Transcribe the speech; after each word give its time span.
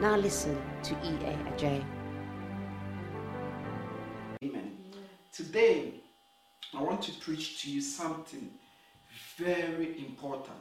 Now 0.00 0.16
listen 0.16 0.60
to 0.82 0.94
E.A. 1.04 1.36
Adjei. 1.52 1.84
Amen. 4.42 4.76
Today, 5.30 5.94
I 6.76 6.82
want 6.82 7.00
to 7.02 7.12
preach 7.12 7.62
to 7.62 7.70
you 7.70 7.80
something 7.80 8.50
very 9.36 10.04
important. 10.04 10.56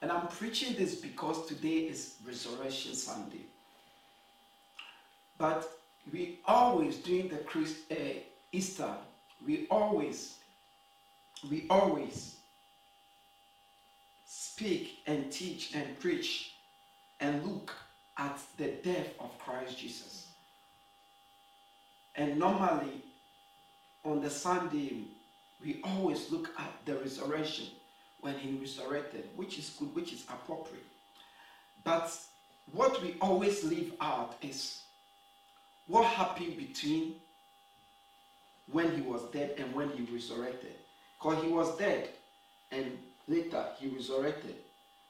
And 0.00 0.12
I'm 0.12 0.28
preaching 0.28 0.76
this 0.76 0.94
because 0.94 1.44
today 1.46 1.88
is 1.90 2.18
Resurrection 2.24 2.94
Sunday. 2.94 3.46
But 5.36 5.68
we 6.12 6.38
always, 6.44 6.98
during 6.98 7.28
the 7.28 7.38
Christ, 7.38 7.78
uh, 7.90 7.94
Easter, 8.52 8.94
we 9.44 9.66
always, 9.72 10.36
we 11.50 11.66
always 11.68 12.36
speak 14.24 15.00
and 15.08 15.32
teach 15.32 15.74
and 15.74 15.98
preach 15.98 16.52
and 17.18 17.44
look 17.44 17.74
at 18.20 18.38
the 18.58 18.68
death 18.84 19.08
of 19.18 19.36
Christ 19.38 19.78
Jesus. 19.78 20.28
And 22.16 22.38
normally 22.38 23.02
on 24.04 24.20
the 24.20 24.28
Sunday, 24.28 25.04
we 25.64 25.80
always 25.82 26.30
look 26.30 26.50
at 26.58 26.70
the 26.84 26.96
resurrection 26.96 27.66
when 28.20 28.34
he 28.34 28.58
resurrected, 28.58 29.28
which 29.36 29.58
is 29.58 29.70
good, 29.70 29.94
which 29.94 30.12
is 30.12 30.24
appropriate. 30.24 30.84
But 31.82 32.14
what 32.72 33.02
we 33.02 33.16
always 33.22 33.64
leave 33.64 33.94
out 34.02 34.36
is 34.42 34.82
what 35.86 36.04
happened 36.04 36.58
between 36.58 37.14
when 38.70 38.94
he 38.94 39.00
was 39.00 39.22
dead 39.32 39.54
and 39.56 39.74
when 39.74 39.88
he 39.90 40.02
resurrected. 40.12 40.74
Because 41.18 41.42
he 41.42 41.50
was 41.50 41.74
dead 41.78 42.10
and 42.70 42.98
later 43.26 43.64
he 43.78 43.88
resurrected. 43.88 44.56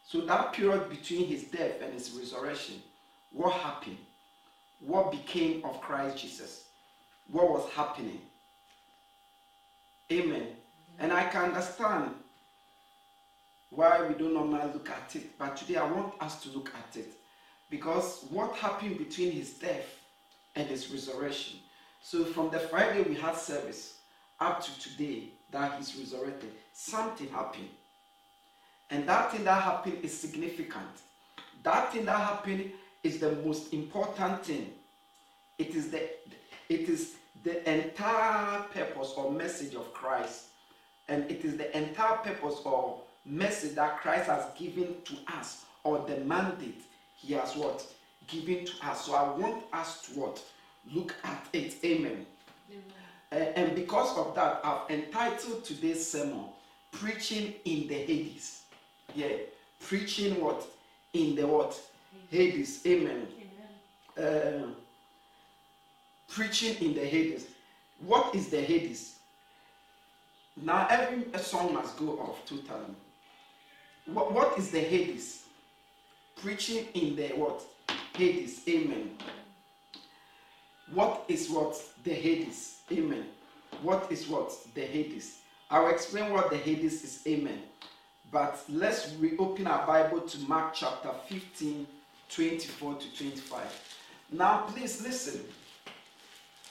So 0.06 0.20
that 0.22 0.52
period 0.52 0.88
between 0.88 1.26
his 1.26 1.44
death 1.44 1.82
and 1.82 1.92
his 1.92 2.10
resurrection, 2.12 2.82
what 3.32 3.52
happened? 3.52 3.98
What 4.80 5.12
became 5.12 5.64
of 5.64 5.80
Christ 5.80 6.18
Jesus? 6.18 6.64
What 7.30 7.50
was 7.50 7.68
happening? 7.70 8.20
Amen. 10.10 10.48
And 10.98 11.12
I 11.12 11.24
can 11.24 11.44
understand 11.44 12.14
why 13.70 14.04
we 14.06 14.14
don't 14.14 14.34
normally 14.34 14.72
look 14.72 14.90
at 14.90 15.14
it, 15.14 15.38
but 15.38 15.56
today 15.56 15.76
I 15.76 15.88
want 15.88 16.14
us 16.20 16.42
to 16.42 16.50
look 16.50 16.72
at 16.74 16.96
it. 16.96 17.12
Because 17.70 18.24
what 18.30 18.56
happened 18.56 18.98
between 18.98 19.30
his 19.30 19.50
death 19.52 19.86
and 20.56 20.66
his 20.66 20.90
resurrection? 20.90 21.60
So 22.02 22.24
from 22.24 22.50
the 22.50 22.58
Friday 22.58 23.02
we 23.02 23.14
had 23.14 23.36
service 23.36 23.98
up 24.40 24.64
to 24.64 24.80
today 24.80 25.28
that 25.52 25.78
he's 25.78 25.96
resurrected, 25.96 26.50
something 26.72 27.28
happened. 27.28 27.68
And 28.90 29.08
that 29.08 29.30
thing 29.30 29.44
that 29.44 29.62
happened 29.62 29.98
is 30.02 30.18
significant. 30.18 31.02
That 31.62 31.92
thing 31.92 32.06
that 32.06 32.18
happened 32.18 32.72
is 33.02 33.18
the 33.18 33.32
most 33.44 33.72
important 33.72 34.44
thing. 34.44 34.72
It 35.58 35.74
is 35.74 35.90
the 35.90 36.08
it 36.68 36.88
is 36.88 37.16
the 37.42 37.68
entire 37.70 38.60
purpose 38.74 39.14
or 39.16 39.30
message 39.30 39.74
of 39.74 39.92
Christ. 39.92 40.46
And 41.08 41.28
it 41.30 41.44
is 41.44 41.56
the 41.56 41.76
entire 41.76 42.16
purpose 42.18 42.60
or 42.64 43.00
message 43.24 43.74
that 43.74 43.98
Christ 44.00 44.26
has 44.26 44.44
given 44.56 44.94
to 45.04 45.14
us, 45.36 45.64
or 45.82 46.04
the 46.06 46.18
mandate 46.18 46.82
he 47.16 47.34
has 47.34 47.56
what? 47.56 47.84
Given 48.26 48.64
to 48.64 48.72
us. 48.86 49.06
So 49.06 49.14
I 49.14 49.36
want 49.36 49.64
us 49.72 50.02
to 50.02 50.20
what? 50.20 50.42
Look 50.92 51.14
at 51.24 51.46
it. 51.52 51.74
Amen. 51.84 52.24
Uh, 53.32 53.34
and 53.34 53.74
because 53.74 54.16
of 54.16 54.34
that, 54.34 54.60
I've 54.64 54.90
entitled 54.90 55.64
today's 55.64 56.06
sermon, 56.06 56.44
Preaching 56.92 57.54
in 57.64 57.86
the 57.86 57.94
Hades. 57.94 58.62
Yeah. 59.14 59.28
Preaching 59.80 60.40
what? 60.40 60.66
In 61.12 61.34
the 61.34 61.46
what? 61.46 61.78
Hades. 62.30 62.80
Amen. 62.86 63.26
Amen. 64.18 64.64
Uh, 64.64 64.66
preaching 66.28 66.76
in 66.80 66.94
the 66.94 67.04
Hades. 67.04 67.46
What 68.00 68.34
is 68.34 68.48
the 68.48 68.60
Hades? 68.60 69.18
Now 70.56 70.86
every 70.90 71.26
song 71.38 71.74
must 71.74 71.96
go 71.98 72.18
off 72.18 72.44
totally. 72.46 72.94
What, 74.06 74.32
what 74.32 74.58
is 74.58 74.70
the 74.70 74.80
Hades? 74.80 75.44
Preaching 76.36 76.86
in 76.94 77.16
the 77.16 77.28
what? 77.28 77.62
Hades. 78.14 78.60
Amen. 78.68 79.10
What 80.92 81.24
is 81.28 81.48
what? 81.50 81.80
The 82.04 82.14
Hades. 82.14 82.80
Amen. 82.90 83.26
What 83.82 84.10
is 84.10 84.26
what? 84.28 84.52
The 84.74 84.82
Hades. 84.82 85.38
I'll 85.70 85.88
explain 85.88 86.32
what 86.32 86.50
the 86.50 86.56
Hades 86.56 87.04
is. 87.04 87.22
Amen. 87.26 87.62
But 88.32 88.62
let's 88.68 89.12
reopen 89.14 89.66
our 89.66 89.86
Bible 89.86 90.20
to 90.20 90.38
Mark 90.40 90.74
chapter 90.74 91.10
15, 91.28 91.86
24 92.34 92.94
to 92.94 93.16
25. 93.16 93.60
Now, 94.32 94.62
please 94.68 95.02
listen. 95.02 95.44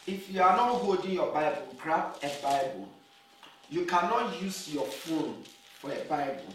If 0.08 0.32
you 0.32 0.42
are 0.42 0.56
not 0.56 0.76
holding 0.82 1.12
your 1.12 1.32
Bible, 1.32 1.76
grab 1.78 2.16
a 2.24 2.32
Bible. 2.42 2.88
You 3.70 3.86
cannot 3.86 4.42
use 4.42 4.74
your 4.74 4.86
phone 4.86 5.44
for 5.80 5.92
a 5.92 6.04
Bible 6.06 6.54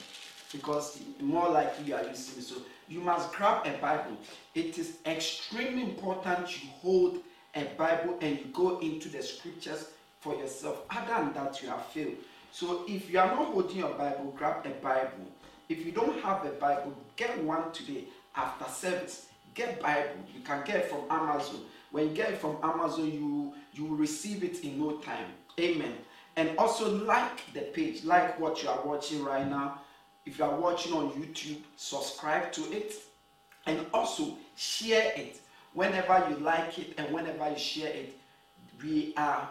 because 0.53 0.99
more 1.21 1.49
likely 1.51 1.87
you 1.87 1.95
are 1.95 2.05
using 2.05 2.39
it. 2.39 2.45
So 2.45 2.57
you 2.89 3.01
must 3.01 3.33
grab 3.33 3.67
a 3.67 3.77
Bible. 3.79 4.17
It 4.55 4.79
is 4.79 4.99
extremely 5.07 5.83
important 5.83 6.63
you 6.63 6.71
hold 6.81 7.19
a 7.55 7.65
Bible 7.77 8.19
and 8.21 8.39
you 8.39 8.47
go 8.53 8.79
into 8.81 9.09
the 9.09 9.23
scriptures 9.23 9.89
for 10.21 10.35
yourself. 10.35 10.83
Other 10.91 11.25
than 11.25 11.33
that, 11.35 11.63
you 11.63 11.69
have 11.69 11.87
failed. 11.87 12.17
So 12.51 12.85
if 12.89 13.11
you 13.11 13.19
are 13.19 13.27
not 13.27 13.53
holding 13.53 13.79
your 13.79 13.95
Bible, 13.95 14.35
grab 14.37 14.65
a 14.67 14.71
Bible. 14.71 15.27
If 15.69 15.85
you 15.85 15.93
don't 15.93 16.21
have 16.21 16.45
a 16.45 16.51
Bible, 16.51 16.95
get 17.17 17.43
one 17.43 17.73
today 17.73 18.05
after 18.37 18.71
service. 18.71 19.27
Get 19.55 19.81
Bible. 19.81 20.11
You 20.35 20.41
can 20.41 20.65
get 20.65 20.91
from 20.91 21.03
Amazon. 21.11 21.61
When 21.91 22.09
you 22.09 22.15
get 22.15 22.31
it 22.31 22.39
from 22.39 22.57
Amazon, 22.63 23.13
you 23.13 23.55
you 23.73 23.85
will 23.85 23.97
receive 23.97 24.43
it 24.43 24.65
in 24.65 24.79
no 24.79 24.99
time. 24.99 25.27
Amen. 25.61 25.95
And 26.37 26.57
also 26.59 26.93
like 27.05 27.53
the 27.53 27.61
page, 27.61 28.05
like 28.05 28.39
what 28.41 28.63
you 28.63 28.69
are 28.69 28.85
watching 28.85 29.25
right 29.25 29.49
now. 29.49 29.81
If 30.27 30.39
you 30.39 30.45
are 30.45 30.59
watching 30.59 30.93
on 30.93 31.11
YouTube, 31.11 31.59
subscribe 31.77 32.51
to 32.53 32.63
it 32.73 32.95
and 33.67 33.87
also 33.93 34.37
share 34.57 35.13
it 35.17 35.41
whenever 35.75 36.27
you 36.31 36.37
like 36.37 36.79
it 36.79 36.95
and 36.99 37.13
whenever 37.13 37.51
you 37.51 37.59
share 37.59 37.93
it. 37.93 38.19
We 38.83 39.15
are 39.17 39.49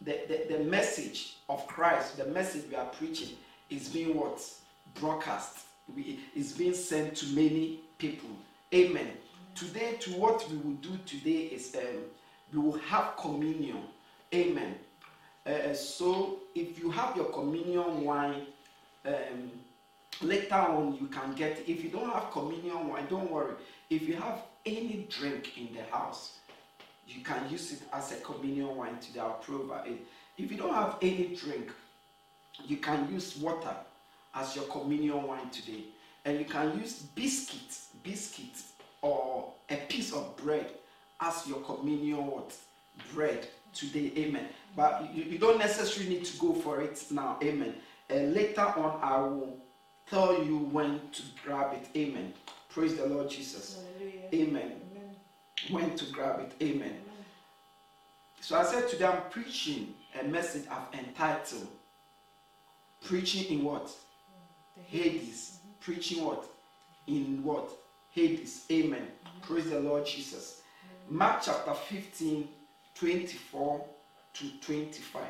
the, 0.00 0.20
the, 0.28 0.56
the 0.56 0.64
message 0.64 1.36
of 1.48 1.66
Christ, 1.66 2.16
the 2.16 2.26
message 2.26 2.64
we 2.68 2.76
are 2.76 2.86
preaching 2.86 3.36
is 3.70 3.88
being 3.88 4.16
what? 4.16 4.44
Broadcast. 4.94 5.58
Is 6.34 6.52
being 6.52 6.74
sent 6.74 7.16
to 7.16 7.26
many 7.34 7.80
people. 7.98 8.30
Amen. 8.72 9.08
Today, 9.54 9.96
to 10.00 10.12
what 10.12 10.48
we 10.50 10.56
will 10.56 10.76
do 10.76 10.96
today 11.04 11.50
is 11.52 11.76
um, 11.76 12.02
we 12.52 12.58
will 12.60 12.78
have 12.78 13.16
communion. 13.18 13.82
Amen. 14.34 14.74
Uh, 15.44 15.74
so, 15.74 16.38
if 16.54 16.78
you 16.78 16.90
have 16.90 17.14
your 17.16 17.26
communion 17.26 18.04
wine, 18.04 18.46
um, 19.04 19.50
later 20.22 20.54
on 20.54 20.96
you 20.98 21.08
can 21.08 21.34
get. 21.34 21.62
If 21.66 21.84
you 21.84 21.90
don't 21.90 22.10
have 22.10 22.30
communion 22.30 22.88
wine, 22.88 23.06
don't 23.10 23.30
worry. 23.30 23.54
If 23.90 24.02
you 24.02 24.14
have 24.16 24.42
any 24.64 25.06
drink 25.10 25.58
in 25.58 25.74
the 25.74 25.82
house, 25.94 26.38
you 27.06 27.22
can 27.22 27.50
use 27.50 27.72
it 27.72 27.82
as 27.92 28.12
a 28.12 28.16
communion 28.16 28.74
wine. 28.76 28.96
I'll 29.20 29.34
provide 29.34 29.88
it. 29.88 30.06
If 30.38 30.50
you 30.50 30.56
don't 30.56 30.74
have 30.74 30.96
any 31.02 31.36
drink, 31.36 31.70
you 32.64 32.78
can 32.78 33.12
use 33.12 33.36
water 33.36 33.74
as 34.34 34.56
your 34.56 34.64
communion 34.66 35.22
wine 35.26 35.50
today. 35.50 35.84
And 36.24 36.38
you 36.38 36.44
can 36.44 36.78
use 36.78 37.02
biscuits, 37.02 37.88
biscuits, 38.02 38.72
or 39.00 39.52
a 39.68 39.76
piece 39.76 40.12
of 40.12 40.36
bread 40.36 40.70
as 41.20 41.46
your 41.46 41.60
communion 41.60 42.26
what? 42.26 42.54
bread 43.14 43.46
today. 43.72 44.12
Amen. 44.16 44.48
But 44.76 45.14
you, 45.14 45.24
you 45.24 45.38
don't 45.38 45.58
necessarily 45.58 46.14
need 46.14 46.24
to 46.26 46.38
go 46.38 46.54
for 46.54 46.80
it 46.80 47.04
now. 47.10 47.38
Amen. 47.42 47.74
And 48.08 48.34
later 48.34 48.62
on, 48.62 49.00
I 49.02 49.18
will 49.18 49.56
tell 50.08 50.44
you 50.44 50.58
when 50.58 51.00
to 51.12 51.22
grab 51.44 51.74
it. 51.74 51.88
Amen. 51.96 52.32
Praise 52.68 52.96
the 52.96 53.06
Lord 53.06 53.30
Jesus. 53.30 53.82
Hallelujah. 53.98 54.28
Amen. 54.34 54.72
Amen. 54.92 55.16
When 55.70 55.96
to 55.96 56.04
grab 56.12 56.40
it. 56.40 56.52
Amen. 56.62 56.88
Amen. 56.88 57.00
So 58.40 58.58
I 58.58 58.64
said 58.64 58.88
today 58.88 59.06
I'm 59.06 59.22
preaching 59.30 59.94
a 60.20 60.24
message 60.24 60.64
I've 60.70 60.98
entitled 60.98 61.68
Preaching 63.04 63.58
in 63.58 63.64
what? 63.64 63.90
Hades. 64.86 65.58
Mm-hmm. 65.58 65.70
Preaching 65.80 66.24
what? 66.24 66.44
In 67.06 67.42
what? 67.42 67.70
Hades. 68.12 68.64
Amen. 68.70 69.00
Mm-hmm. 69.02 69.52
Praise 69.52 69.70
the 69.70 69.80
Lord 69.80 70.06
Jesus. 70.06 70.62
Mark 71.08 71.42
chapter 71.44 71.74
15, 71.74 72.48
24 72.94 73.84
to 74.34 74.50
25. 74.60 75.22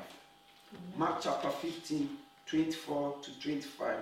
Mark 0.97 1.21
chapter 1.23 1.51
15, 1.51 2.09
24 2.47 3.15
to 3.23 3.41
25. 3.41 3.97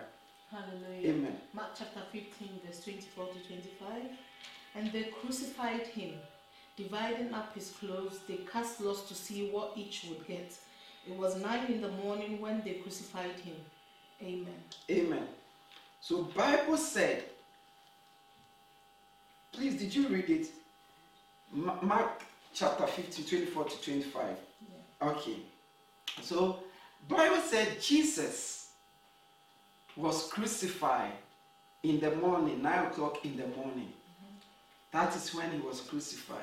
Hallelujah. 0.50 1.10
Amen. 1.10 1.36
Mark 1.52 1.70
chapter 1.78 2.00
15, 2.12 2.48
verse 2.66 2.82
24 2.82 3.26
to 3.26 3.46
25. 3.46 4.02
And 4.74 4.92
they 4.92 5.04
crucified 5.04 5.86
him, 5.86 6.14
dividing 6.76 7.32
up 7.32 7.54
his 7.54 7.70
clothes. 7.70 8.20
They 8.26 8.38
cast 8.52 8.80
lots 8.80 9.02
to 9.02 9.14
see 9.14 9.50
what 9.50 9.72
each 9.76 10.06
would 10.08 10.26
get. 10.26 10.52
It 11.08 11.16
was 11.16 11.36
nine 11.36 11.66
in 11.66 11.80
the 11.80 11.90
morning 11.90 12.40
when 12.40 12.62
they 12.62 12.74
crucified 12.74 13.38
him. 13.40 13.56
Amen. 14.22 14.46
Amen. 14.90 15.26
So 16.00 16.24
Bible 16.24 16.76
said, 16.76 17.24
please 19.52 19.78
did 19.78 19.94
you 19.94 20.08
read 20.08 20.28
it? 20.28 20.48
Ma- 21.52 21.80
Mark 21.82 22.22
chapter 22.52 22.86
15, 22.86 23.24
24 23.24 23.64
to 23.64 23.82
25. 23.82 24.22
Yeah. 25.02 25.08
Okay. 25.08 25.36
So 26.22 26.60
Bible 27.08 27.40
said 27.42 27.80
Jesus 27.80 28.70
was 29.96 30.28
crucified 30.28 31.12
in 31.82 31.98
the 32.00 32.14
morning, 32.16 32.62
nine 32.62 32.86
o'clock 32.86 33.24
in 33.24 33.36
the 33.36 33.46
morning. 33.48 33.88
Mm-hmm. 33.92 34.36
That 34.92 35.16
is 35.16 35.34
when 35.34 35.50
he 35.52 35.58
was 35.60 35.80
crucified. 35.80 36.38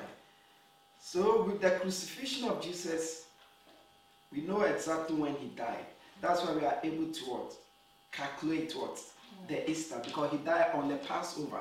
So 1.00 1.44
with 1.44 1.60
the 1.60 1.70
crucifixion 1.70 2.48
of 2.48 2.60
Jesus, 2.60 3.26
we 4.32 4.42
know 4.42 4.62
exactly 4.62 5.16
when 5.16 5.34
he 5.36 5.48
died. 5.48 5.86
That's 6.20 6.44
why 6.44 6.52
we 6.54 6.64
are 6.64 6.78
able 6.82 7.12
to 7.12 7.24
what? 7.26 7.54
Calculate 8.12 8.72
what? 8.76 9.00
The 9.48 9.70
Easter. 9.70 10.00
Because 10.04 10.32
he 10.32 10.38
died 10.38 10.70
on 10.74 10.88
the 10.88 10.96
Passover 10.96 11.60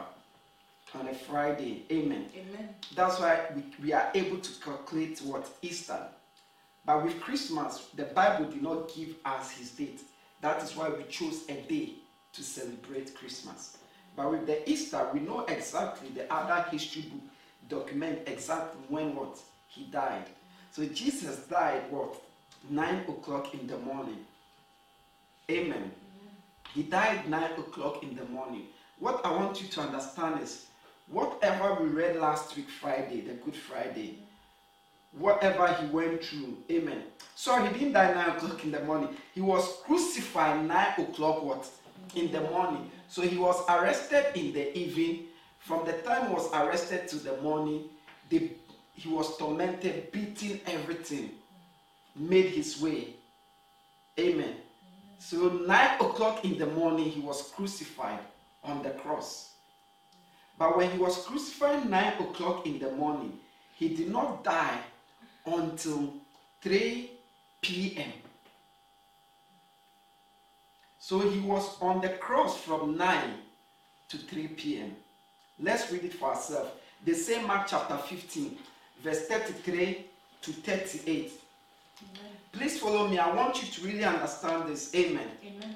on 0.93 1.07
a 1.07 1.13
Friday. 1.13 1.83
Amen. 1.91 2.25
Amen. 2.35 2.69
That's 2.95 3.19
why 3.19 3.39
we, 3.55 3.63
we 3.83 3.93
are 3.93 4.09
able 4.13 4.37
to 4.39 4.61
calculate 4.61 5.19
what 5.19 5.49
Easter. 5.61 5.99
But 6.85 7.03
with 7.03 7.19
Christmas, 7.19 7.89
the 7.95 8.03
Bible 8.03 8.45
did 8.45 8.61
not 8.61 8.93
give 8.93 9.15
us 9.25 9.51
his 9.51 9.71
date. 9.71 10.01
That 10.41 10.63
is 10.63 10.75
why 10.75 10.89
we 10.89 11.03
chose 11.03 11.43
a 11.49 11.61
day 11.61 11.93
to 12.33 12.43
celebrate 12.43 13.13
Christmas. 13.15 13.77
But 14.15 14.31
with 14.31 14.47
the 14.47 14.67
Easter, 14.69 15.07
we 15.13 15.19
know 15.19 15.41
exactly 15.41 16.09
the 16.09 16.31
other 16.33 16.67
history 16.69 17.03
book 17.03 17.21
document 17.69 18.19
exactly 18.27 18.79
when 18.87 19.15
what 19.15 19.37
he 19.67 19.83
died. 19.85 20.25
So 20.71 20.85
Jesus 20.85 21.39
died 21.47 21.83
what 21.91 22.15
nine 22.69 22.99
o'clock 23.07 23.53
in 23.53 23.67
the 23.67 23.77
morning. 23.79 24.25
Amen. 25.49 25.91
He 26.77 26.83
died 26.83 27.27
nine 27.27 27.53
o'clock 27.53 28.03
in 28.03 28.15
the 28.15 28.23
morning. 28.25 28.67
What 28.99 29.25
I 29.25 29.31
want 29.31 29.59
you 29.59 29.67
to 29.67 29.81
understand 29.81 30.43
is 30.43 30.67
whatever 31.07 31.73
we 31.73 31.89
read 31.89 32.17
last 32.17 32.55
week, 32.55 32.69
Friday, 32.69 33.21
the 33.21 33.33
Good 33.33 33.55
Friday, 33.55 34.19
whatever 35.11 35.73
he 35.73 35.87
went 35.87 36.23
through, 36.23 36.55
amen. 36.69 37.01
So 37.33 37.59
he 37.63 37.73
didn't 37.73 37.93
die 37.93 38.13
nine 38.13 38.29
o'clock 38.29 38.63
in 38.63 38.69
the 38.69 38.81
morning. 38.81 39.09
He 39.33 39.41
was 39.41 39.77
crucified 39.85 40.67
nine 40.67 40.93
o'clock 40.99 41.41
what? 41.41 41.67
In 42.13 42.31
the 42.31 42.41
morning. 42.41 42.91
So 43.07 43.23
he 43.23 43.37
was 43.39 43.59
arrested 43.67 44.27
in 44.35 44.53
the 44.53 44.77
evening. 44.77 45.29
From 45.57 45.83
the 45.83 45.93
time 45.93 46.27
he 46.27 46.33
was 46.35 46.47
arrested 46.53 47.07
to 47.07 47.15
the 47.15 47.37
morning, 47.37 47.85
they, 48.29 48.51
he 48.93 49.09
was 49.09 49.35
tormented, 49.37 50.11
beaten, 50.11 50.61
everything. 50.67 51.31
Made 52.15 52.51
his 52.51 52.79
way. 52.79 53.15
Amen. 54.19 54.57
So 55.19 55.49
nine 55.49 55.99
o'clock 55.99 56.45
in 56.45 56.57
the 56.57 56.67
morning, 56.67 57.05
he 57.05 57.19
was 57.19 57.51
crucified 57.55 58.19
on 58.63 58.83
the 58.83 58.91
cross. 58.91 59.51
But 60.57 60.77
when 60.77 60.91
he 60.91 60.97
was 60.97 61.25
crucified 61.25 61.89
nine 61.89 62.13
o'clock 62.19 62.65
in 62.65 62.79
the 62.79 62.91
morning, 62.91 63.39
he 63.75 63.89
did 63.89 64.09
not 64.09 64.43
die 64.43 64.79
until 65.45 66.13
3 66.61 67.11
p.m. 67.61 68.11
So 70.99 71.19
he 71.19 71.39
was 71.39 71.77
on 71.81 72.01
the 72.01 72.09
cross 72.09 72.57
from 72.57 72.97
9 72.97 73.33
to 74.09 74.17
3 74.17 74.47
p.m. 74.49 74.95
Let's 75.59 75.91
read 75.91 76.03
it 76.03 76.13
for 76.13 76.29
ourselves. 76.29 76.71
The 77.05 77.13
same 77.13 77.47
Mark 77.47 77.67
chapter 77.67 77.97
15, 77.97 78.57
verse 79.03 79.27
33 79.27 80.05
to 80.41 80.51
38. 80.51 81.31
Amen. 82.01 82.36
Please 82.57 82.79
follow 82.79 83.07
me. 83.07 83.19
I 83.19 83.33
want 83.35 83.61
you 83.61 83.69
to 83.69 83.81
really 83.85 84.03
understand 84.03 84.67
this. 84.67 84.93
Amen. 84.95 85.29
Amen. 85.45 85.75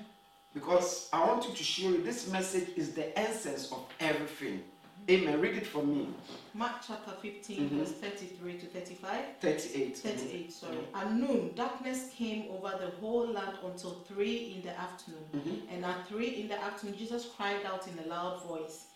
Because 0.54 1.10
I 1.14 1.24
want 1.26 1.48
you 1.48 1.54
to 1.54 1.64
show 1.64 1.90
you 1.90 2.04
this 2.04 2.28
message 2.32 2.70
is 2.76 2.94
the 2.94 3.18
essence 3.18 3.72
of 3.72 3.86
everything. 4.00 4.64
Amen. 5.10 5.40
Read 5.40 5.56
it 5.58 5.68
for 5.68 5.84
me. 5.84 6.08
Mark 6.54 6.76
chapter 6.88 7.12
15, 7.22 7.70
Mhm. 7.70 7.80
verse 7.80 7.92
33 7.94 8.58
to 8.60 8.66
35. 8.68 9.26
38. 9.40 9.98
38, 9.98 10.52
sorry. 10.54 10.78
At 10.94 11.14
noon, 11.14 11.54
darkness 11.56 12.10
came 12.16 12.50
over 12.52 12.78
the 12.78 12.92
whole 13.00 13.28
land 13.28 13.58
until 13.64 14.04
3 14.08 14.54
in 14.56 14.62
the 14.64 14.78
afternoon. 14.80 15.26
Mhm. 15.34 15.74
And 15.74 15.86
at 15.86 16.08
3 16.08 16.42
in 16.42 16.48
the 16.48 16.58
afternoon, 16.62 16.98
Jesus 16.98 17.26
cried 17.38 17.64
out 17.66 17.88
in 17.88 17.98
a 18.00 18.08
loud 18.08 18.42
voice, 18.44 18.88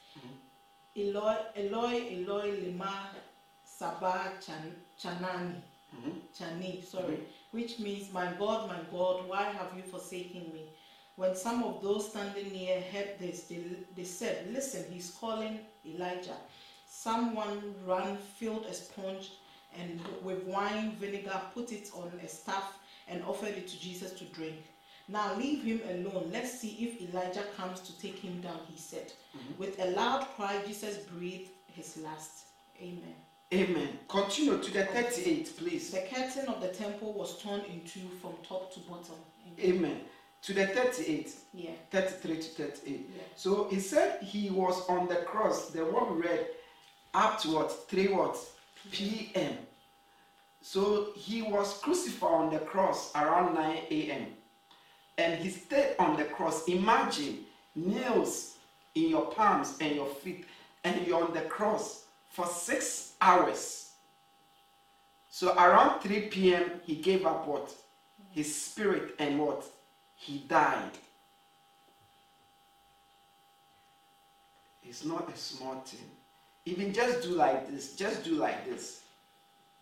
Eloi, 0.96 1.36
Eloi, 1.56 1.96
Eloi, 2.10 2.52
lema 2.62 3.10
sabachthani, 3.64 4.72
Mhm. 5.96 6.22
chani, 6.38 6.84
sorry, 6.86 7.20
which 7.52 7.80
means, 7.80 8.12
My 8.12 8.32
God, 8.34 8.68
my 8.68 8.80
God, 8.92 9.28
why 9.28 9.44
have 9.44 9.72
you 9.76 9.84
forsaken 9.84 10.52
me? 10.54 10.70
When 11.16 11.36
some 11.36 11.64
of 11.64 11.82
those 11.82 12.10
standing 12.10 12.52
near 12.52 12.82
heard 12.82 13.18
this, 13.20 13.44
they, 13.44 13.64
they 13.96 14.04
said, 14.04 14.52
Listen, 14.54 14.86
he's 14.92 15.12
calling 15.12 15.60
Elijah. 15.86 16.38
Someone 16.88 17.76
ran, 17.86 18.18
filled 18.18 18.66
a 18.66 18.74
sponge, 18.74 19.32
and 19.78 20.00
with 20.22 20.44
wine 20.44 20.92
vinegar 21.00 21.40
put 21.54 21.72
it 21.72 21.90
on 21.94 22.12
a 22.24 22.28
staff 22.28 22.78
and 23.08 23.24
offered 23.24 23.50
it 23.58 23.68
to 23.68 23.80
Jesus 23.80 24.12
to 24.14 24.26
drink. 24.26 24.64
Now 25.08 25.36
leave 25.36 25.64
him 25.64 25.82
alone. 25.90 26.30
Let's 26.34 26.60
see 26.60 26.70
if 26.80 27.10
Elijah 27.10 27.44
comes 27.56 27.80
to 27.82 27.98
take 28.00 28.18
him 28.20 28.42
down, 28.42 28.60
he 28.70 28.78
said. 28.78 29.14
With 29.58 29.80
a 29.80 29.92
loud 29.92 30.26
cry, 30.36 30.62
Jesus 30.66 30.98
breathed 30.98 31.52
his 31.68 31.98
last. 31.98 32.46
Amen. 32.82 33.16
Amen. 33.54 34.00
Continue 34.08 34.58
to 34.62 34.72
the 34.72 34.86
38, 34.86 35.54
please. 35.58 35.92
The 35.92 36.02
curtain 36.14 36.48
of 36.48 36.62
the 36.62 36.70
temple 36.70 37.14
was 37.14 37.38
torn 37.42 37.62
in 37.62 37.82
two 37.82 38.08
from 38.22 38.34
top 38.48 38.74
to 38.74 38.80
bottom. 38.82 39.16
Amen. 39.60 39.76
Amen. 39.78 40.02
To 40.44 40.54
the 40.54 40.68
38, 40.68 41.32
Yeah. 41.54 41.72
33 41.92 42.36
to 42.38 42.44
38. 42.44 43.10
Yeah. 43.16 43.22
So 43.36 43.68
he 43.70 43.80
said 43.80 44.22
he 44.22 44.50
was 44.50 44.88
on 44.90 45.08
the 45.08 45.18
cross, 45.18 45.70
the 45.70 45.86
one 45.86 46.16
we 46.16 46.28
read, 46.28 46.48
up 47.14 47.40
to 47.42 47.50
what? 47.54 47.72
3 47.90 48.08
what? 48.10 48.38
p.m. 48.92 49.58
So 50.62 51.10
he 51.16 51.42
was 51.42 51.78
crucified 51.80 52.32
on 52.32 52.54
the 52.54 52.60
cross 52.60 53.12
around 53.16 53.56
9 53.56 53.78
a.m. 53.90 54.28
And 55.18 55.42
he 55.42 55.50
stayed 55.50 55.96
on 56.00 56.18
the 56.18 56.26
cross. 56.26 56.68
Imagine 56.68 57.46
nails 57.76 58.56
in 58.96 59.10
your 59.10 59.28
palms 59.28 59.78
and 59.82 59.96
your 59.96 60.08
feet, 60.08 60.46
and 60.84 61.06
you're 61.08 61.24
on 61.24 61.34
the 61.34 61.42
cross 61.42 62.06
for 62.30 62.46
six 62.48 63.05
hours. 63.22 63.92
So 65.30 65.54
around 65.54 66.02
3 66.02 66.22
p.m., 66.28 66.82
he 66.86 66.96
gave 66.96 67.26
up 67.26 67.48
what? 67.48 67.72
His 68.32 68.56
spirit 68.56 69.16
and 69.20 69.40
what? 69.40 69.66
He 70.16 70.40
died. 70.48 70.92
It's 74.84 75.04
not 75.04 75.30
a 75.34 75.38
small 75.38 75.76
thing. 75.82 76.10
Even 76.66 76.94
just 76.94 77.24
do 77.24 77.30
like 77.30 77.70
this, 77.70 77.96
just 77.96 78.24
do 78.24 78.36
like 78.36 78.66
this. 78.66 79.02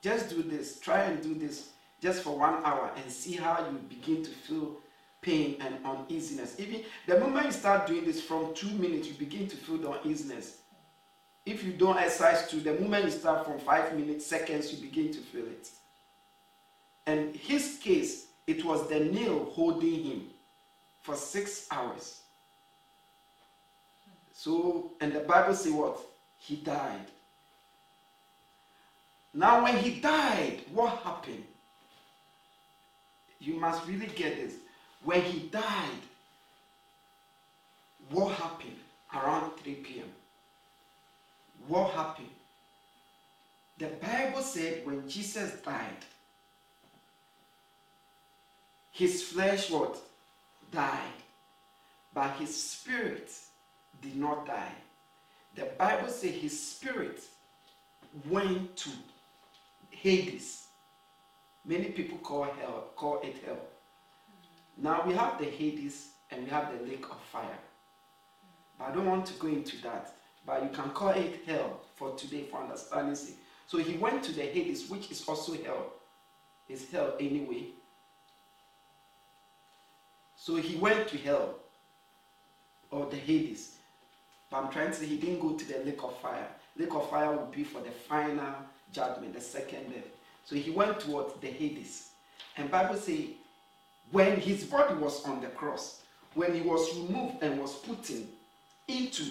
Just 0.02 0.30
do 0.30 0.44
this. 0.44 0.80
Try 0.80 1.04
and 1.04 1.22
do 1.22 1.34
this 1.34 1.70
just 2.02 2.24
for 2.24 2.38
one 2.38 2.56
hour 2.66 2.92
and 2.98 3.10
see 3.10 3.34
how 3.34 3.66
you 3.72 3.78
begin 3.88 4.24
to 4.24 4.30
feel 4.30 4.76
pain 5.22 5.56
and 5.62 5.78
uneasiness. 5.86 6.60
Even 6.60 6.82
the 7.08 7.18
moment 7.20 7.46
you 7.46 7.52
start 7.54 7.88
doing 7.88 8.04
this 8.04 8.22
from 8.22 8.54
two 8.54 8.70
minutes, 8.72 9.08
you 9.08 9.14
begin 9.14 9.48
to 9.48 9.56
feel 9.56 9.78
the 9.78 9.90
uneasiness. 9.90 10.58
If 11.46 11.64
you 11.64 11.74
don't 11.74 11.98
exercise 11.98 12.48
to 12.50 12.58
the 12.58 12.74
moment 12.80 13.06
you 13.06 13.12
start 13.12 13.46
from 13.46 13.60
five 13.60 13.96
minutes, 13.96 14.26
seconds, 14.26 14.74
you 14.74 14.82
begin 14.82 15.12
to 15.14 15.20
feel 15.20 15.46
it. 15.46 15.70
And 17.06 17.36
his 17.36 17.80
case, 17.82 18.28
it 18.48 18.64
was 18.64 18.88
the 18.88 19.00
nail 19.00 19.46
holding 19.54 20.04
him 20.04 20.30
for 21.02 21.16
six 21.16 21.68
hours. 21.70 22.22
So, 24.32 24.92
and 25.02 25.12
the 25.12 25.20
Bible 25.20 25.54
say 25.54 25.72
what? 25.72 26.00
He 26.38 26.56
died. 26.58 27.08
Now, 29.34 29.64
when 29.64 29.78
he 29.78 30.00
died, 30.00 30.62
what 30.72 30.98
happened? 31.00 31.44
You 33.40 33.56
must 33.56 33.86
really 33.88 34.08
get 34.08 34.38
this. 34.38 34.54
When 35.04 35.22
he 35.22 35.48
died, 35.48 36.02
what 38.10 38.36
happened 38.36 38.78
around 39.14 39.52
3 39.58 39.74
p.m.? 39.76 40.10
What 41.68 41.92
happened? 41.92 42.30
The 43.78 43.88
Bible 43.88 44.42
said 44.42 44.86
when 44.86 45.08
Jesus 45.10 45.54
died, 45.62 46.06
his 48.92 49.24
flesh 49.24 49.72
what? 49.72 49.98
Died. 50.72 51.00
But 52.14 52.36
his 52.36 52.56
spirit 52.56 53.32
did 54.02 54.16
not 54.16 54.46
die. 54.46 54.72
The 55.56 55.66
Bible 55.78 56.10
says 56.10 56.36
his 56.36 56.60
spirit 56.60 57.22
went 58.30 58.76
to 58.78 58.90
Hades. 59.90 60.68
Many 61.66 61.86
people 61.86 62.18
call 62.20 62.44
hell, 62.44 62.90
call 62.96 63.20
it 63.24 63.36
hell. 63.46 63.58
Now 64.78 65.04
we 65.08 65.14
have 65.14 65.40
the 65.40 65.46
Hades 65.46 66.10
and 66.30 66.44
we 66.44 66.50
have 66.50 66.72
the 66.78 66.86
lake 66.86 67.06
of 67.10 67.20
fire. 67.32 67.60
But 68.78 68.90
I 68.90 68.92
don't 68.94 69.06
want 69.06 69.26
to 69.28 69.34
go 69.34 69.48
into 69.48 69.82
that. 69.84 70.14
But 70.46 70.64
you 70.64 70.70
can 70.70 70.90
call 70.92 71.10
it 71.10 71.42
hell 71.46 71.80
for 71.96 72.16
today 72.16 72.44
for 72.44 72.62
understanding 72.62 73.16
sake. 73.16 73.38
So 73.68 73.78
he 73.78 73.98
went 73.98 74.24
to 74.24 74.32
the 74.32 74.42
Hades, 74.42 74.90
which 74.90 75.10
is 75.10 75.28
also 75.28 75.54
hell. 75.64 75.94
It's 76.68 76.92
hell 76.92 77.14
anyway. 77.20 77.68
So 80.36 80.56
he 80.56 80.76
went 80.76 81.08
to 81.10 81.18
hell 81.18 81.56
or 82.92 83.06
the 83.06 83.16
Hades. 83.16 83.78
But 84.50 84.64
I'm 84.64 84.72
trying 84.72 84.88
to 84.88 84.94
say 84.94 85.06
he 85.06 85.18
didn't 85.18 85.40
go 85.40 85.54
to 85.54 85.66
the 85.66 85.80
lake 85.86 86.04
of 86.04 86.18
fire. 86.20 86.48
Lake 86.78 86.94
of 86.94 87.10
fire 87.10 87.32
would 87.32 87.52
be 87.52 87.64
for 87.64 87.82
the 87.82 87.92
final 87.92 88.54
judgment, 88.92 89.34
the 89.34 89.42
second 89.42 89.94
death. 89.94 90.04
So 90.46 90.56
he 90.56 90.72
went 90.72 91.00
towards 91.00 91.34
the 91.40 91.48
Hades. 91.48 92.10
And 92.58 92.70
Bible 92.70 92.96
say 92.96 93.30
when 94.12 94.40
his 94.40 94.66
body 94.66 94.96
was 94.96 95.26
on 95.26 95.42
the 95.42 95.48
cross, 95.48 96.02
when 96.36 96.54
he 96.54 96.62
was 96.62 96.96
removed 96.98 97.42
and 97.42 97.60
was 97.60 97.76
put 97.76 98.10
in 98.10 98.28
into 98.88 99.24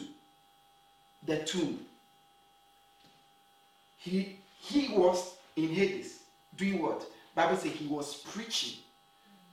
the 1.26 1.38
tomb, 1.44 1.80
he 3.96 4.38
he 4.58 4.88
was 4.96 5.36
in 5.56 5.68
Hades 5.68 6.20
doing 6.56 6.82
what? 6.82 7.04
Bible 7.34 7.56
says 7.56 7.72
he 7.72 7.86
was 7.86 8.16
preaching 8.16 8.78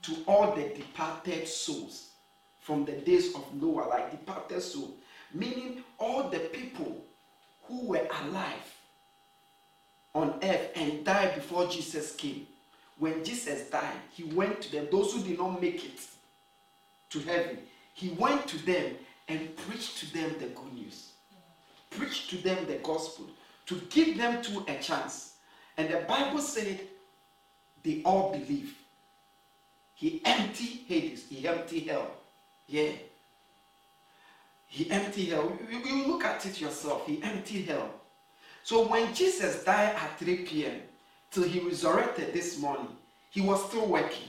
to 0.02 0.16
all 0.26 0.54
the 0.54 0.68
departed 0.68 1.46
souls 1.46 2.10
from 2.58 2.84
the 2.84 2.92
days 2.92 3.34
of 3.34 3.44
Noah, 3.54 3.88
like 3.88 4.10
departed 4.10 4.62
souls, 4.62 4.92
meaning 5.32 5.82
all 5.98 6.28
the 6.28 6.38
people 6.38 7.04
who 7.64 7.86
were 7.86 8.06
alive 8.22 8.76
on 10.14 10.38
earth 10.42 10.70
and 10.74 11.04
died 11.04 11.34
before 11.34 11.68
Jesus 11.68 12.14
came. 12.14 12.46
When 12.98 13.24
Jesus 13.24 13.70
died, 13.70 13.96
he 14.12 14.24
went 14.24 14.60
to 14.62 14.72
them, 14.72 14.88
those 14.90 15.14
who 15.14 15.22
did 15.22 15.38
not 15.38 15.60
make 15.60 15.84
it 15.84 16.00
to 17.10 17.18
heaven, 17.20 17.58
he 17.94 18.10
went 18.10 18.46
to 18.48 18.58
them 18.66 18.94
and 19.28 19.56
preached 19.56 19.98
to 19.98 20.12
them 20.12 20.34
the 20.38 20.46
good 20.46 20.74
news, 20.74 21.09
preached 21.90 22.30
to 22.30 22.36
them 22.38 22.66
the 22.66 22.76
gospel, 22.76 23.26
to 23.66 23.76
give 23.90 24.16
them 24.16 24.42
to 24.42 24.64
a 24.68 24.78
chance. 24.78 25.34
And 25.76 25.88
the 25.90 25.98
Bible 26.08 26.40
said 26.40 26.80
they 27.82 28.02
all 28.04 28.32
believe. 28.32 28.74
He 29.94 30.22
emptied 30.24 30.84
Hades, 30.86 31.26
he 31.28 31.46
emptied 31.46 31.88
hell. 31.88 32.10
Yeah. 32.66 32.92
He 34.66 34.90
emptied 34.90 35.30
hell. 35.30 35.58
You, 35.70 35.78
you 35.78 36.06
look 36.06 36.24
at 36.24 36.46
it 36.46 36.60
yourself. 36.60 37.06
He 37.06 37.20
emptied 37.22 37.66
hell. 37.66 37.90
So 38.62 38.86
when 38.86 39.12
Jesus 39.12 39.64
died 39.64 39.96
at 39.96 40.18
3 40.18 40.36
p.m. 40.44 40.80
till 41.30 41.42
he 41.42 41.60
resurrected 41.60 42.32
this 42.32 42.58
morning, 42.58 42.88
he 43.30 43.40
was 43.40 43.64
still 43.68 43.86
working. 43.86 44.28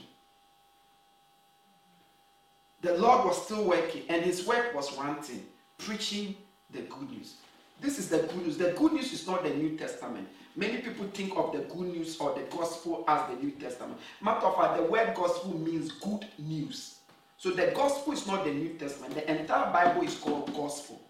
The 2.80 2.94
Lord 2.98 3.26
was 3.26 3.44
still 3.44 3.64
working, 3.64 4.02
and 4.08 4.22
his 4.22 4.44
work 4.44 4.74
was 4.74 4.96
one 4.96 5.22
thing 5.22 5.46
preaching 5.78 6.34
the 6.70 6.80
good 6.80 7.10
news. 7.10 7.34
This 7.80 7.98
is 7.98 8.08
the 8.08 8.18
good 8.18 8.46
news. 8.46 8.56
The 8.56 8.72
good 8.72 8.92
news 8.92 9.12
is 9.12 9.26
not 9.26 9.42
the 9.42 9.50
New 9.50 9.76
Testament. 9.76 10.28
Many 10.54 10.78
people 10.78 11.06
think 11.06 11.36
of 11.36 11.52
the 11.52 11.60
good 11.60 11.88
news 11.88 12.16
or 12.18 12.34
the 12.34 12.42
gospel 12.54 13.04
as 13.08 13.30
the 13.30 13.42
New 13.42 13.52
Testament. 13.52 13.98
Matter 14.20 14.46
of 14.46 14.56
fact, 14.56 14.76
the 14.76 14.84
word 14.84 15.14
gospel 15.14 15.58
means 15.58 15.92
good 15.92 16.26
news. 16.38 16.96
So 17.38 17.50
the 17.50 17.72
gospel 17.74 18.12
is 18.12 18.26
not 18.26 18.44
the 18.44 18.52
New 18.52 18.74
Testament. 18.74 19.14
The 19.14 19.28
entire 19.28 19.72
Bible 19.72 20.02
is 20.02 20.14
called 20.14 20.54
gospel. 20.54 21.00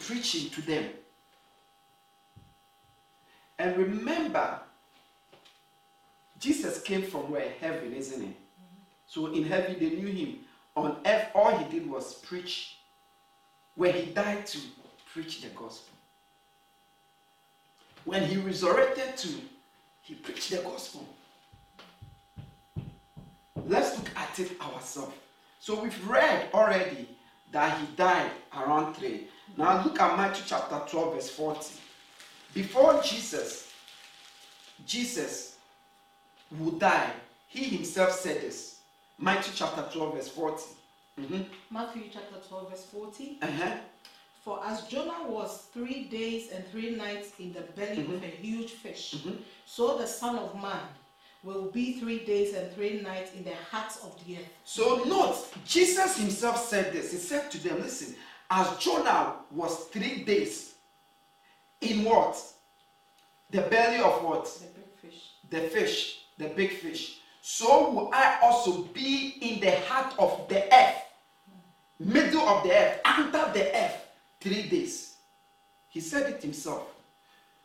Preaching 0.00 0.50
to 0.50 0.62
them. 0.62 0.90
And 3.58 3.76
remember, 3.76 4.58
Jesus 6.38 6.82
came 6.82 7.02
from 7.04 7.30
where? 7.30 7.52
Heaven, 7.60 7.94
isn't 7.94 8.22
it? 8.22 8.36
So 9.06 9.32
in 9.32 9.44
heaven 9.44 9.76
they 9.78 9.90
knew 9.90 10.08
him. 10.08 10.38
On 10.74 10.96
earth, 11.06 11.28
all 11.34 11.56
he 11.56 11.64
did 11.70 11.88
was 11.88 12.14
preach. 12.14 12.78
Where 13.76 13.92
he 13.92 14.06
died 14.12 14.44
to 14.48 14.58
preach 15.12 15.42
the 15.42 15.48
gospel. 15.48 15.94
When 18.04 18.24
he 18.24 18.36
resurrected 18.38 19.16
to, 19.16 19.28
he 20.02 20.14
preached 20.14 20.50
the 20.50 20.58
gospel. 20.58 21.06
Let's 23.66 23.96
look 23.96 24.10
at 24.16 24.38
it 24.38 24.60
ourselves. 24.60 25.14
So 25.60 25.80
we've 25.80 26.08
read 26.08 26.48
already 26.52 27.08
that 27.52 27.78
he 27.78 27.86
died 27.94 28.30
around 28.56 28.94
3. 28.94 29.28
Now 29.56 29.84
look 29.84 30.00
at 30.00 30.16
Matthew 30.16 30.44
chapter 30.46 30.80
12, 30.90 31.14
verse 31.14 31.30
40. 31.30 31.74
Before 32.54 33.00
Jesus, 33.02 33.72
Jesus 34.84 35.56
would 36.58 36.80
die, 36.80 37.12
he 37.48 37.64
himself 37.64 38.12
said 38.12 38.40
this. 38.40 38.80
Matthew 39.18 39.52
chapter 39.54 39.86
12, 39.92 40.14
verse 40.14 40.28
40. 40.28 40.62
Mhm. 41.20 41.46
Matthew 41.70 42.04
chapter 42.12 42.36
12, 42.48 42.70
verse 42.70 42.84
40. 42.84 43.38
Uh-huh. 43.42 43.76
For 44.44 44.60
as 44.64 44.82
Jonah 44.88 45.22
was 45.28 45.66
three 45.72 46.04
days 46.04 46.50
and 46.50 46.66
three 46.72 46.96
nights 46.96 47.30
in 47.38 47.52
the 47.52 47.60
belly 47.60 48.02
of 48.02 48.24
a 48.24 48.26
huge 48.26 48.70
fish, 48.72 49.14
Mhm. 49.14 49.40
so 49.66 49.96
the 49.96 50.06
Son 50.06 50.36
of 50.36 50.60
Man 50.60 50.80
will 51.44 51.70
be 51.70 52.00
three 52.00 52.20
days 52.24 52.52
and 52.54 52.72
three 52.74 53.00
nights 53.00 53.32
in 53.34 53.44
the 53.44 53.54
hearts 53.70 53.98
of 54.02 54.12
the 54.24 54.38
earth. 54.38 54.48
So 54.64 55.04
note, 55.04 55.46
Jesus 55.64 56.16
himself 56.16 56.68
said 56.68 56.92
this. 56.92 57.12
He 57.12 57.18
said 57.18 57.52
to 57.52 57.58
them, 57.58 57.82
listen, 57.82 58.16
as 58.50 58.76
Jonah 58.78 59.36
was 59.52 59.86
three 59.88 60.24
days 60.24 60.74
in 61.80 62.02
what? 62.02 62.36
The 63.50 63.62
belly 63.62 63.98
of 64.00 64.24
what? 64.24 64.44
The 64.46 64.66
big 64.80 64.98
fish. 65.00 65.22
The 65.50 65.60
fish, 65.68 66.18
the 66.38 66.48
big 66.48 66.78
fish. 66.80 67.20
So 67.42 67.90
will 67.90 68.10
I 68.12 68.40
also 68.42 68.82
be 68.92 69.36
in 69.40 69.60
the 69.60 69.78
heart 69.82 70.14
of 70.18 70.48
the 70.48 70.62
earth, 70.74 70.96
middle 72.00 72.42
of 72.48 72.64
the 72.64 72.72
earth, 72.72 73.00
under 73.04 73.50
the 73.52 73.76
earth, 73.76 74.01
three 74.42 74.68
days. 74.68 75.16
He 75.88 76.00
said 76.00 76.30
it 76.30 76.42
himself. 76.42 76.88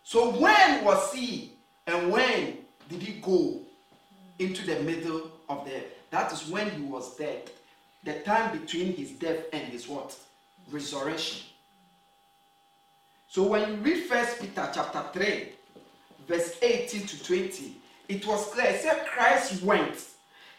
So 0.04 0.32
when 0.32 0.86
was 0.86 1.14
he 1.14 1.54
and 1.86 2.12
when 2.12 2.58
did 2.90 3.02
he 3.02 3.20
go 3.20 3.60
into 4.40 4.66
the 4.66 4.80
middle 4.82 5.32
of 5.50 5.66
the? 5.66 5.84
That 6.12 6.32
is 6.32 6.48
when 6.48 6.70
he 6.72 6.82
was 6.84 7.16
dead. 7.18 7.50
The 8.04 8.20
time 8.20 8.58
between 8.58 8.96
his 8.96 9.12
death 9.12 9.46
and 9.52 9.64
his 9.64 9.88
what? 9.88 10.16
Resurrection. 10.72 11.46
So 13.28 13.44
when 13.44 13.70
you 13.70 13.76
read 13.78 14.04
First 14.06 14.40
Peter 14.40 14.70
chapter 14.74 15.04
3, 15.14 15.50
verse 16.28 16.58
18 16.62 17.08
to 17.08 17.24
20, 17.24 17.76
it 18.08 18.26
was 18.26 18.46
clear. 18.48 18.68
It 18.68 18.82
said 18.82 19.06
Christ 19.08 19.62
went 19.64 20.06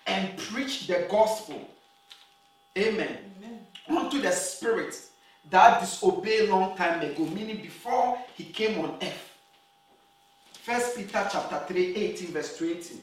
and 0.07 0.37
preached 0.37 0.89
the 0.89 1.07
gospel. 1.11 1.67
Amen. 2.77 3.19
Amen. 3.39 3.67
Unto 3.89 4.21
the 4.21 4.31
spirit 4.33 4.95
that 5.51 5.81
disobeyed 5.81 6.49
long 6.51 6.77
time 6.77 7.01
ago, 7.01 7.25
meaning 7.25 7.57
before 7.63 8.19
he 8.35 8.45
came 8.45 8.79
on 8.81 8.97
earth. 9.03 9.35
First 10.63 10.97
Peter 10.97 11.27
chapter 11.33 11.63
3, 11.67 11.97
18, 11.97 12.29
verse 12.33 12.59
20. 12.59 13.01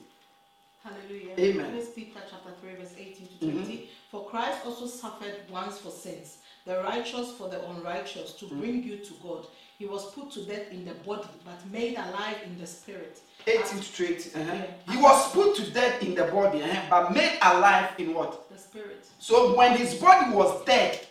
Hallelujah. 0.84 1.34
Amen. 1.40 1.72
First 1.80 1.96
Peter 1.96 2.20
chapter 2.30 2.52
3, 2.62 2.76
verse 2.76 2.94
18 2.98 3.28
to 3.40 3.52
20. 3.52 3.90
For 4.12 4.26
Christ 4.26 4.60
also 4.66 4.86
suffered 4.86 5.34
once 5.50 5.80
for 5.80 5.90
sins, 5.90 6.38
the 6.66 6.84
righteous 6.84 7.32
for 7.32 7.50
the 7.50 7.68
unrighteous, 7.70 8.34
to 8.34 8.46
bring 8.46 8.84
you 8.84 8.98
to 8.98 9.14
God. 9.24 9.48
He 9.80 9.88
was 9.88 10.12
put 10.14 10.32
to 10.34 10.46
death 10.46 10.72
in 10.72 10.86
the 10.86 10.94
body, 10.94 11.28
but 11.44 11.70
made 11.72 11.98
alive 11.98 12.38
in 12.46 12.58
the 12.60 12.68
spirit. 12.68 13.20
18 13.48 13.80
to 13.80 13.96
20. 13.96 14.14
uh-huh. 14.14 14.54
Yeah. 14.54 14.94
He 14.94 15.02
was 15.02 15.32
put 15.34 15.56
to 15.56 15.72
death 15.72 16.02
in 16.04 16.16
the 16.16 16.26
body, 16.26 16.62
uh-huh, 16.62 16.82
but 16.90 17.14
made 17.14 17.38
alive 17.42 17.90
in 17.98 18.14
what? 18.14 18.50
The 18.52 18.58
spirit. 18.58 19.06
So 19.20 19.56
when 19.58 19.76
his 19.76 19.96
body 19.96 20.32
was 20.34 20.64
dead, 20.66 21.05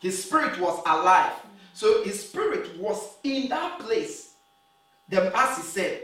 his 0.00 0.24
spirit 0.24 0.58
was 0.58 0.80
alive. 0.86 1.32
So 1.72 2.02
his 2.02 2.28
spirit 2.28 2.76
was 2.78 3.14
in 3.22 3.48
that 3.48 3.78
place. 3.78 4.34
Then, 5.08 5.30
as 5.34 5.56
he 5.56 5.62
said, 5.62 6.00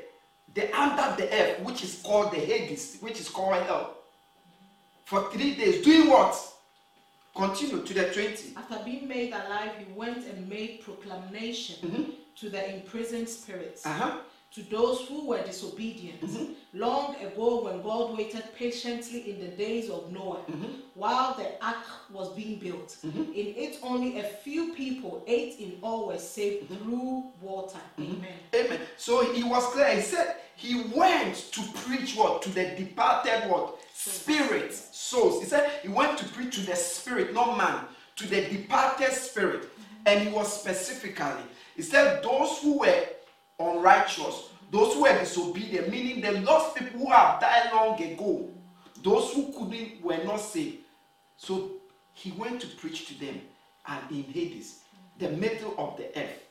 the 0.55 0.71
under 0.79 1.17
the 1.21 1.33
earth, 1.33 1.61
which 1.61 1.83
is 1.83 2.01
called 2.03 2.33
the 2.33 2.39
Hades, 2.39 2.99
which 3.01 3.21
is 3.21 3.29
called 3.29 3.63
hell, 3.65 3.95
for 5.05 5.31
three 5.33 5.55
days, 5.55 5.85
doing 5.85 6.09
what? 6.09 6.35
Continue 7.35 7.83
to 7.85 7.95
the 7.95 8.05
20. 8.13 8.55
After 8.57 8.79
being 8.85 9.07
made 9.07 9.33
alive, 9.33 9.73
he 9.79 9.93
went 9.93 10.25
and 10.25 10.49
made 10.49 10.81
proclamation 10.83 12.15
to 12.37 12.49
the 12.49 12.75
imprisoned 12.75 13.29
spirits, 13.29 13.85
Uh-huh. 13.85 14.19
To 14.53 14.63
those 14.71 15.03
who 15.03 15.27
were 15.27 15.43
disobedient. 15.43 16.21
Mm-hmm. 16.23 16.53
Long 16.73 17.17
ago, 17.17 17.65
when 17.65 17.83
God 17.83 18.17
waited 18.17 18.45
patiently 18.57 19.31
in 19.31 19.41
the 19.41 19.49
days 19.49 19.91
of 19.91 20.11
Noah, 20.11 20.39
mm-hmm. 20.51 20.81
while 20.95 21.35
the 21.35 21.63
ark 21.65 21.85
was 22.11 22.33
being 22.35 22.59
built, 22.59 22.97
mm-hmm. 23.05 23.33
in 23.33 23.55
it 23.57 23.79
only 23.83 24.19
a 24.21 24.25
few 24.25 24.73
people, 24.73 25.23
eight 25.27 25.59
in 25.59 25.79
all, 25.83 26.07
were 26.07 26.19
saved 26.19 26.69
through 26.69 27.25
water. 27.41 27.79
Amen. 27.99 28.25
Amen. 28.55 28.81
So 28.97 29.31
he 29.33 29.43
was 29.43 29.65
clear. 29.73 29.95
He 29.95 30.01
said 30.01 30.37
he 30.57 30.85
went 30.95 31.35
to 31.53 31.63
preach 31.85 32.17
what? 32.17 32.43
To 32.43 32.51
the 32.51 32.65
departed 32.77 33.51
what? 33.51 33.79
Spirit, 33.93 34.73
souls. 34.73 35.43
He 35.43 35.49
said 35.49 35.71
he 35.83 35.89
went 35.89 36.19
to 36.19 36.25
preach 36.27 36.55
to 36.57 36.61
the 36.63 36.77
spirit, 36.77 37.35
not 37.35 37.59
man, 37.59 37.85
to 38.17 38.27
the 38.27 38.43
departed 38.43 39.13
spirit. 39.13 39.69
And 40.07 40.29
he 40.29 40.33
was 40.33 40.61
specifically, 40.61 41.43
he 41.75 41.83
said 41.83 42.23
those 42.23 42.59
who 42.59 42.79
were 42.79 43.05
unrighteous, 43.59 44.51
those 44.71 44.95
who 44.95 45.03
were 45.03 45.19
disobedient, 45.19 45.91
meaning 45.91 46.21
the 46.21 46.41
lost 46.41 46.77
people 46.77 47.01
who 47.01 47.11
have 47.11 47.41
died 47.41 47.71
long 47.73 48.01
ago, 48.03 48.49
those 49.03 49.33
who 49.33 49.53
couldn't 49.53 50.03
were 50.03 50.23
not 50.25 50.41
saved. 50.41 50.79
So 51.37 51.73
he 52.13 52.33
went 52.33 52.61
to 52.63 52.67
preach 52.67 53.07
to 53.09 53.21
them 53.21 53.41
and 53.87 54.11
in 54.11 54.25
Hades, 54.25 54.81
the 55.19 55.31
middle 55.31 55.75
of 55.79 55.97
the 55.97 56.07
earth. 56.19 56.43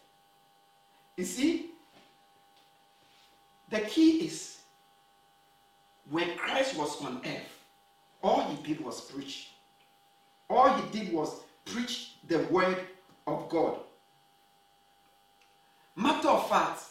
You 1.18 1.26
see, 1.26 1.72
the 3.70 3.80
key 3.82 4.26
is 4.26 4.60
when 6.10 6.38
Christ 6.38 6.78
was 6.78 7.02
on 7.04 7.22
earth, 7.26 7.66
all 8.22 8.42
he 8.44 8.74
did 8.74 8.84
was 8.84 9.02
preach. 9.02 9.52
All 10.50 10.74
he 10.74 11.00
did 11.00 11.14
was 11.14 11.42
preach 11.66 12.16
the 12.28 12.40
word 12.52 12.78
of 13.28 13.50
God. 13.50 13.80
Matter 15.96 16.30
of 16.30 16.50
fact, 16.50 16.82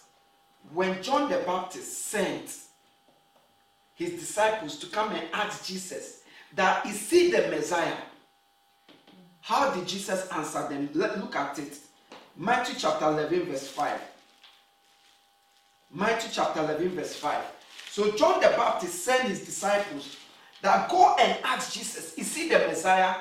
when 0.72 1.02
John 1.02 1.30
the 1.30 1.38
Baptist 1.38 2.06
sent 2.06 2.56
his 3.94 4.12
disciples 4.12 4.78
to 4.78 4.86
come 4.86 5.12
and 5.12 5.28
ask 5.32 5.64
Jesus 5.64 6.22
that 6.54 6.86
is 6.86 7.10
he 7.10 7.30
the 7.30 7.48
Messiah? 7.48 7.96
How 9.40 9.70
did 9.74 9.86
Jesus 9.86 10.26
answer 10.28 10.66
them? 10.68 10.88
Look 10.94 11.36
at 11.36 11.58
it. 11.58 11.78
Matthew 12.36 12.76
chapter 12.78 13.06
11, 13.06 13.46
verse 13.46 13.68
5. 13.68 14.00
Matthew 15.92 16.30
chapter 16.32 16.60
11, 16.60 16.90
verse 16.90 17.14
5. 17.16 17.44
So 17.90 18.10
John 18.12 18.40
the 18.40 18.48
Baptist 18.48 19.04
sent 19.04 19.28
his 19.28 19.44
disciples 19.44 20.16
that 20.62 20.88
go 20.88 21.14
and 21.20 21.38
ask 21.44 21.72
Jesus, 21.72 22.14
is 22.14 22.34
he 22.34 22.48
the 22.48 22.58
Messiah? 22.60 23.16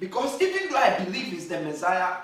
Because 0.00 0.40
even 0.40 0.70
though 0.70 0.78
I 0.78 0.98
believe 1.04 1.26
he's 1.26 1.48
the 1.48 1.60
Messiah, 1.60 2.16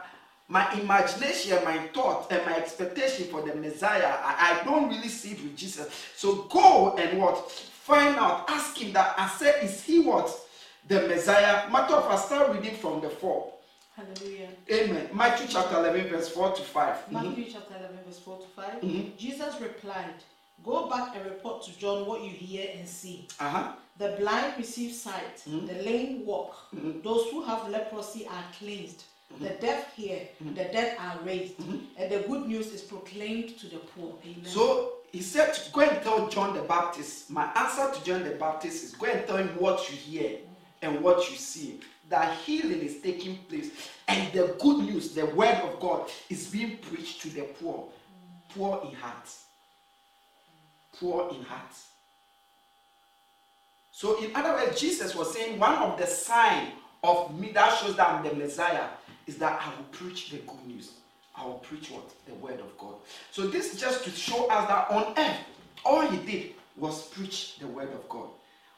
my 0.49 0.73
imagination, 0.75 1.65
my 1.65 1.79
thought, 1.95 2.31
and 2.31 2.45
my 2.45 2.57
expectation 2.57 3.27
for 3.29 3.43
the 3.43 3.55
Messiah, 3.55 4.15
I, 4.23 4.61
I 4.61 4.65
don't 4.65 4.89
really 4.89 5.09
see 5.09 5.33
it 5.33 5.43
with 5.43 5.57
Jesus. 5.57 5.89
So 6.17 6.43
go 6.51 6.95
and 6.97 7.19
what? 7.21 7.51
Find 7.51 8.17
out, 8.17 8.49
ask 8.49 8.77
him 8.79 8.93
that 8.93 9.15
I 9.19 9.29
said, 9.29 9.63
is 9.65 9.83
he 9.83 10.01
what? 10.01 10.31
The 10.89 11.07
Messiah. 11.09 11.71
Matter 11.71 11.95
of 11.95 12.07
fact, 12.09 12.27
start 12.27 12.53
reading 12.55 12.77
from 12.77 13.01
the 13.01 13.09
4. 13.09 13.53
Hallelujah. 13.97 14.49
Amen. 14.71 15.09
Matthew 15.13 15.47
chapter 15.49 15.77
11, 15.77 16.09
verse 16.09 16.29
4 16.31 16.53
to 16.53 16.63
5. 16.63 16.97
Mhm. 17.09 17.13
Matthew 17.13 17.45
chapter 17.53 17.77
11, 17.79 17.99
verse 18.07 18.19
4 18.21 18.39
to 18.39 18.47
5. 18.49 18.81
Mhm. 18.83 19.17
Jesus 19.17 19.61
replied, 19.61 20.15
Go 20.65 20.89
back 20.89 21.17
and 21.17 21.25
report 21.25 21.65
to 21.65 21.77
John 21.79 22.07
what 22.07 22.23
you 22.23 22.31
hear 22.31 22.71
and 22.79 22.89
see. 22.89 23.27
Uh-huh. 23.41 23.73
The 23.99 24.17
blind 24.19 24.55
receive 24.59 24.95
sight, 24.95 25.43
Mhm. 25.49 25.67
the 25.67 25.75
lame 25.83 26.25
walk, 26.25 26.55
Mhm. 26.73 27.03
those 27.03 27.29
who 27.31 27.43
have 27.43 27.69
leprosy 27.69 28.27
are 28.29 28.45
cleansed, 28.59 29.03
the 29.41 29.51
deaf 29.51 29.95
hear, 29.95 30.19
mm-hmm. 30.43 30.55
the 30.55 30.65
dead 30.65 30.97
are 30.99 31.19
raised, 31.25 31.59
mm-hmm. 31.59 31.79
and 31.97 32.13
the 32.13 32.21
good 32.29 32.47
news 32.47 32.73
is 32.73 32.83
proclaimed 32.83 33.59
to 33.59 33.67
the 33.69 33.79
poor. 33.79 34.15
Amen. 34.25 34.45
So 34.45 34.95
he 35.11 35.21
said, 35.21 35.59
Go 35.73 35.83
and 35.83 36.03
tell 36.03 36.29
John 36.29 36.55
the 36.55 36.63
Baptist. 36.63 37.31
My 37.31 37.51
answer 37.55 37.91
to 37.93 38.05
John 38.05 38.25
the 38.25 38.31
Baptist 38.31 38.85
is 38.85 38.95
go 38.95 39.07
and 39.07 39.27
tell 39.27 39.37
him 39.37 39.49
what 39.59 39.91
you 39.91 39.97
hear 39.97 40.39
and 40.81 41.01
what 41.01 41.31
you 41.31 41.37
see. 41.37 41.81
That 42.09 42.37
healing 42.39 42.81
is 42.81 43.01
taking 43.01 43.39
place, 43.49 43.71
and 44.09 44.33
the 44.33 44.55
good 44.61 44.85
news, 44.85 45.15
the 45.15 45.27
word 45.27 45.55
of 45.63 45.81
God, 45.81 46.11
is 46.29 46.49
being 46.49 46.77
preached 46.79 47.23
to 47.23 47.31
the 47.31 47.43
poor. 47.43 47.89
Poor 48.55 48.83
in 48.87 48.95
heart. 48.97 49.31
Poor 50.99 51.31
in 51.31 51.43
heart. 51.43 51.73
So, 53.93 54.23
in 54.23 54.35
other 54.35 54.53
words, 54.53 54.79
Jesus 54.81 55.15
was 55.15 55.33
saying 55.33 55.59
one 55.59 55.75
of 55.75 55.99
the 55.99 56.07
signs 56.07 56.73
of 57.05 57.39
me 57.39 57.51
that 57.53 57.79
shows 57.79 57.97
that 57.97 58.09
I'm 58.09 58.25
the 58.25 58.35
Messiah 58.35 58.89
is 59.27 59.37
that 59.39 59.61
I 59.61 59.71
will 59.77 59.85
preach 59.85 60.31
the 60.31 60.39
good 60.39 60.67
news. 60.67 60.93
I 61.35 61.45
will 61.45 61.55
preach 61.55 61.91
what? 61.91 62.11
The 62.27 62.35
word 62.35 62.61
of 62.61 62.77
God. 62.79 62.95
So, 63.31 63.47
this 63.47 63.75
is 63.75 63.81
just 63.81 64.05
to 64.05 64.11
show 64.11 64.47
us 64.49 64.69
that 64.69 64.91
on 64.91 65.15
earth, 65.17 65.39
all 65.85 66.03
he 66.03 66.19
did 66.31 66.53
was 66.77 67.09
preach 67.09 67.59
the 67.59 67.67
word 67.67 67.93
of 67.93 68.09
God. 68.09 68.29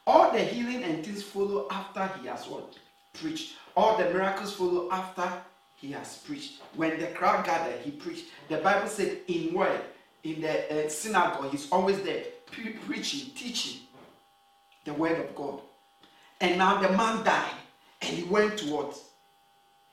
All 0.07 0.31
the 0.31 0.39
healing 0.39 0.83
and 0.83 1.03
things 1.03 1.23
follow 1.23 1.67
after 1.69 2.09
he 2.19 2.27
has 2.27 2.47
what? 2.47 2.77
Preached. 3.13 3.55
All 3.75 3.97
the 3.97 4.05
miracles 4.05 4.53
follow 4.53 4.89
after 4.91 5.29
he 5.75 5.91
has 5.91 6.17
preached. 6.17 6.61
When 6.75 6.99
the 6.99 7.07
crowd 7.07 7.45
gathered, 7.45 7.81
he 7.81 7.91
preached. 7.91 8.25
The 8.47 8.57
Bible 8.57 8.87
said 8.87 9.19
in 9.27 9.53
word, 9.53 9.81
in 10.23 10.41
the 10.41 10.85
uh, 10.85 10.89
synagogue, 10.89 11.51
he's 11.51 11.69
always 11.71 12.01
there 12.01 12.23
pre- 12.51 12.73
preaching, 12.73 13.31
teaching 13.35 13.81
the 14.85 14.93
word 14.93 15.19
of 15.19 15.35
God. 15.35 15.59
And 16.39 16.57
now 16.57 16.81
the 16.81 16.89
man 16.89 17.23
died 17.23 17.51
and 18.01 18.15
he 18.15 18.23
went 18.23 18.57
to 18.59 18.65
what? 18.73 18.97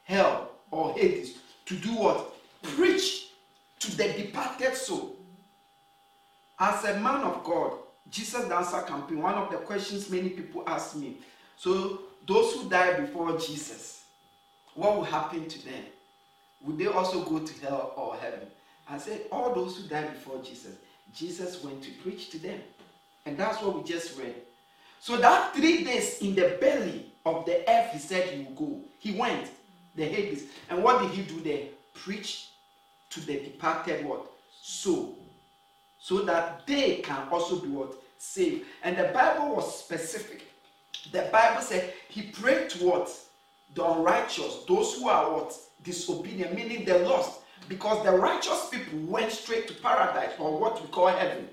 Hell 0.04 0.50
or 0.70 0.94
Hades 0.94 1.38
to 1.66 1.76
do 1.76 1.90
what? 1.90 2.34
Preach 2.62 3.28
to 3.80 3.96
the 3.96 4.12
departed 4.12 4.74
soul. 4.74 5.16
As 6.58 6.84
a 6.84 6.98
man 7.00 7.22
of 7.22 7.42
God, 7.44 7.72
Jesus 8.10 8.44
the 8.44 8.54
Answer 8.54 8.82
Campaign, 8.82 9.22
one 9.22 9.34
of 9.34 9.50
the 9.50 9.58
questions 9.58 10.10
many 10.10 10.28
people 10.28 10.62
ask 10.66 10.96
me 10.96 11.16
so, 11.62 12.00
those 12.26 12.54
who 12.54 12.68
die 12.68 12.98
before 12.98 13.38
Jesus, 13.38 14.02
what 14.74 14.96
will 14.96 15.04
happen 15.04 15.48
to 15.48 15.64
them? 15.64 15.84
Would 16.62 16.76
they 16.76 16.86
also 16.86 17.22
go 17.22 17.38
to 17.38 17.60
hell 17.60 17.92
or 17.96 18.16
heaven? 18.16 18.48
I 18.88 18.98
said, 18.98 19.26
all 19.30 19.54
those 19.54 19.76
who 19.76 19.86
died 19.86 20.12
before 20.12 20.42
Jesus, 20.42 20.74
Jesus 21.14 21.62
went 21.62 21.80
to 21.84 21.92
preach 22.02 22.30
to 22.30 22.38
them. 22.40 22.58
And 23.26 23.36
that's 23.36 23.62
what 23.62 23.76
we 23.76 23.84
just 23.84 24.18
read. 24.18 24.34
So 24.98 25.16
that 25.18 25.54
three 25.54 25.84
days 25.84 26.20
in 26.20 26.34
the 26.34 26.58
belly 26.60 27.12
of 27.24 27.44
the 27.44 27.62
earth, 27.70 27.92
he 27.92 27.98
said 28.00 28.28
he 28.28 28.42
would 28.42 28.56
go. 28.56 28.80
He 28.98 29.12
went, 29.12 29.48
the 29.94 30.04
Hades. 30.04 30.44
And 30.70 30.82
what 30.82 31.02
did 31.02 31.10
he 31.10 31.22
do 31.22 31.40
there? 31.40 31.64
Preach 31.94 32.48
to 33.10 33.20
the 33.20 33.40
departed 33.40 34.04
what? 34.04 34.30
Soul. 34.60 35.16
So 35.98 36.22
that 36.22 36.66
they 36.66 36.96
can 36.96 37.28
also 37.30 37.56
be 37.60 37.68
what? 37.68 37.94
Saved. 38.18 38.64
And 38.82 38.96
the 38.96 39.10
Bible 39.14 39.54
was 39.56 39.78
specific. 39.78 40.44
The 41.10 41.28
Bible 41.32 41.60
said 41.60 41.92
he 42.08 42.22
prayed 42.22 42.70
to 42.70 42.86
what? 42.86 43.10
The 43.74 43.84
unrighteous, 43.84 44.64
those 44.68 44.94
who 44.94 45.08
are 45.08 45.32
what? 45.32 45.56
Disobedient, 45.82 46.54
meaning 46.54 46.84
the 46.84 46.98
lost. 47.00 47.40
Because 47.68 48.04
the 48.04 48.12
righteous 48.12 48.68
people 48.70 48.98
went 49.00 49.32
straight 49.32 49.68
to 49.68 49.74
paradise 49.74 50.32
or 50.38 50.58
what 50.58 50.80
we 50.82 50.88
call 50.88 51.08
heaven. 51.08 51.48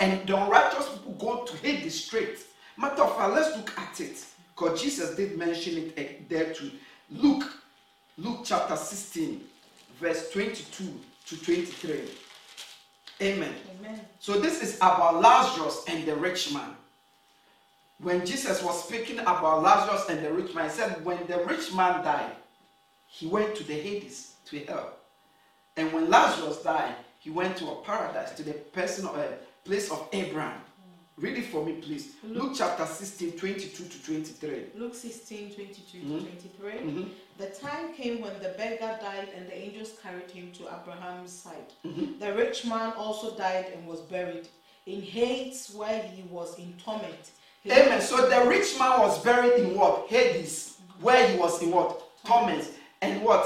And 0.00 0.26
the 0.26 0.36
unrighteous 0.36 0.88
people 0.90 1.12
go 1.14 1.44
to 1.44 1.56
Hades 1.58 2.04
straight. 2.04 2.38
Matter 2.76 3.02
of 3.02 3.16
fact, 3.16 3.34
let's 3.34 3.56
look 3.56 3.76
at 3.78 4.00
it. 4.00 4.24
Because 4.54 4.80
Jesus 4.80 5.14
did 5.16 5.36
mention 5.36 5.78
it 5.78 5.94
eh, 5.96 6.06
there 6.28 6.52
too. 6.52 6.70
Luke, 7.10 7.50
Luke 8.18 8.40
chapter 8.44 8.76
16, 8.76 9.40
verse 9.98 10.30
22 10.30 11.00
to 11.26 11.44
23. 11.44 12.00
Amen. 13.22 13.54
Amen. 13.80 14.00
So 14.20 14.38
this 14.38 14.62
is 14.62 14.76
about 14.76 15.20
Lazarus 15.20 15.84
and 15.88 16.06
the 16.06 16.14
rich 16.16 16.52
man. 16.52 16.70
When 18.00 18.24
Jesus 18.24 18.62
was 18.62 18.84
speaking 18.84 19.18
about 19.20 19.62
Lazarus 19.62 20.08
and 20.08 20.24
the 20.24 20.32
rich 20.32 20.54
man, 20.54 20.66
he 20.66 20.70
said, 20.70 21.04
when 21.04 21.18
the 21.26 21.44
rich 21.44 21.72
man 21.74 22.04
died, 22.04 22.32
he 23.08 23.26
went 23.26 23.56
to 23.56 23.64
the 23.64 23.74
Hades, 23.74 24.34
to 24.46 24.58
hell. 24.66 24.92
And 25.76 25.92
when 25.92 26.10
Lazarus 26.10 26.62
died, 26.62 26.94
he 27.18 27.30
went 27.30 27.56
to 27.56 27.68
a 27.70 27.76
paradise, 27.82 28.32
to 28.32 28.42
the 28.42 28.52
person 28.52 29.06
of 29.06 29.16
a 29.16 29.38
place 29.64 29.90
of 29.90 30.08
Abraham. 30.12 30.60
Read 31.20 31.36
it 31.38 31.46
for 31.46 31.64
me, 31.64 31.72
please. 31.72 32.14
Luke 32.22 32.52
chapter 32.56 32.86
16, 32.86 33.32
22 33.32 33.84
to 33.84 34.04
23. 34.04 34.66
Luke 34.76 34.94
16, 34.94 35.52
22 35.52 35.98
Mhm. 35.98 36.18
to 36.20 36.24
23. 36.26 36.72
Mhm. 36.74 37.08
The 37.38 37.46
time 37.46 37.92
came 37.94 38.20
when 38.20 38.34
the 38.40 38.50
beggar 38.50 38.96
died 39.00 39.28
and 39.36 39.48
the 39.48 39.56
angels 39.56 39.90
carried 40.00 40.30
him 40.30 40.52
to 40.52 40.64
Abraham's 40.68 41.32
side. 41.32 41.72
Mhm. 41.84 42.20
The 42.20 42.32
rich 42.34 42.64
man 42.66 42.92
also 42.92 43.32
died 43.36 43.66
and 43.74 43.86
was 43.88 44.00
buried 44.02 44.46
in 44.86 45.02
Hades 45.02 45.70
where 45.74 46.02
he 46.02 46.22
was 46.22 46.56
in 46.56 46.74
torment. 46.84 47.30
His- 47.64 47.72
Amen. 47.72 48.00
So 48.00 48.28
the 48.28 48.48
rich 48.48 48.78
man 48.78 49.00
was 49.00 49.18
buried 49.24 49.54
in 49.60 49.74
what? 49.76 50.06
Hades, 50.08 50.74
where 51.00 51.26
he 51.28 51.36
was 51.36 51.60
in 51.62 51.72
what? 51.72 52.00
Torment. 52.24 52.64
And 53.02 53.22
what? 53.24 53.44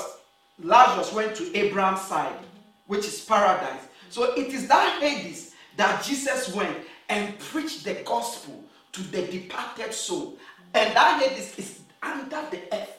Lazarus 0.62 1.10
went 1.12 1.34
to 1.36 1.56
Abraham's 1.56 2.02
side, 2.02 2.38
which 2.86 3.06
is 3.06 3.20
paradise. 3.24 3.80
So 4.10 4.34
it 4.34 4.48
is 4.52 4.68
that 4.68 5.00
Hades 5.00 5.52
that 5.76 6.04
Jesus 6.04 6.48
went 6.54 6.76
and 7.12 7.38
preach 7.38 7.84
the 7.84 7.92
gospel 8.06 8.64
to 8.90 9.02
the 9.02 9.26
departed 9.26 9.92
soul. 9.92 10.38
And 10.72 10.96
that 10.96 11.22
Hades 11.22 11.58
is 11.58 11.80
under 12.02 12.42
the 12.50 12.62
earth, 12.72 12.98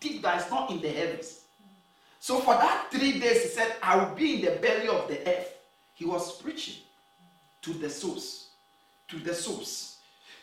deep 0.00 0.22
that 0.22 0.44
is 0.44 0.50
not 0.50 0.70
in 0.70 0.82
the 0.82 0.90
heavens. 0.90 1.40
So 2.20 2.40
for 2.40 2.54
that 2.54 2.88
three 2.90 3.18
days, 3.18 3.42
he 3.42 3.48
said, 3.48 3.76
I 3.82 3.96
will 3.96 4.14
be 4.14 4.34
in 4.34 4.40
the 4.44 4.60
belly 4.60 4.88
of 4.88 5.08
the 5.08 5.18
earth. 5.26 5.56
He 5.94 6.04
was 6.04 6.40
preaching 6.42 6.82
to 7.62 7.72
the 7.72 7.88
souls, 7.88 8.48
to 9.08 9.18
the 9.18 9.34
souls, 9.34 9.96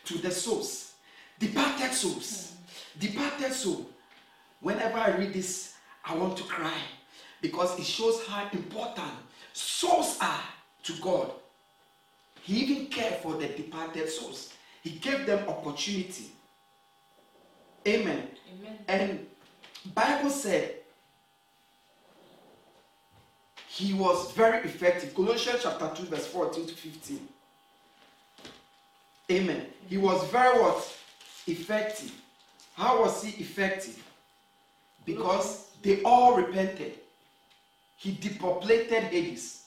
to 0.04 0.18
the 0.18 0.30
souls, 0.30 0.94
departed 1.38 1.92
souls, 1.92 2.54
departed 2.98 3.52
soul. 3.52 3.86
Whenever 4.60 4.98
I 4.98 5.16
read 5.16 5.32
this, 5.32 5.74
I 6.04 6.16
want 6.16 6.36
to 6.38 6.44
cry 6.44 6.78
because 7.40 7.78
it 7.78 7.86
shows 7.86 8.26
how 8.26 8.48
important 8.52 9.12
souls 9.52 10.18
are 10.20 10.42
to 10.82 10.92
God. 11.00 11.30
He 12.42 12.60
even 12.60 12.86
cared 12.86 13.14
for 13.16 13.34
the 13.34 13.46
departed 13.46 14.08
souls. 14.08 14.52
He 14.82 14.90
gave 14.90 15.26
them 15.26 15.48
opportunity. 15.48 16.32
Amen. 17.86 18.28
Amen. 18.52 18.78
And 18.88 19.26
Bible 19.94 20.30
said 20.30 20.74
he 23.68 23.94
was 23.94 24.32
very 24.32 24.58
effective. 24.58 25.14
Colossians 25.14 25.60
chapter 25.62 25.90
2, 25.94 26.08
verse 26.08 26.26
14 26.26 26.66
to 26.66 26.74
15. 26.74 27.28
Amen. 29.30 29.66
He 29.88 29.96
was 29.98 30.24
very 30.30 30.60
what? 30.60 30.98
Effective. 31.46 32.12
How 32.74 33.00
was 33.02 33.22
he 33.22 33.40
effective? 33.40 34.02
Because 35.06 35.70
they 35.82 36.02
all 36.02 36.36
repented. 36.36 36.98
He 37.96 38.12
depopulated 38.12 39.04
Hades. 39.04 39.64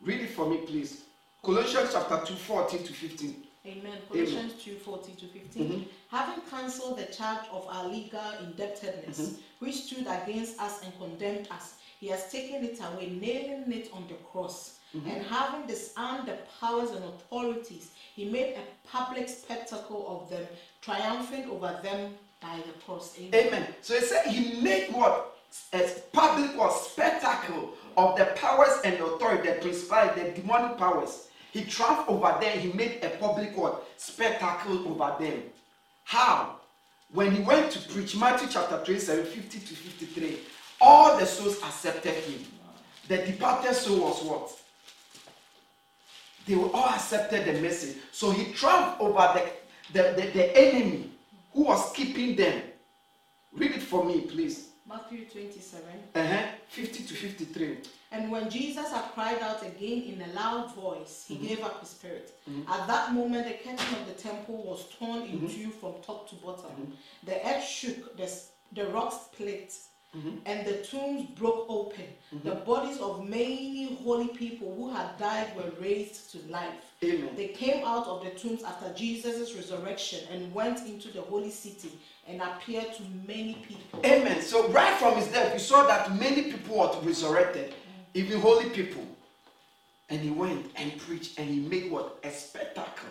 Read 0.00 0.22
it 0.22 0.30
for 0.30 0.48
me, 0.48 0.58
please. 0.58 1.02
Colossians 1.48 1.88
chapter 1.94 2.20
2, 2.26 2.34
14 2.34 2.82
to 2.84 2.92
15. 2.92 3.36
Amen. 3.64 3.98
Colossians 4.12 4.52
2 4.62 4.74
14 4.84 5.16
to 5.16 5.26
15. 5.28 5.64
Mhm. 5.64 5.88
Having 6.10 6.42
cancelled 6.50 6.98
the 6.98 7.06
charge 7.06 7.46
of 7.50 7.66
our 7.70 7.88
legal 7.88 8.32
indebtedness, 8.42 9.18
Mhm. 9.18 9.38
which 9.60 9.76
stood 9.76 10.06
against 10.06 10.60
us 10.60 10.82
and 10.82 10.92
condemned 10.98 11.48
us, 11.50 11.76
he 12.00 12.08
has 12.08 12.30
taken 12.30 12.62
it 12.64 12.78
away, 12.80 13.06
nailing 13.06 13.72
it 13.72 13.90
on 13.94 14.06
the 14.08 14.16
cross. 14.30 14.72
Mhm. 14.94 15.06
And 15.10 15.26
having 15.26 15.66
disarmed 15.66 16.28
the 16.28 16.36
powers 16.60 16.90
and 16.90 17.02
authorities, 17.02 17.92
he 18.14 18.26
made 18.26 18.54
a 18.58 18.64
public 18.86 19.26
spectacle 19.30 20.04
of 20.06 20.28
them, 20.28 20.46
triumphing 20.82 21.48
over 21.50 21.80
them 21.82 22.18
by 22.42 22.56
the 22.66 22.74
cross. 22.84 23.14
Amen. 23.18 23.46
Amen. 23.46 23.74
So 23.80 23.98
he 23.98 24.04
said 24.04 24.26
he 24.26 24.60
made 24.60 24.92
what? 24.92 25.34
A 25.72 25.80
public 26.12 26.54
what 26.58 26.74
spectacle 26.74 27.70
of 27.96 28.18
the 28.18 28.26
powers 28.36 28.82
and 28.84 29.00
authority, 29.00 29.48
the 29.48 29.54
principality, 29.62 30.20
the 30.24 30.42
demonic 30.42 30.76
powers. 30.76 31.27
He 31.52 31.64
triumphed 31.64 32.08
over 32.08 32.36
them. 32.40 32.58
He 32.58 32.72
made 32.72 33.02
a 33.02 33.10
public 33.10 33.56
what? 33.56 33.86
Spectacle 33.96 34.88
over 34.88 35.16
them. 35.18 35.42
How? 36.04 36.56
When 37.12 37.32
he 37.32 37.42
went 37.42 37.70
to 37.72 37.88
preach, 37.88 38.16
Matthew 38.16 38.48
chapter 38.50 38.76
27, 38.84 39.24
50 39.24 39.58
to 39.60 39.74
53, 39.74 40.38
all 40.80 41.18
the 41.18 41.24
souls 41.24 41.58
accepted 41.62 42.14
him. 42.14 42.44
The 43.08 43.18
departed 43.18 43.74
soul 43.74 44.00
was 44.00 44.22
what? 44.22 44.52
They 46.46 46.54
were 46.54 46.70
all 46.74 46.88
accepted 46.90 47.46
the 47.46 47.60
message. 47.60 47.96
So 48.12 48.30
he 48.30 48.52
triumphed 48.52 49.00
over 49.00 49.32
the, 49.34 49.52
the, 49.92 50.12
the, 50.20 50.30
the 50.30 50.56
enemy 50.56 51.10
who 51.52 51.64
was 51.64 51.92
keeping 51.92 52.36
them. 52.36 52.62
Read 53.52 53.72
it 53.72 53.82
for 53.82 54.04
me, 54.04 54.22
please. 54.22 54.68
Matthew 54.86 55.24
27. 55.26 55.84
Uh-huh. 56.14 56.46
50 56.68 57.04
to 57.04 57.14
53. 57.14 57.78
And 58.10 58.30
when 58.32 58.48
Jesus 58.48 58.90
had 58.90 59.04
cried 59.12 59.40
out 59.42 59.62
again 59.62 60.02
in 60.02 60.22
a 60.22 60.32
loud 60.34 60.74
voice, 60.74 61.26
Mm-hmm. 61.28 61.42
he 61.42 61.48
gave 61.48 61.62
up 61.64 61.80
his 61.80 61.90
spirit. 61.90 62.34
At 62.68 62.86
that 62.86 63.12
moment, 63.12 63.46
the 63.46 63.54
curtain 63.54 63.94
of 64.00 64.06
the 64.06 64.14
temple 64.14 64.62
was 64.64 64.86
torn 64.98 65.22
in 65.22 65.40
Mm-hmm. 65.40 65.46
two 65.48 65.70
from 65.70 65.92
top 66.04 66.28
to 66.30 66.34
bottom. 66.36 66.92
The 67.24 67.36
earth 67.46 67.64
shook, 67.64 68.16
the, 68.16 68.32
the 68.72 68.86
rocks 68.88 69.16
split, 69.32 69.74
Mm-hmm. 70.16 70.36
and 70.46 70.66
the 70.66 70.78
tombs 70.78 71.26
broke 71.38 71.66
open. 71.68 72.06
The 72.42 72.54
bodies 72.54 72.96
of 72.96 73.28
many 73.28 73.94
holy 74.02 74.28
people 74.28 74.74
who 74.74 74.90
had 74.90 75.18
died 75.18 75.54
were 75.54 75.70
raised 75.78 76.32
to 76.32 76.38
life. 76.50 76.82
Amen. 77.04 77.28
They 77.36 77.48
came 77.48 77.84
out 77.84 78.06
of 78.06 78.24
the 78.24 78.30
tombs 78.30 78.62
after 78.64 78.90
Jesus' 78.94 79.52
resurrection 79.54 80.20
and 80.32 80.52
went 80.54 80.78
into 80.88 81.08
the 81.12 81.20
holy 81.20 81.50
city 81.50 81.90
and 82.26 82.40
appeared 82.40 82.94
to 82.94 83.02
many 83.26 83.58
people. 83.68 84.00
Amen. 84.02 84.40
So 84.40 84.68
right 84.70 84.94
from 84.98 85.16
his 85.16 85.28
death, 85.28 85.52
you 85.52 85.58
saw 85.60 85.86
that 85.86 86.18
many 86.18 86.52
people 86.52 86.78
were 86.78 86.90
resurrected, 87.02 87.74
even 88.14 88.40
holy 88.40 88.70
people. 88.70 89.04
And 90.10 90.20
he 90.20 90.30
went 90.30 90.70
and 90.76 90.96
preached 90.98 91.38
and 91.38 91.48
he 91.48 91.60
made 91.60 91.90
what? 91.90 92.18
A 92.24 92.30
spectacle. 92.30 93.08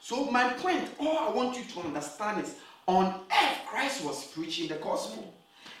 So 0.00 0.26
my 0.26 0.52
point, 0.54 0.88
all 1.00 1.18
I 1.18 1.30
want 1.30 1.56
you 1.56 1.64
to 1.64 1.80
understand 1.80 2.44
is 2.44 2.54
on 2.86 3.06
earth, 3.06 3.58
Christ 3.66 4.04
was 4.04 4.24
preaching 4.26 4.68
the 4.68 4.76
gospel. 4.76 5.34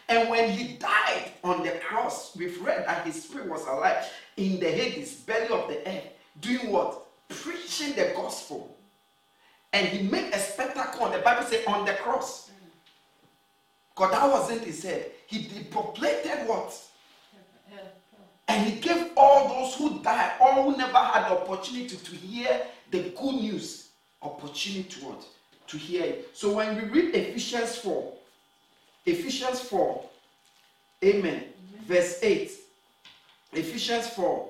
And 0.08 0.28
when 0.28 0.50
he 0.50 0.74
died 0.74 1.32
on 1.42 1.62
the 1.62 1.72
cross, 1.86 2.36
we've 2.36 2.60
read 2.60 2.86
that 2.86 3.06
his 3.06 3.22
spirit 3.22 3.48
was 3.48 3.66
alive 3.66 4.04
in 4.36 4.60
the 4.60 4.68
Hades, 4.68 5.14
belly 5.20 5.48
of 5.48 5.68
the 5.68 5.88
earth, 5.88 6.04
doing 6.40 6.70
what? 6.70 7.02
Preaching 7.28 7.94
the 7.94 8.12
gospel. 8.14 8.76
And 9.72 9.86
he 9.88 10.08
made 10.08 10.32
a 10.32 10.38
spectacle 10.38 11.08
the 11.10 11.18
Bible 11.18 11.44
say 11.44 11.64
on 11.64 11.84
the 11.84 11.92
cross. 11.94 12.50
Because 13.94 14.12
that 14.12 14.30
wasn't 14.30 14.64
his 14.64 14.82
head. 14.82 15.10
He 15.26 15.48
depopulated 15.48 16.46
what? 16.46 16.76
And 18.48 18.64
he 18.64 18.80
gave 18.80 19.10
all 19.16 19.48
those 19.48 19.74
who 19.74 20.00
died, 20.02 20.32
all 20.40 20.70
who 20.70 20.76
never 20.76 20.96
had 20.98 21.24
the 21.24 21.40
opportunity 21.40 21.96
to 21.96 22.14
hear 22.14 22.62
the 22.90 23.10
good 23.18 23.34
news, 23.34 23.88
opportunity 24.22 24.84
to 24.84 25.06
what? 25.06 25.24
To 25.68 25.76
hear 25.76 26.04
it. 26.04 26.30
So 26.32 26.54
when 26.54 26.76
we 26.76 26.82
read 26.82 27.14
Ephesians 27.14 27.76
4, 27.76 28.12
Ephesians 29.06 29.60
4, 29.60 30.04
Amen, 31.04 31.44
verse 31.86 32.20
8, 32.22 32.52
Ephesians 33.52 34.08
4, 34.10 34.48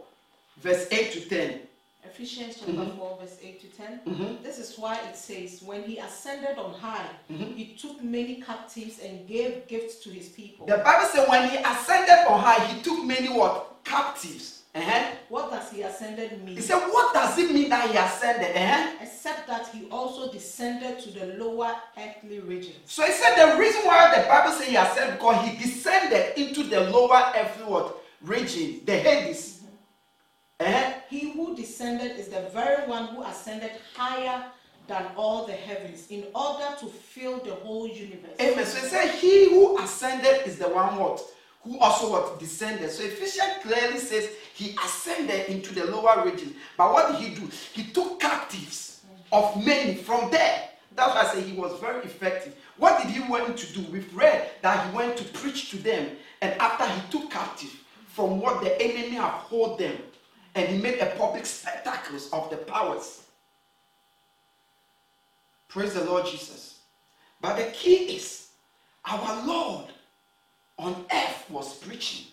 verse 0.59 0.87
8 0.91 1.13
to 1.13 1.29
10. 1.29 1.61
Ephesians 2.11 2.57
chapter 2.59 2.73
Mhm. 2.73 2.97
4, 2.99 3.19
verse 3.21 3.37
8 3.43 3.61
to 3.61 3.67
10. 3.77 4.01
Mhm. 4.07 4.43
This 4.43 4.59
is 4.59 4.79
why 4.79 4.95
it 5.09 5.17
says, 5.17 5.63
When 5.63 5.83
he 5.85 5.99
ascended 5.99 6.59
on 6.59 6.73
high, 6.75 7.09
Mhm. 7.31 7.57
he 7.57 7.75
took 7.81 8.03
many 8.03 8.41
captives 8.43 8.99
and 9.01 9.27
gave 9.27 9.67
gifts 9.67 9.97
to 10.05 10.11
his 10.11 10.29
people. 10.29 10.67
The 10.67 10.79
Bible 10.79 11.07
says 11.13 11.29
when 11.29 11.49
he 11.49 11.57
ascended 11.59 12.27
on 12.29 12.41
high, 12.41 12.65
he 12.67 12.81
took 12.83 13.05
many 13.05 13.29
what? 13.29 13.83
Captives. 13.85 14.53
Uh-huh. 14.75 15.05
What 15.31 15.51
does 15.51 15.71
he 15.71 15.81
ascended 15.83 16.45
mean? 16.45 16.57
He 16.57 16.61
said, 16.63 16.79
what 16.93 17.15
does 17.15 17.39
it 17.39 17.51
mean 17.51 17.71
that 17.71 17.89
he 17.91 17.97
ascended? 17.97 18.55
Uh-huh. 18.55 18.91
Except 19.01 19.47
that 19.47 19.69
he 19.73 19.89
also 19.91 20.31
descended 20.31 21.01
to 21.01 21.11
the 21.13 21.27
lower 21.43 21.75
earthly 21.97 22.41
regions. 22.41 22.77
So 22.85 23.03
he 23.05 23.13
said 23.13 23.37
the 23.37 23.57
reason 23.59 23.83
why 23.87 24.15
the 24.15 24.29
Bible 24.29 24.53
says 24.53 24.69
he 24.69 24.77
ascended 24.77 25.15
because 25.19 25.49
he 25.49 25.57
descended 25.57 26.37
into 26.39 26.63
the 26.65 26.91
lower 26.91 27.33
earthly 27.35 27.65
what? 27.65 28.03
region, 28.23 28.81
the 28.85 28.97
Hades. 28.99 29.56
Eh? 30.61 30.93
He 31.11 31.33
who 31.33 31.55
descended 31.55 32.17
is 32.19 32.29
the 32.29 32.41
very 32.53 32.89
one 32.89 33.09
who 33.09 33.23
ascended 33.23 33.73
higher 33.95 34.45
than 34.87 35.05
all 35.17 35.47
the 35.47 35.53
heavens 35.53 36.07
in 36.11 36.25
order 36.35 36.75
to 36.81 36.87
fill 36.87 37.41
the 37.41 37.55
whole 37.57 37.89
universe. 37.89 38.31
Amen. 38.41 38.65
So 38.65 38.81
he 38.81 38.87
said 38.87 39.11
he 39.17 39.51
who 39.51 39.79
ascended 39.79 40.47
is 40.47 40.59
the 40.59 40.69
one 40.69 40.97
what? 40.97 41.23
Who 41.65 41.79
also 41.79 42.13
what 42.13 42.39
descended. 42.39 42.91
So 42.91 43.05
Ephesians 43.05 43.63
clearly 43.63 43.99
says 43.99 44.31
he 44.55 44.77
ascended 44.85 45.49
into 45.49 45.75
the 45.75 45.85
lower 45.85 46.25
region. 46.25 46.55
But 46.79 46.93
what 46.93 47.13
did 47.13 47.21
he 47.21 47.35
do? 47.35 47.51
He 47.73 47.91
took 47.93 48.21
captives 48.21 49.03
of 49.33 49.65
many 49.65 49.97
from 49.97 50.31
there. 50.31 50.71
That's 50.95 51.15
why 51.15 51.23
I 51.23 51.35
say 51.35 51.43
he 51.43 51.59
was 51.59 51.79
very 51.81 52.03
effective. 52.05 52.55
What 52.79 53.03
did 53.03 53.11
he 53.11 53.21
want 53.29 53.57
to 53.59 53.73
do? 53.75 53.83
We've 53.91 54.15
read 54.15 54.51
that 54.63 54.89
he 54.89 54.97
went 54.97 55.17
to 55.19 55.25
preach 55.25 55.71
to 55.71 55.77
them, 55.77 56.11
and 56.41 56.59
after 56.61 56.87
he 56.87 57.01
took 57.11 57.31
captive 57.31 57.75
from 58.07 58.41
what 58.41 58.63
the 58.63 58.81
enemy 58.81 59.17
have 59.17 59.33
hold 59.33 59.79
them, 59.79 59.97
and 60.57 60.69
he 60.69 60.79
made 60.79 60.99
a 61.01 61.15
public 61.17 61.45
spectacle 61.45 62.19
of 62.33 62.49
the 62.49 62.57
powers. 62.57 63.23
Praise 65.69 65.93
the 65.93 66.05
Lord 66.05 66.25
Jesus. 66.25 66.81
But 67.43 67.57
the 67.57 67.71
key 67.73 68.17
is 68.17 68.49
our 69.05 69.47
Lord 69.47 69.85
on 70.79 71.05
earth 71.13 71.45
was 71.51 71.75
preaching. 71.75 72.27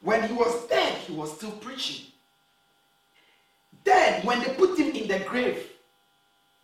When 0.00 0.26
he 0.26 0.32
was 0.32 0.66
dead, 0.66 0.94
he 0.98 1.12
was 1.12 1.36
still 1.36 1.52
preaching. 1.52 2.06
Dead, 3.84 4.24
when 4.24 4.40
they 4.40 4.54
put 4.54 4.78
him 4.78 4.96
in 4.96 5.06
the 5.06 5.20
grave, 5.20 5.70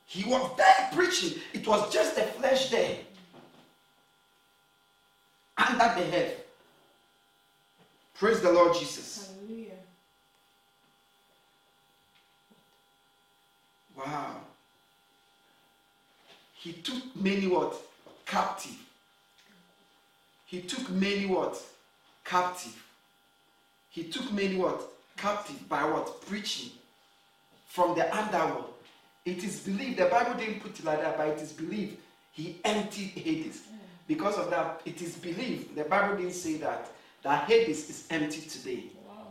he 0.07 0.25
was 0.25 0.51
dead 0.57 0.93
preaching. 0.93 1.39
It 1.53 1.69
was 1.69 1.93
just 1.93 2.17
the 2.17 2.23
flesh 2.23 2.71
there. 2.71 2.97
Under 5.59 6.01
the 6.01 6.11
head. 6.11 6.37
Praise 8.15 8.41
the 8.41 8.51
Lord 8.51 8.75
Jesus. 8.75 9.33
Hallelujah. 9.37 9.75
Wow. 13.99 14.37
He 16.55 16.73
took 16.73 17.17
many 17.17 17.49
what? 17.49 17.75
Captive. 18.25 18.77
He 20.47 20.61
took 20.61 20.89
many 20.91 21.27
what? 21.27 21.61
Captive. 22.25 22.81
He 23.91 24.05
took 24.05 24.33
many 24.33 24.57
what? 24.57 24.81
Captive 25.17 25.69
by 25.69 25.85
what? 25.85 26.25
Preaching. 26.27 26.71
From 27.67 27.97
the 27.97 28.17
underworld. 28.17 28.75
It 29.25 29.45
is 29.45 29.61
believed, 29.61 29.99
the 29.99 30.07
Bible 30.07 30.39
didn't 30.39 30.61
put 30.61 30.79
it 30.79 30.85
like 30.85 31.03
that, 31.03 31.19
but 31.19 31.29
it 31.29 31.41
is 31.41 31.53
believed 31.53 31.99
he 32.33 32.57
emptied 32.65 33.11
Hades. 33.11 33.63
Because 34.07 34.39
of 34.39 34.49
that, 34.51 34.81
it 34.87 35.03
is 35.03 35.17
believed, 35.17 35.75
the 35.75 35.85
Bible 35.85 36.17
didn't 36.17 36.33
say 36.33 36.55
that, 36.59 36.89
that 37.23 37.45
Hades 37.45 37.91
is 37.91 38.07
empty 38.11 38.41
today. 38.41 38.85
Wow. 39.07 39.27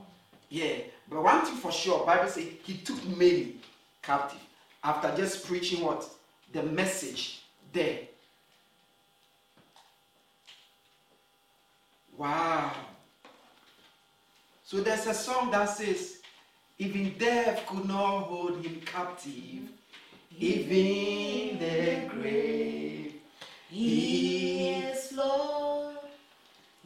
Yeah, 0.49 0.75
but 1.09 1.23
one 1.23 1.43
thing 1.43 1.55
for 1.55 1.71
sure, 1.71 2.05
Bible 2.05 2.29
says 2.29 2.45
he 2.63 2.77
took 2.77 3.03
many 3.17 3.55
captive 4.03 4.39
after 4.83 5.15
just 5.15 5.45
preaching 5.45 5.83
what 5.83 6.07
the 6.53 6.63
message 6.63 7.41
there. 7.73 7.99
Wow. 12.17 12.71
So 14.63 14.81
there's 14.81 15.07
a 15.07 15.13
song 15.13 15.51
that 15.51 15.65
says, 15.69 16.19
even 16.77 17.15
death 17.17 17.65
could 17.67 17.87
not 17.87 18.23
hold 18.23 18.65
him 18.65 18.81
captive, 18.85 19.69
even 20.37 21.59
the 21.59 22.09
grave. 22.09 23.13
He 23.69 24.69
is 24.69 25.11
Lord, 25.13 25.95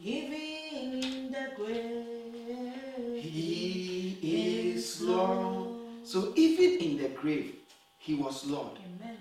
even 0.02 1.02
in 1.02 1.32
the 1.32 1.50
grave. 1.56 3.22
He 3.22 4.74
is 4.74 5.00
Lord. 5.00 5.68
So 6.04 6.32
even 6.36 6.80
in 6.80 6.96
the 6.98 7.08
grave, 7.08 7.54
he 8.02 8.14
was 8.14 8.44
Lord. 8.44 8.72
Amen. 8.78 9.16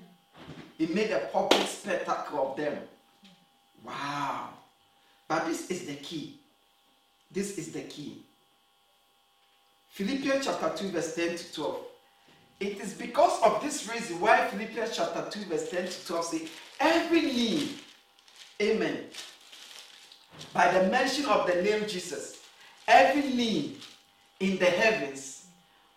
He 0.76 0.88
made 0.88 1.12
a 1.12 1.20
public 1.32 1.68
spectacle 1.68 2.50
of 2.50 2.58
them. 2.58 2.80
Wow. 3.84 4.50
But 5.28 5.46
this 5.46 5.70
is 5.70 5.86
the 5.86 5.94
key. 5.94 6.40
This 7.32 7.60
is 7.60 7.72
the 7.72 7.82
key. 7.82 8.24
Philippians 9.92 10.46
chapter 10.46 10.74
2, 10.76 10.90
verse 10.90 11.14
10 11.14 11.38
to 11.38 11.54
12. 11.54 11.78
It 12.60 12.80
is 12.82 12.94
because 12.96 13.40
of 13.44 13.62
this 13.62 13.88
reason 13.88 14.20
why 14.20 14.48
Philippians 14.48 14.96
chapter 14.96 15.28
2, 15.30 15.46
verse 15.46 15.70
10 15.70 15.88
to 15.88 16.08
12 16.08 16.26
say, 16.26 16.48
Every 16.80 17.22
knee, 17.22 17.76
amen, 18.60 19.04
by 20.56 20.72
the 20.72 20.90
mention 20.90 21.26
of 21.26 21.46
the 21.46 21.62
name 21.62 21.88
Jesus, 21.88 22.42
every 22.88 23.22
knee 23.32 23.78
in 24.40 24.58
the 24.58 24.66
heavens, 24.66 25.46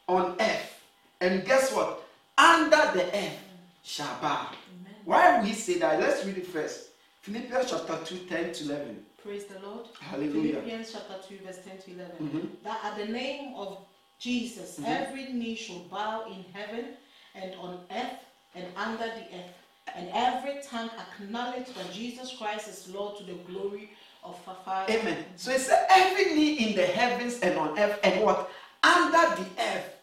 on 0.07 0.37
earth, 0.39 0.83
and 1.23 1.47
guess 1.47 1.73
what? 1.73 2.04
Under 2.37 2.91
the 2.93 3.05
earth 3.17 3.39
shall 3.83 4.19
bow. 4.21 4.49
Amen. 4.81 4.95
Why 5.05 5.41
we 5.43 5.53
say 5.53 5.79
that? 5.79 6.01
Let's 6.01 6.25
read 6.25 6.39
it 6.39 6.47
first. 6.47 6.89
Philippians 7.23 7.71
chapter 7.71 7.99
2, 8.05 8.17
10 8.29 8.53
to 8.53 8.65
11. 8.65 9.07
Praise 9.23 9.45
the 9.45 9.59
Lord. 9.61 9.87
Hallelujah. 10.01 10.55
Philippians 10.55 10.93
chapter 10.93 11.15
2, 11.29 11.39
verse 11.47 11.59
10 11.65 11.79
to 11.79 11.91
11. 11.93 12.17
Mhm. 12.19 12.63
That 12.65 12.81
at 12.85 12.97
the 12.99 13.07
name 13.07 13.55
of 13.55 13.79
Jesus, 14.19 14.79
Mhm. 14.79 14.87
every 14.87 15.33
knee 15.33 15.55
shall 15.55 15.81
bow 15.91 16.25
in 16.27 16.45
heaven 16.53 16.97
and 17.35 17.55
on 17.55 17.87
earth 17.91 18.19
and 18.55 18.67
under 18.77 19.07
the 19.07 19.25
earth, 19.37 19.55
and 19.95 20.11
every 20.13 20.61
tongue 20.63 20.91
acknowledge 20.99 21.67
that 21.75 21.93
Jesus 21.93 22.37
Christ 22.37 22.69
is 22.69 22.89
Lord 22.89 23.17
to 23.19 23.25
the 23.25 23.35
glory 23.35 23.91
of 24.23 24.37
our 24.47 24.57
Father. 24.65 24.93
Amen. 24.93 25.25
So 25.37 25.51
it 25.53 25.61
said, 25.61 25.87
every 25.91 26.35
knee 26.35 26.55
in 26.55 26.77
the 26.77 26.87
heavens 26.87 27.39
and 27.41 27.59
on 27.59 27.79
earth 27.79 27.99
and 28.03 28.23
what? 28.23 28.51
Under 28.83 29.37
the 29.43 29.47
earth 29.59 29.94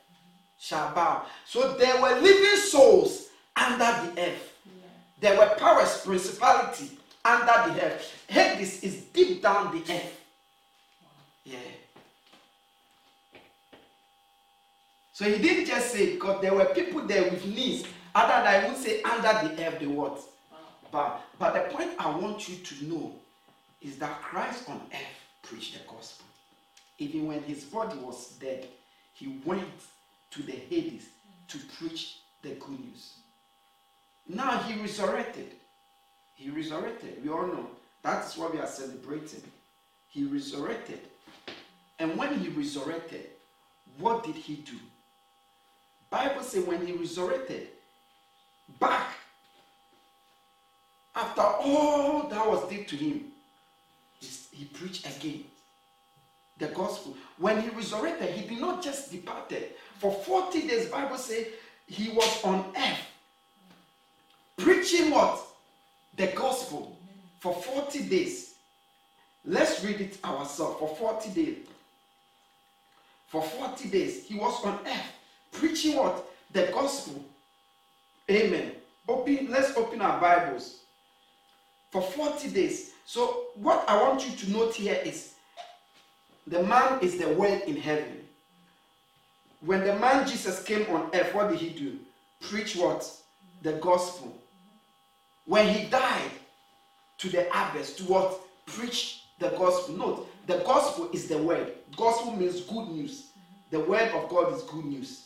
shall 0.62 0.94
bow. 0.94 1.26
So 1.46 1.74
there 1.74 2.00
were 2.00 2.22
living 2.22 2.62
souls 2.62 3.30
under 3.56 3.80
the 3.80 4.22
earth. 4.22 4.54
Yeah. 4.64 4.72
There 5.20 5.38
were 5.40 5.56
powers, 5.56 6.02
principality 6.06 6.92
under 7.26 7.74
the 7.74 7.84
earth. 7.84 8.26
Hades 8.28 8.84
is 8.84 9.02
deep 9.06 9.42
down 9.42 9.72
the 9.74 9.82
earth. 9.92 10.22
Yeah. 11.44 11.58
So 15.14 15.26
he 15.26 15.40
didn't 15.40 15.66
just 15.66 15.92
say 15.92 16.14
because 16.14 16.42
there 16.42 16.54
were 16.54 16.66
people 16.66 17.02
there 17.02 17.24
with 17.24 17.44
knees. 17.44 17.84
Other 18.14 18.44
than 18.44 18.64
I 18.64 18.68
would 18.68 18.78
say 18.78 19.02
under 19.02 19.48
the 19.48 19.66
earth, 19.66 19.80
the 19.80 19.88
what? 19.88 20.20
Wow. 20.52 20.58
But 20.92 21.22
but 21.40 21.54
the 21.54 21.76
point 21.76 21.92
I 21.98 22.16
want 22.16 22.48
you 22.48 22.58
to 22.58 22.86
know 22.86 23.16
is 23.82 23.98
that 23.98 24.22
Christ 24.22 24.70
on 24.70 24.80
earth 24.94 25.42
preached 25.42 25.74
the 25.74 25.92
gospel. 25.92 26.26
Even 27.00 27.26
when 27.26 27.42
his 27.44 27.64
body 27.64 27.98
was 27.98 28.34
dead, 28.40 28.68
he 29.14 29.40
went 29.44 29.64
to 30.32 30.44
the 30.44 30.54
Hades 30.54 31.10
to 31.48 31.58
preach 31.78 32.20
the 32.42 32.50
good 32.50 32.80
news. 32.80 33.14
Now 34.28 34.58
he 34.60 34.80
resurrected. 34.82 35.52
He 36.36 36.50
resurrected. 36.50 37.24
We 37.24 37.30
all 37.30 37.46
know 37.46 37.68
that 38.04 38.26
is 38.26 38.38
what 38.38 38.54
we 38.54 38.60
are 38.60 38.68
celebrating. 38.68 39.44
He 40.10 40.24
resurrected. 40.24 41.00
And 42.00 42.18
when 42.18 42.40
he 42.40 42.50
resurrected, 42.50 43.28
what 44.00 44.24
did 44.24 44.36
he 44.36 44.56
do? 44.56 44.78
Bible 46.10 46.44
says 46.44 46.66
when 46.66 46.86
he 46.86 46.94
resurrected, 46.94 47.68
back 48.80 49.08
after 51.16 51.42
all 51.42 52.28
that 52.30 52.48
was 52.48 52.68
did 52.70 52.88
to 52.88 52.96
him, 52.96 53.26
he, 54.20 54.28
he 54.58 54.66
preached 54.66 55.06
again 55.06 55.44
the 56.62 56.68
gospel. 56.68 57.18
When 57.38 57.62
he 57.62 57.70
resurrected, 57.70 58.30
he 58.30 58.48
did 58.48 58.62
not 58.62 58.82
just 58.82 59.12
departed. 59.12 59.72
For 59.98 60.14
40 60.14 60.68
days, 60.68 60.88
Bible 60.88 61.18
says 61.18 61.48
he 61.88 62.12
was 62.12 62.44
on 62.44 62.64
earth 62.78 63.00
preaching 64.58 65.12
what? 65.12 65.46
The 66.16 66.28
gospel 66.28 66.98
for 67.40 67.54
40 67.54 68.04
days. 68.04 68.56
Let's 69.44 69.84
read 69.84 70.00
it 70.00 70.18
ourselves. 70.24 70.80
For 70.80 70.96
40 70.96 71.30
days. 71.32 71.58
For 73.28 73.42
40 73.42 73.90
days, 73.90 74.26
he 74.26 74.36
was 74.36 74.64
on 74.64 74.80
earth 74.86 75.12
preaching 75.52 75.98
what? 75.98 76.24
The 76.54 76.70
gospel. 76.74 77.26
Amen. 78.30 78.74
Open, 79.08 79.48
let's 79.50 79.76
open 79.76 80.02
our 80.02 80.22
Bibles. 80.22 80.82
For 81.90 82.02
40 82.02 82.50
days. 82.50 82.92
So, 83.06 83.46
what 83.56 83.84
I 83.90 84.02
want 84.02 84.26
you 84.26 84.36
to 84.36 84.52
note 84.52 84.76
here 84.76 85.02
is 85.04 85.34
the 86.48 86.64
man 86.64 87.00
is 87.02 87.18
the 87.18 87.30
word 87.30 87.62
in 87.68 87.78
heaven. 87.78 88.22
When 89.62 89.84
the 89.84 89.96
man 89.98 90.28
Jesus 90.28 90.64
came 90.64 90.88
on 90.94 91.10
earth, 91.14 91.34
what 91.34 91.52
did 91.52 91.60
he 91.60 91.70
do? 91.70 92.00
Preach 92.40 92.76
what? 92.76 93.10
The 93.62 93.74
gospel. 93.74 94.36
When 95.46 95.68
he 95.68 95.88
died 95.88 96.32
to 97.20 97.30
the 97.30 97.48
abyss, 97.56 97.96
to 97.98 98.04
what? 98.06 98.40
Preach 98.66 99.26
the 99.40 99.50
gospel. 99.50 99.96
Note, 99.96 100.30
the 100.48 100.58
gospel 100.66 101.10
is 101.14 101.28
the 101.28 101.38
word. 101.38 101.74
Gospel 101.96 102.36
means 102.36 102.62
good 102.62 102.90
news. 102.90 103.28
The 103.70 103.80
word 103.80 104.10
of 104.12 104.30
God 104.30 104.54
is 104.54 104.64
good 104.64 104.86
news. 104.86 105.26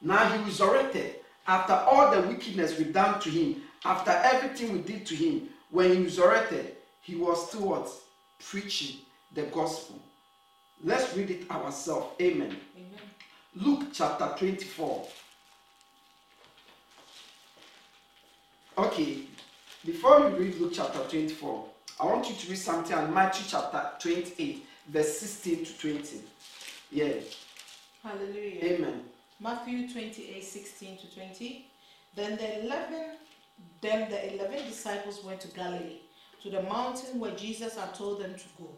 Now 0.00 0.30
he 0.30 0.42
resurrected 0.44 1.16
after 1.48 1.72
all 1.72 2.10
the 2.12 2.28
wickedness 2.28 2.78
we 2.78 2.84
done 2.84 3.18
to 3.20 3.30
him, 3.30 3.62
after 3.84 4.10
everything 4.10 4.72
we 4.72 4.78
did 4.80 5.04
to 5.06 5.16
him. 5.16 5.48
When 5.70 5.90
he 5.90 6.02
resurrected, 6.04 6.76
he 7.02 7.16
was 7.16 7.48
still 7.48 7.68
what? 7.68 7.90
Preaching 8.38 9.00
the 9.34 9.42
gospel. 9.44 9.98
Let's 10.82 11.14
read 11.16 11.30
it 11.30 11.50
ourselves. 11.50 12.14
Amen. 12.20 12.56
Amen. 12.76 13.00
Luke 13.54 13.88
chapter 13.92 14.32
24. 14.38 15.08
Okay, 18.78 19.22
before 19.84 20.20
you 20.20 20.36
read 20.36 20.54
Luke 20.60 20.72
chapter 20.74 21.00
24, 21.00 21.64
I 22.00 22.04
want 22.06 22.28
you 22.30 22.36
to 22.36 22.48
read 22.50 22.58
something 22.58 22.96
on 22.96 23.12
Matthew 23.12 23.44
chapter 23.48 23.90
28, 23.98 24.64
verse 24.86 25.18
16 25.18 25.64
to 25.64 25.78
20. 25.78 26.20
Yeah, 26.92 27.14
Hallelujah. 28.04 28.62
amen. 28.64 29.02
Matthew 29.40 29.90
28 29.92 30.44
16 30.44 30.98
to 30.98 31.14
20. 31.14 31.66
Then 32.14 32.36
the 32.36 32.64
11, 32.64 33.16
then 33.80 34.10
the 34.10 34.34
11 34.34 34.66
disciples 34.68 35.24
went 35.24 35.40
to 35.40 35.48
Galilee, 35.48 35.98
to 36.42 36.50
the 36.50 36.62
mountain 36.62 37.18
where 37.18 37.32
Jesus 37.32 37.76
had 37.76 37.94
told 37.94 38.20
them 38.20 38.34
to 38.34 38.44
go. 38.62 38.68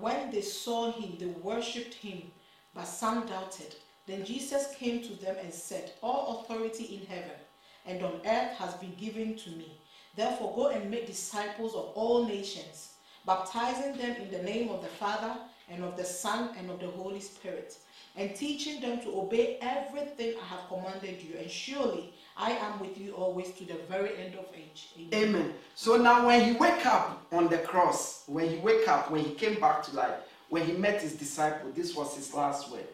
When 0.00 0.30
they 0.30 0.42
saw 0.42 0.92
him, 0.92 1.16
they 1.18 1.26
worshipped 1.26 1.94
him, 1.94 2.30
but 2.74 2.84
some 2.84 3.26
doubted. 3.26 3.74
Then 4.06 4.24
Jesus 4.24 4.74
came 4.76 5.02
to 5.02 5.14
them 5.14 5.36
and 5.42 5.52
said, 5.52 5.92
All 6.02 6.40
authority 6.40 6.96
in 6.96 7.06
heaven 7.06 7.36
and 7.84 8.02
on 8.02 8.20
earth 8.26 8.52
has 8.58 8.74
been 8.74 8.94
given 8.94 9.36
to 9.36 9.50
me. 9.50 9.80
Therefore, 10.14 10.54
go 10.54 10.68
and 10.68 10.90
make 10.90 11.06
disciples 11.06 11.74
of 11.74 11.92
all 11.94 12.26
nations, 12.26 12.94
baptizing 13.26 13.96
them 13.96 14.16
in 14.16 14.30
the 14.30 14.42
name 14.42 14.68
of 14.68 14.82
the 14.82 14.88
Father 14.88 15.36
and 15.68 15.82
of 15.82 15.96
the 15.96 16.04
Son 16.04 16.50
and 16.58 16.70
of 16.70 16.80
the 16.80 16.88
Holy 16.88 17.20
Spirit, 17.20 17.76
and 18.16 18.34
teaching 18.34 18.80
them 18.80 19.00
to 19.00 19.18
obey 19.18 19.58
everything 19.60 20.34
I 20.40 20.44
have 20.46 20.68
commanded 20.68 21.22
you. 21.22 21.36
And 21.38 21.50
surely 21.50 22.14
I 22.38 22.52
am 22.52 22.78
with 22.78 22.96
you 22.96 23.14
always 23.14 23.50
to 23.52 23.64
the 23.64 23.74
very 23.88 24.16
end 24.16 24.36
of 24.36 24.46
age. 24.54 24.90
Amen. 25.12 25.54
So 25.74 25.96
now 25.96 26.26
when 26.26 26.44
he 26.44 26.52
wake 26.52 26.86
up 26.86 27.26
on 27.32 27.48
the 27.48 27.58
cross, 27.58 28.22
when 28.28 28.48
he 28.48 28.56
wake 28.58 28.86
up, 28.86 29.10
when 29.10 29.24
he 29.24 29.32
came 29.32 29.58
back 29.58 29.82
to 29.84 29.96
life, 29.96 30.14
when 30.48 30.64
he 30.64 30.72
met 30.72 31.02
his 31.02 31.14
disciple, 31.14 31.72
this 31.72 31.96
was 31.96 32.14
his 32.14 32.32
last 32.32 32.70
word. 32.70 32.86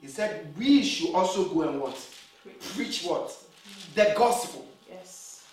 He 0.00 0.06
said, 0.06 0.54
We 0.56 0.84
should 0.84 1.12
also 1.12 1.48
go 1.48 1.62
and 1.62 1.80
what? 1.80 1.98
Preach 2.74 3.02
what? 3.04 3.36
The 3.96 4.14
gospel. 4.16 4.66
Yes. 4.88 5.44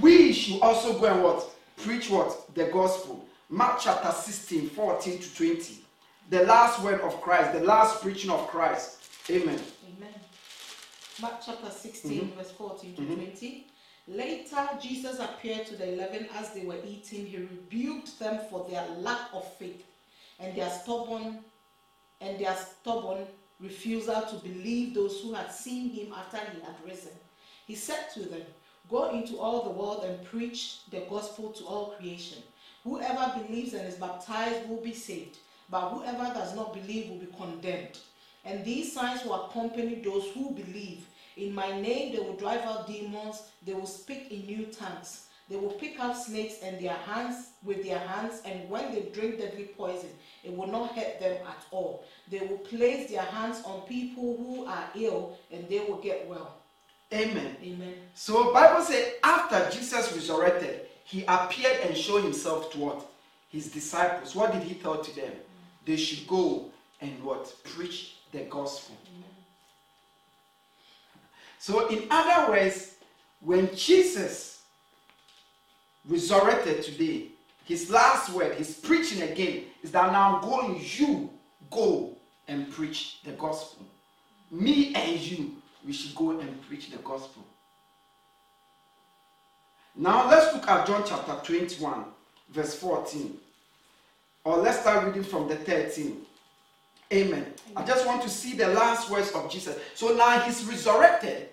We 0.00 0.32
should 0.32 0.60
also 0.62 0.98
go 0.98 1.06
and 1.06 1.24
what? 1.24 1.44
Preach 1.76 2.08
what? 2.08 2.54
The 2.54 2.66
gospel. 2.66 3.26
Mark 3.50 3.80
chapter 3.80 4.12
16, 4.12 4.70
14 4.70 5.18
to 5.18 5.34
20. 5.34 5.78
The 6.30 6.44
last 6.44 6.80
word 6.82 7.00
of 7.00 7.20
Christ, 7.20 7.52
the 7.52 7.64
last 7.64 8.00
preaching 8.00 8.30
of 8.30 8.46
Christ. 8.46 8.98
Amen. 9.28 9.60
Mark 11.20 11.34
chapter 11.44 11.70
16, 11.70 12.20
Mhm. 12.30 12.34
verse 12.36 12.50
14 12.52 12.94
to 12.96 13.02
Mhm. 13.02 13.14
20. 13.14 13.66
Later, 14.08 14.68
Jesus 14.80 15.18
appeared 15.20 15.66
to 15.66 15.76
the 15.76 15.92
eleven 15.92 16.28
as 16.34 16.50
they 16.52 16.64
were 16.64 16.80
eating. 16.84 17.26
He 17.26 17.36
rebuked 17.36 18.18
them 18.18 18.40
for 18.50 18.64
their 18.68 18.86
lack 18.98 19.32
of 19.32 19.44
faith 19.54 19.84
and 20.38 20.56
their 20.56 20.70
stubborn 20.70 21.44
and 22.20 22.38
their 22.38 22.56
stubborn 22.56 23.26
refusal 23.60 24.22
to 24.22 24.36
believe 24.36 24.94
those 24.94 25.20
who 25.20 25.32
had 25.34 25.52
seen 25.52 25.90
him 25.90 26.12
after 26.12 26.38
he 26.38 26.60
had 26.60 26.74
risen. 26.84 27.12
He 27.66 27.76
said 27.76 28.10
to 28.14 28.20
them, 28.24 28.44
Go 28.90 29.10
into 29.10 29.38
all 29.38 29.62
the 29.62 29.70
world 29.70 30.04
and 30.04 30.24
preach 30.24 30.80
the 30.90 31.00
gospel 31.02 31.52
to 31.52 31.64
all 31.66 31.86
creation. 31.92 32.42
Whoever 32.82 33.40
believes 33.40 33.74
and 33.74 33.86
is 33.86 33.94
baptized 33.94 34.68
will 34.68 34.80
be 34.80 34.92
saved, 34.92 35.36
but 35.70 35.90
whoever 35.90 36.24
does 36.34 36.54
not 36.56 36.74
believe 36.74 37.08
will 37.08 37.18
be 37.18 37.26
condemned. 37.26 37.98
And 38.44 38.64
these 38.64 38.92
signs 38.92 39.24
will 39.24 39.46
accompany 39.46 39.96
those 39.96 40.26
who 40.34 40.50
believe. 40.50 41.06
In 41.36 41.54
my 41.54 41.80
name, 41.80 42.12
they 42.12 42.18
will 42.18 42.36
drive 42.36 42.60
out 42.62 42.86
demons, 42.86 43.42
they 43.64 43.72
will 43.72 43.86
speak 43.86 44.30
in 44.30 44.46
new 44.46 44.66
tongues, 44.66 45.26
They 45.48 45.56
will 45.56 45.72
pick 45.72 46.00
up 46.00 46.16
snakes 46.16 46.56
and 46.62 46.82
their 46.82 46.94
hands 46.94 47.50
with 47.62 47.84
their 47.84 47.98
hands, 47.98 48.42
and 48.44 48.68
when 48.70 48.92
they 48.92 49.02
drink 49.12 49.38
deadly 49.38 49.64
poison, 49.76 50.08
it 50.44 50.56
will 50.56 50.66
not 50.66 50.94
hurt 50.96 51.20
them 51.20 51.36
at 51.46 51.64
all. 51.70 52.04
They 52.30 52.40
will 52.40 52.58
place 52.58 53.10
their 53.10 53.22
hands 53.22 53.62
on 53.64 53.82
people 53.82 54.36
who 54.36 54.66
are 54.66 54.88
ill, 54.94 55.36
and 55.50 55.68
they 55.68 55.80
will 55.80 55.98
get 55.98 56.26
well. 56.28 56.54
Amen. 57.12 57.56
Amen. 57.62 57.94
So 58.14 58.52
Bible 58.54 58.82
says 58.82 59.12
after 59.22 59.70
Jesus 59.70 60.12
resurrected, 60.14 60.86
he 61.04 61.24
appeared 61.28 61.80
and 61.84 61.96
showed 61.96 62.22
himself 62.22 62.72
to 62.72 62.78
what? 62.78 63.06
His 63.50 63.70
disciples. 63.70 64.34
What 64.34 64.52
did 64.52 64.62
he 64.62 64.74
tell 64.74 65.02
to 65.02 65.14
them? 65.14 65.32
They 65.84 65.96
should 65.96 66.26
go 66.26 66.70
and 67.02 67.22
what? 67.22 67.52
Preach 67.64 68.16
the 68.32 68.40
gospel. 68.44 68.96
So 71.58 71.88
in 71.88 72.06
other 72.10 72.50
words, 72.50 72.96
when 73.40 73.74
Jesus 73.74 74.62
resurrected 76.08 76.82
today, 76.82 77.28
his 77.64 77.90
last 77.90 78.30
word, 78.30 78.56
his 78.56 78.74
preaching 78.74 79.22
again, 79.22 79.64
is 79.82 79.92
that 79.92 80.10
now 80.10 80.40
go 80.40 80.76
you 80.76 81.30
go 81.70 82.16
and 82.48 82.70
preach 82.70 83.22
the 83.24 83.32
gospel. 83.32 83.86
Me 84.50 84.92
and 84.94 85.20
you, 85.20 85.52
we 85.86 85.92
should 85.92 86.14
go 86.14 86.38
and 86.38 86.62
preach 86.62 86.90
the 86.90 86.98
gospel. 86.98 87.44
Now 89.94 90.28
let's 90.28 90.54
look 90.54 90.66
at 90.68 90.86
John 90.86 91.04
chapter 91.06 91.34
21, 91.44 92.04
verse 92.50 92.74
14. 92.74 93.38
Or 94.44 94.56
let's 94.56 94.80
start 94.80 95.06
reading 95.06 95.22
from 95.22 95.48
the 95.48 95.56
13. 95.56 96.22
Amen. 97.12 97.46
I 97.76 97.84
just 97.84 98.06
want 98.06 98.22
to 98.22 98.28
see 98.30 98.54
the 98.54 98.68
last 98.68 99.10
words 99.10 99.30
of 99.32 99.50
Jesus. 99.50 99.76
So 99.94 100.14
now 100.14 100.40
he's 100.40 100.64
resurrected. 100.64 101.48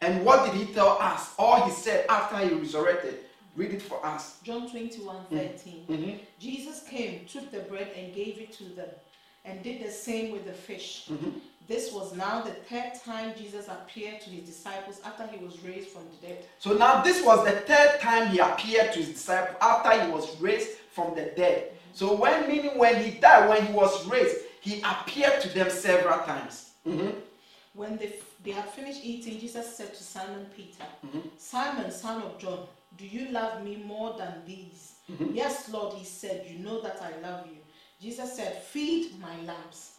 And 0.00 0.24
what 0.24 0.50
did 0.50 0.54
he 0.60 0.72
tell 0.72 0.98
us? 1.00 1.32
All 1.38 1.64
he 1.66 1.70
said 1.70 2.06
after 2.08 2.38
he 2.38 2.54
resurrected. 2.54 3.18
Read 3.56 3.72
it 3.72 3.82
for 3.82 4.04
us. 4.04 4.38
John 4.42 4.70
21 4.70 5.26
13. 5.30 5.86
Mhm. 5.88 6.18
Jesus 6.38 6.82
came, 6.88 7.26
took 7.26 7.50
the 7.50 7.60
bread, 7.60 7.88
and 7.96 8.14
gave 8.14 8.38
it 8.38 8.52
to 8.54 8.64
them, 8.64 8.88
and 9.44 9.62
did 9.62 9.82
the 9.84 9.90
same 9.90 10.32
with 10.32 10.46
the 10.46 10.52
fish. 10.52 11.06
Mhm. 11.10 11.40
This 11.66 11.92
was 11.92 12.12
now 12.14 12.42
the 12.42 12.52
third 12.70 12.92
time 13.04 13.34
Jesus 13.36 13.68
appeared 13.68 14.20
to 14.22 14.30
his 14.30 14.44
disciples 14.48 15.00
after 15.04 15.26
he 15.26 15.44
was 15.44 15.58
raised 15.60 15.88
from 15.88 16.02
the 16.10 16.26
dead. 16.28 16.44
So 16.58 16.72
now 16.72 17.02
this 17.02 17.22
was 17.24 17.44
the 17.44 17.60
third 17.60 18.00
time 18.00 18.28
he 18.28 18.38
appeared 18.38 18.92
to 18.94 18.98
his 19.00 19.10
disciples 19.10 19.56
after 19.60 20.00
he 20.00 20.10
was 20.10 20.36
raised 20.40 20.70
from 20.92 21.14
the 21.14 21.26
dead. 21.36 21.72
So 21.92 22.14
when 22.14 22.48
meaning 22.48 22.78
when 22.78 23.02
he 23.02 23.18
died, 23.18 23.48
when 23.48 23.66
he 23.66 23.72
was 23.72 24.06
raised, 24.06 24.36
he 24.60 24.82
appeared 24.82 25.40
to 25.42 25.48
them 25.48 25.70
several 25.70 26.18
times. 26.20 26.70
Mhm. 26.86 27.14
When 27.74 27.96
they, 27.96 28.14
they 28.44 28.50
had 28.52 28.68
finished 28.70 29.00
eating, 29.04 29.38
Jesus 29.40 29.76
said 29.76 29.94
to 29.94 30.02
Simon 30.02 30.46
Peter, 30.56 30.84
Mhm. 31.06 31.22
Simon, 31.38 31.90
son 31.90 32.22
of 32.22 32.38
John, 32.38 32.66
do 32.96 33.06
you 33.06 33.28
love 33.30 33.62
me 33.62 33.76
more 33.76 34.14
than 34.18 34.42
these? 34.46 34.94
Mhm. 35.10 35.34
Yes, 35.34 35.68
Lord, 35.70 35.94
he 35.94 36.04
said, 36.04 36.46
You 36.50 36.58
know 36.58 36.80
that 36.82 37.00
I 37.02 37.12
love 37.26 37.46
you. 37.46 37.58
Jesus 38.00 38.34
said, 38.36 38.62
Feed 38.62 39.18
my 39.20 39.36
lambs. 39.42 39.92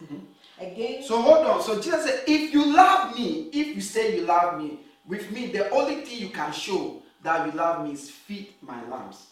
Again, 0.59 1.03
So 1.03 1.21
hold 1.21 1.45
on. 1.45 1.61
So 1.61 1.75
Jesus 1.81 2.03
said, 2.05 2.23
if 2.27 2.53
you 2.53 2.65
love 2.73 3.15
me, 3.17 3.49
if 3.53 3.67
you 3.75 3.81
say 3.81 4.17
you 4.17 4.25
love 4.25 4.61
me, 4.61 4.79
with 5.07 5.31
me, 5.31 5.47
the 5.47 5.69
only 5.71 6.01
thing 6.05 6.19
you 6.19 6.29
can 6.29 6.51
show 6.51 7.01
that 7.23 7.45
you 7.45 7.51
love 7.53 7.85
me 7.85 7.93
is 7.93 8.09
feed 8.09 8.53
my 8.61 8.83
lambs. 8.89 9.27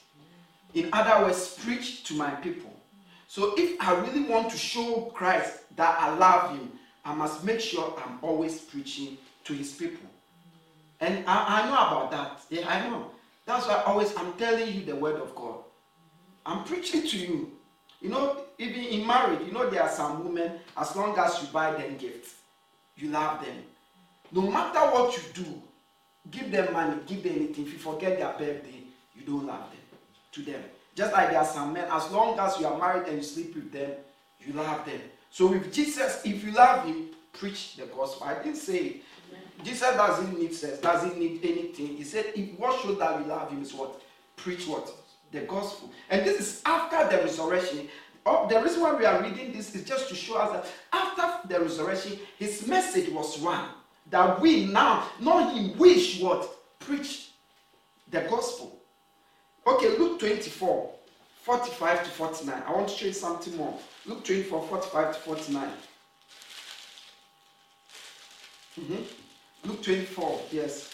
In 0.74 0.90
other 0.94 1.26
words, 1.26 1.58
preach 1.64 2.04
to 2.06 2.14
my 2.14 2.32
people. 2.32 2.72
So 3.28 3.54
if 3.58 3.80
I 3.82 3.96
really 4.00 4.24
want 4.24 4.50
to 4.52 4.58
show 4.58 5.12
Christ 5.14 5.76
that 5.76 6.00
I 6.00 6.16
love 6.16 6.52
him, 6.52 6.72
I 7.06 7.14
must 7.14 7.44
make 7.44 7.60
sure 7.60 7.96
I'm 8.06 8.20
always 8.22 8.60
preaching 8.60 9.18
to 9.46 9.54
his 9.54 9.72
people. 9.74 10.10
And 11.00 11.24
I, 11.28 11.62
I 11.62 11.66
know 11.68 11.74
about 11.74 12.12
that. 12.12 12.42
Yeah, 12.50 12.68
I 12.68 12.88
know. 12.90 13.12
That's 13.46 13.68
why 13.68 13.82
always 13.86 14.16
I'm 14.16 14.34
telling 14.34 14.74
you 14.74 14.84
the 14.86 14.96
word 14.96 15.16
of 15.16 15.34
God. 15.36 15.60
I'm 16.46 16.64
preaching 16.64 17.08
to 17.08 17.18
you. 17.18 17.52
You 18.02 18.10
know, 18.10 18.42
even 18.58 18.80
in 18.84 19.06
marriage, 19.06 19.46
you 19.46 19.52
know, 19.52 19.70
there 19.70 19.84
are 19.84 19.90
some 19.90 20.24
women, 20.24 20.54
as 20.78 20.96
long 20.96 21.18
as 21.18 21.42
you 21.42 21.48
buy 21.50 21.72
them 21.72 21.98
gifts, 21.98 22.36
you 22.96 23.10
love 23.10 23.44
them. 23.44 23.56
No 24.32 24.42
matter 24.42 24.80
what 24.80 25.16
you 25.18 25.24
do, 25.34 25.62
give 26.32 26.52
them 26.52 26.72
money, 26.74 26.98
give 27.08 27.24
them 27.24 27.34
anything. 27.36 27.66
If 27.66 27.74
you 27.74 27.80
forget 27.80 28.20
their 28.20 28.32
birthday, 28.34 28.84
you 29.16 29.24
don't 29.26 29.46
love 29.48 29.70
them. 29.72 29.79
To 30.34 30.42
them. 30.42 30.64
Just 30.96 31.14
like 31.14 31.30
there 31.30 31.40
are 31.40 31.46
some 31.46 31.74
men, 31.74 31.88
as 31.92 32.12
long 32.12 32.38
as 32.40 32.60
you 32.60 32.68
are 32.68 32.78
married 32.78 33.08
and 33.08 33.18
you 33.18 33.24
sleep 33.24 33.56
with 33.56 33.72
them, 33.72 33.92
you 34.40 34.54
love 34.54 34.86
them. 34.86 35.02
So 35.32 35.48
with 35.48 35.74
Jesus, 35.74 36.22
if 36.24 36.44
you 36.44 36.52
love 36.52 36.86
him, 36.86 37.10
preach 37.34 37.76
the 37.78 37.86
gospel. 37.86 38.28
I 38.28 38.36
didn't 38.36 38.58
say 38.58 38.78
it. 38.78 39.02
Jesus 39.64 39.82
doesn't 39.82 40.40
need 40.40 40.54
sex, 40.54 40.78
doesn't 40.80 41.18
need 41.18 41.40
anything. 41.44 41.98
He 41.98 42.04
said, 42.04 42.26
if 42.36 42.58
what 42.60 42.80
should 42.82 43.00
that 43.00 43.20
we 43.20 43.26
love 43.26 43.50
him 43.50 43.62
is 43.62 43.74
what? 43.74 44.02
Preach 44.36 44.68
what? 44.68 44.92
The 45.32 45.42
gospel. 45.42 45.92
And 46.10 46.26
this 46.26 46.40
is 46.40 46.62
after 46.66 47.16
the 47.16 47.24
resurrection. 47.24 47.88
Oh, 48.26 48.48
the 48.48 48.62
reason 48.62 48.82
why 48.82 48.94
we 48.94 49.06
are 49.06 49.22
reading 49.22 49.52
this 49.52 49.74
is 49.76 49.84
just 49.84 50.10
to 50.10 50.16
show 50.16 50.38
us 50.38 50.52
that 50.52 50.66
after 50.94 51.48
the 51.48 51.60
resurrection, 51.60 52.20
his 52.38 52.68
message 52.68 53.10
was 53.10 53.40
one. 53.40 53.66
That 54.10 54.40
we 54.42 54.66
now, 54.66 55.08
not 55.20 55.54
him, 55.54 55.78
we 55.78 56.00
should 56.00 56.24
what? 56.26 56.50
Preach 56.80 57.32
the 58.10 58.22
gospel. 58.22 58.79
Okay, 59.68 59.98
Luke 59.98 60.20
24, 60.20 60.92
45 61.44 62.04
to 62.04 62.10
49. 62.10 62.64
I 62.66 62.72
want 62.72 62.88
to 62.90 62.96
show 62.96 63.06
you 63.06 63.14
something 63.14 63.56
more. 63.58 63.78
Luke 64.06 64.24
24, 64.24 64.68
45 64.68 65.16
to 65.16 65.20
49. 65.22 65.72
Mhm. 68.80 69.06
Luke 69.66 69.84
24, 69.84 70.42
yes. 70.52 70.90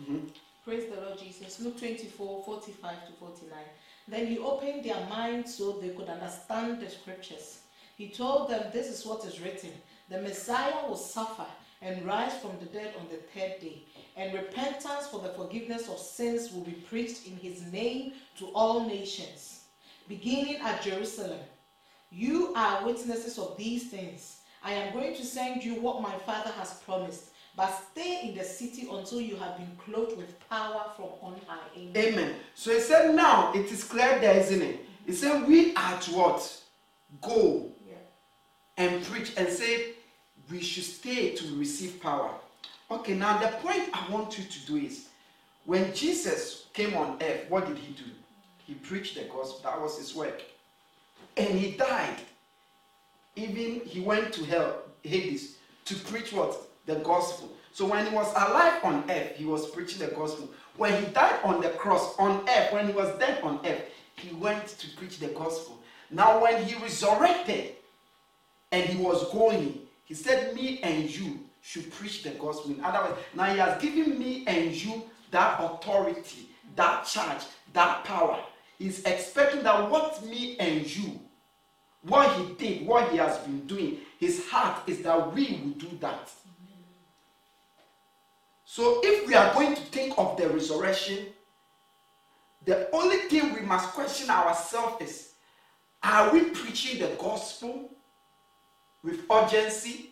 Mhm. 0.00 0.30
Praise 0.64 0.88
the 0.90 1.00
Lord 1.00 1.18
Jesus. 1.18 1.60
Luke 1.60 1.78
24, 1.78 2.42
45 2.44 3.06
to 3.06 3.12
49. 3.14 3.64
Then 4.08 4.26
he 4.26 4.38
opened 4.38 4.84
their 4.84 5.06
minds 5.06 5.54
so 5.56 5.72
they 5.72 5.90
could 5.90 6.08
understand 6.08 6.80
the 6.80 6.90
scriptures. 6.90 7.58
He 7.96 8.08
told 8.10 8.48
them, 8.50 8.70
This 8.72 8.88
is 8.88 9.06
what 9.06 9.24
is 9.24 9.40
written 9.40 9.80
the 10.08 10.20
Messiah 10.20 10.86
will 10.86 10.96
suffer 10.96 11.46
and 11.82 12.04
rise 12.06 12.34
from 12.38 12.52
the 12.60 12.66
dead 12.66 12.94
on 12.98 13.06
the 13.08 13.16
third 13.16 13.60
day, 13.60 13.82
and 14.16 14.32
repentance 14.32 15.08
for 15.10 15.20
the 15.20 15.30
forgiveness 15.30 15.88
of 15.88 15.98
sins 15.98 16.52
will 16.52 16.62
be 16.62 16.72
preached 16.72 17.26
in 17.26 17.36
his 17.36 17.62
name 17.72 18.12
to 18.38 18.46
all 18.54 18.86
nations, 18.86 19.64
beginning 20.08 20.56
at 20.56 20.82
Jerusalem. 20.82 21.40
You 22.10 22.52
are 22.54 22.84
witnesses 22.86 23.38
of 23.38 23.56
these 23.56 23.90
things. 23.90 24.38
I 24.62 24.72
am 24.74 24.92
going 24.92 25.14
to 25.16 25.24
send 25.24 25.64
you 25.64 25.74
what 25.80 26.02
my 26.02 26.12
Father 26.18 26.50
has 26.50 26.74
promised, 26.84 27.30
but 27.56 27.74
stay 27.90 28.20
in 28.28 28.34
the 28.36 28.44
city 28.44 28.88
until 28.90 29.20
you 29.20 29.36
have 29.36 29.56
been 29.56 29.76
clothed 29.84 30.16
with 30.16 30.38
power 30.48 30.84
from 30.94 31.06
on 31.20 31.36
high. 31.46 31.58
Amen. 31.76 31.96
Amen. 31.96 32.34
So 32.54 32.72
he 32.72 32.80
said, 32.80 33.14
now 33.14 33.52
it 33.54 33.70
is 33.72 33.82
clear 33.84 34.18
there, 34.20 34.36
isn't 34.38 34.62
it? 34.62 34.86
He 35.04 35.12
said, 35.12 35.46
we 35.48 35.74
are 35.74 35.98
to 36.00 36.10
what? 36.12 36.62
Go 37.20 37.72
Yeah. 37.86 37.94
and 38.76 39.02
preach 39.04 39.32
and 39.36 39.48
say 39.48 39.94
we 40.52 40.60
should 40.60 40.84
stay 40.84 41.34
to 41.34 41.56
receive 41.56 42.00
power. 42.00 42.30
Okay, 42.90 43.14
now 43.14 43.38
the 43.38 43.48
point 43.58 43.88
I 43.94 44.06
want 44.12 44.38
you 44.38 44.44
to 44.44 44.66
do 44.66 44.76
is 44.76 45.08
when 45.64 45.94
Jesus 45.94 46.66
came 46.74 46.94
on 46.94 47.16
earth, 47.22 47.46
what 47.48 47.66
did 47.66 47.78
he 47.78 47.94
do? 47.94 48.10
He 48.58 48.74
preached 48.74 49.14
the 49.14 49.22
gospel. 49.22 49.60
That 49.64 49.80
was 49.80 49.96
his 49.96 50.14
work. 50.14 50.42
And 51.36 51.58
he 51.58 51.72
died. 51.72 52.18
Even 53.34 53.80
he 53.86 54.00
went 54.00 54.34
to 54.34 54.44
hell, 54.44 54.82
Hades, 55.02 55.56
to 55.86 55.94
preach 55.94 56.32
what? 56.32 56.68
The 56.84 56.96
gospel. 56.96 57.50
So 57.72 57.86
when 57.86 58.06
he 58.06 58.14
was 58.14 58.30
alive 58.32 58.84
on 58.84 59.10
earth, 59.10 59.36
he 59.36 59.46
was 59.46 59.70
preaching 59.70 60.00
the 60.00 60.14
gospel. 60.14 60.50
When 60.76 61.02
he 61.02 61.10
died 61.12 61.40
on 61.44 61.62
the 61.62 61.70
cross 61.70 62.14
on 62.18 62.46
earth, 62.46 62.72
when 62.72 62.86
he 62.86 62.92
was 62.92 63.18
dead 63.18 63.42
on 63.42 63.60
earth, 63.64 63.84
he 64.16 64.34
went 64.34 64.66
to 64.66 64.96
preach 64.96 65.18
the 65.18 65.28
gospel. 65.28 65.82
Now, 66.10 66.42
when 66.42 66.62
he 66.64 66.74
resurrected 66.74 67.76
and 68.70 68.84
he 68.84 69.02
was 69.02 69.32
going, 69.32 69.81
he 70.12 70.16
said, 70.16 70.54
Me 70.54 70.78
and 70.82 71.08
you 71.08 71.40
should 71.62 71.90
preach 71.90 72.22
the 72.22 72.32
gospel. 72.32 72.72
In 72.72 72.84
other 72.84 73.08
words, 73.08 73.18
now 73.34 73.44
he 73.44 73.58
has 73.58 73.80
given 73.80 74.18
me 74.18 74.44
and 74.46 74.70
you 74.70 75.04
that 75.30 75.58
authority, 75.58 76.50
that 76.76 77.06
charge, 77.06 77.44
that 77.72 78.04
power. 78.04 78.38
He's 78.78 79.02
expecting 79.04 79.62
that 79.62 79.90
what 79.90 80.22
me 80.26 80.58
and 80.58 80.84
you, 80.96 81.18
what 82.02 82.30
he 82.36 82.52
did, 82.56 82.86
what 82.86 83.10
he 83.10 83.16
has 83.16 83.38
been 83.38 83.66
doing, 83.66 84.00
his 84.18 84.46
heart 84.50 84.86
is 84.86 85.00
that 85.00 85.32
we 85.34 85.62
will 85.64 85.72
do 85.78 85.88
that. 86.00 86.30
So 88.66 89.00
if 89.02 89.26
we 89.26 89.34
are 89.34 89.54
going 89.54 89.74
to 89.76 89.80
think 89.80 90.12
of 90.18 90.36
the 90.36 90.46
resurrection, 90.50 91.28
the 92.66 92.94
only 92.94 93.16
thing 93.30 93.54
we 93.54 93.62
must 93.62 93.88
question 93.92 94.28
ourselves 94.28 95.02
is 95.02 95.32
are 96.02 96.30
we 96.34 96.50
preaching 96.50 97.00
the 97.00 97.14
gospel 97.16 97.88
with 99.02 99.24
urgency? 99.30 100.11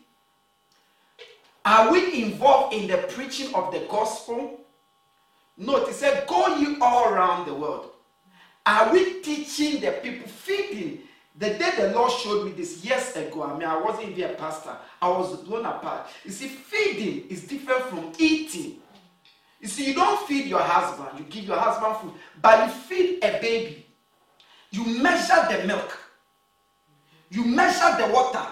Are 1.64 1.92
we 1.92 2.22
involved 2.22 2.74
in 2.74 2.88
the 2.88 2.98
preaching 2.98 3.54
of 3.54 3.72
the 3.72 3.80
gospel? 3.90 4.60
Note, 5.56 5.88
he 5.88 5.92
said, 5.92 6.26
Go 6.26 6.56
ye 6.56 6.76
all 6.80 7.12
around 7.12 7.46
the 7.46 7.54
world. 7.54 7.90
Are 8.64 8.92
we 8.92 9.20
teaching 9.20 9.80
the 9.80 9.92
people, 9.92 10.28
feeding? 10.28 11.00
The 11.36 11.50
day 11.50 11.70
the 11.76 11.92
Lord 11.94 12.12
showed 12.12 12.44
me 12.46 12.52
this 12.52 12.84
years 12.84 13.16
ago, 13.16 13.44
I 13.44 13.54
mean, 13.54 13.64
I 13.68 13.80
wasn't 13.80 14.10
even 14.10 14.30
a 14.30 14.34
pastor, 14.34 14.76
I 15.00 15.08
was 15.08 15.36
blown 15.42 15.64
apart. 15.64 16.08
You 16.24 16.30
see, 16.30 16.48
feeding 16.48 17.28
is 17.28 17.44
different 17.44 17.82
from 17.84 18.12
eating. 18.18 18.76
You 19.60 19.68
see, 19.68 19.86
you 19.86 19.94
don't 19.94 20.26
feed 20.26 20.46
your 20.46 20.60
husband, 20.60 21.18
you 21.18 21.24
give 21.24 21.44
your 21.44 21.56
husband 21.56 21.96
food, 21.96 22.20
but 22.40 22.66
you 22.66 22.72
feed 22.72 23.24
a 23.24 23.40
baby. 23.40 23.86
You 24.70 24.84
measure 25.02 25.46
the 25.50 25.66
milk, 25.66 25.98
you 27.30 27.44
measure 27.44 27.96
the 27.96 28.12
water. 28.12 28.46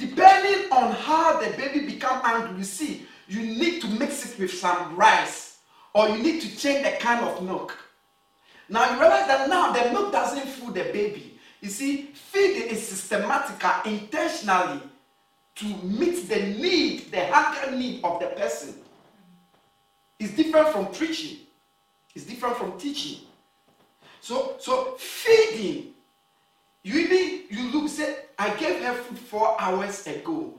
Depending 0.00 0.72
on 0.72 0.92
how 0.92 1.38
the 1.38 1.50
baby 1.58 1.84
become 1.84 2.22
angry, 2.24 2.56
you 2.56 2.64
see, 2.64 3.06
you 3.28 3.42
need 3.42 3.82
to 3.82 3.86
mix 3.86 4.32
it 4.32 4.38
with 4.38 4.50
some 4.50 4.96
rice 4.96 5.58
or 5.92 6.08
you 6.08 6.22
need 6.22 6.40
to 6.40 6.56
change 6.56 6.84
the 6.84 6.96
kind 6.98 7.22
of 7.22 7.42
milk. 7.42 7.76
Now 8.70 8.90
you 8.90 8.98
realize 8.98 9.26
that 9.26 9.50
now 9.50 9.72
the 9.72 9.90
milk 9.92 10.10
doesn't 10.10 10.46
fool 10.46 10.72
the 10.72 10.84
baby. 10.84 11.38
You 11.60 11.68
see, 11.68 12.12
feeding 12.14 12.70
is 12.70 12.88
systematical, 12.88 13.72
intentionally 13.84 14.80
to 15.56 15.66
meet 15.84 16.26
the 16.30 16.46
need, 16.46 17.10
the 17.10 17.26
hunger 17.26 17.76
need 17.76 18.02
of 18.02 18.20
the 18.20 18.28
person. 18.28 18.76
It's 20.18 20.32
different 20.34 20.68
from 20.70 20.86
preaching. 20.86 21.40
It's 22.14 22.24
different 22.24 22.56
from 22.56 22.78
teaching. 22.78 23.26
So, 24.22 24.56
so 24.58 24.94
feeding. 24.98 25.92
You 26.82 26.98
even 26.98 27.44
you 27.50 27.70
look 27.72 27.88
say, 27.88 28.16
I 28.38 28.54
gave 28.56 28.82
her 28.82 28.94
food 28.94 29.18
four 29.18 29.60
hours 29.60 30.06
ago. 30.06 30.54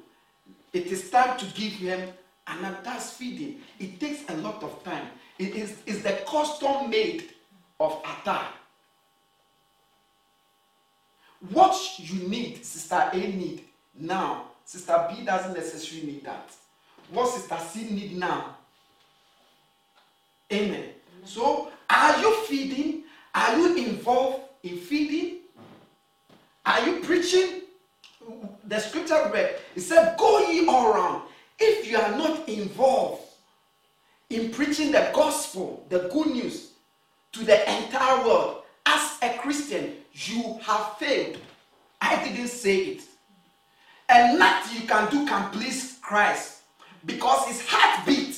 It 0.73 0.87
is 0.87 1.09
time 1.09 1.37
to 1.39 1.45
give 1.47 1.73
him 1.73 2.09
another. 2.47 2.77
That's 2.83 3.11
feeding. 3.11 3.61
It 3.79 3.99
takes 3.99 4.29
a 4.29 4.37
lot 4.37 4.61
of 4.63 4.83
time. 4.83 5.07
It 5.39 5.55
is 5.55 5.77
is 5.85 6.03
the 6.03 6.19
custom 6.27 6.89
made 6.89 7.29
of 7.79 8.01
attire. 8.05 8.47
What 11.49 11.75
you 11.97 12.27
need, 12.27 12.63
Sister 12.63 13.09
A 13.13 13.17
need 13.17 13.63
now, 13.95 14.45
Sister 14.63 15.07
B 15.09 15.25
doesn't 15.25 15.53
necessarily 15.53 16.13
need 16.13 16.25
that. 16.25 16.51
What 17.09 17.29
Sister 17.29 17.57
C 17.57 17.89
need 17.89 18.15
now, 18.17 18.57
Amen. 20.51 20.89
So, 21.23 21.71
are 21.89 22.19
you 22.19 22.35
feeding? 22.45 23.03
Are 23.33 23.57
you 23.57 23.77
involved 23.77 24.43
in 24.63 24.77
feeding? 24.77 25.40
Are 26.65 26.87
you 26.87 26.99
preaching? 26.99 27.61
The 28.65 28.79
scripture 28.79 29.29
read, 29.33 29.55
it 29.75 29.81
said, 29.81 30.17
Go 30.17 30.49
ye 30.49 30.67
all 30.67 30.93
around. 30.93 31.23
If 31.59 31.89
you 31.89 31.97
are 31.97 32.11
not 32.17 32.47
involved 32.47 33.23
in 34.29 34.51
preaching 34.51 34.91
the 34.91 35.09
gospel, 35.13 35.85
the 35.89 36.09
good 36.11 36.27
news 36.27 36.71
to 37.33 37.43
the 37.43 37.59
entire 37.69 38.25
world, 38.25 38.63
as 38.85 39.17
a 39.21 39.37
Christian, 39.37 39.95
you 40.13 40.59
have 40.61 40.97
failed. 40.97 41.37
I 41.99 42.23
didn't 42.23 42.47
say 42.47 42.77
it. 42.77 43.01
And 44.09 44.39
nothing 44.39 44.81
you 44.81 44.87
can 44.87 45.09
do 45.09 45.25
can 45.25 45.49
please 45.51 45.97
Christ 46.01 46.61
because 47.05 47.47
his 47.47 47.65
heartbeat 47.67 48.37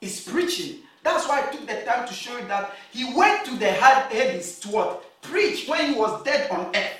is 0.00 0.20
preaching. 0.20 0.76
That's 1.02 1.26
why 1.28 1.42
I 1.42 1.50
took 1.50 1.66
the 1.66 1.82
time 1.82 2.06
to 2.06 2.14
show 2.14 2.36
you 2.38 2.46
that 2.48 2.72
he 2.92 3.12
went 3.14 3.44
to 3.46 3.56
the 3.56 3.70
Hades 3.70 4.58
to 4.60 4.68
what? 4.68 5.22
Preach 5.22 5.68
when 5.68 5.92
he 5.92 5.98
was 5.98 6.22
dead 6.22 6.50
on 6.50 6.74
earth. 6.74 6.98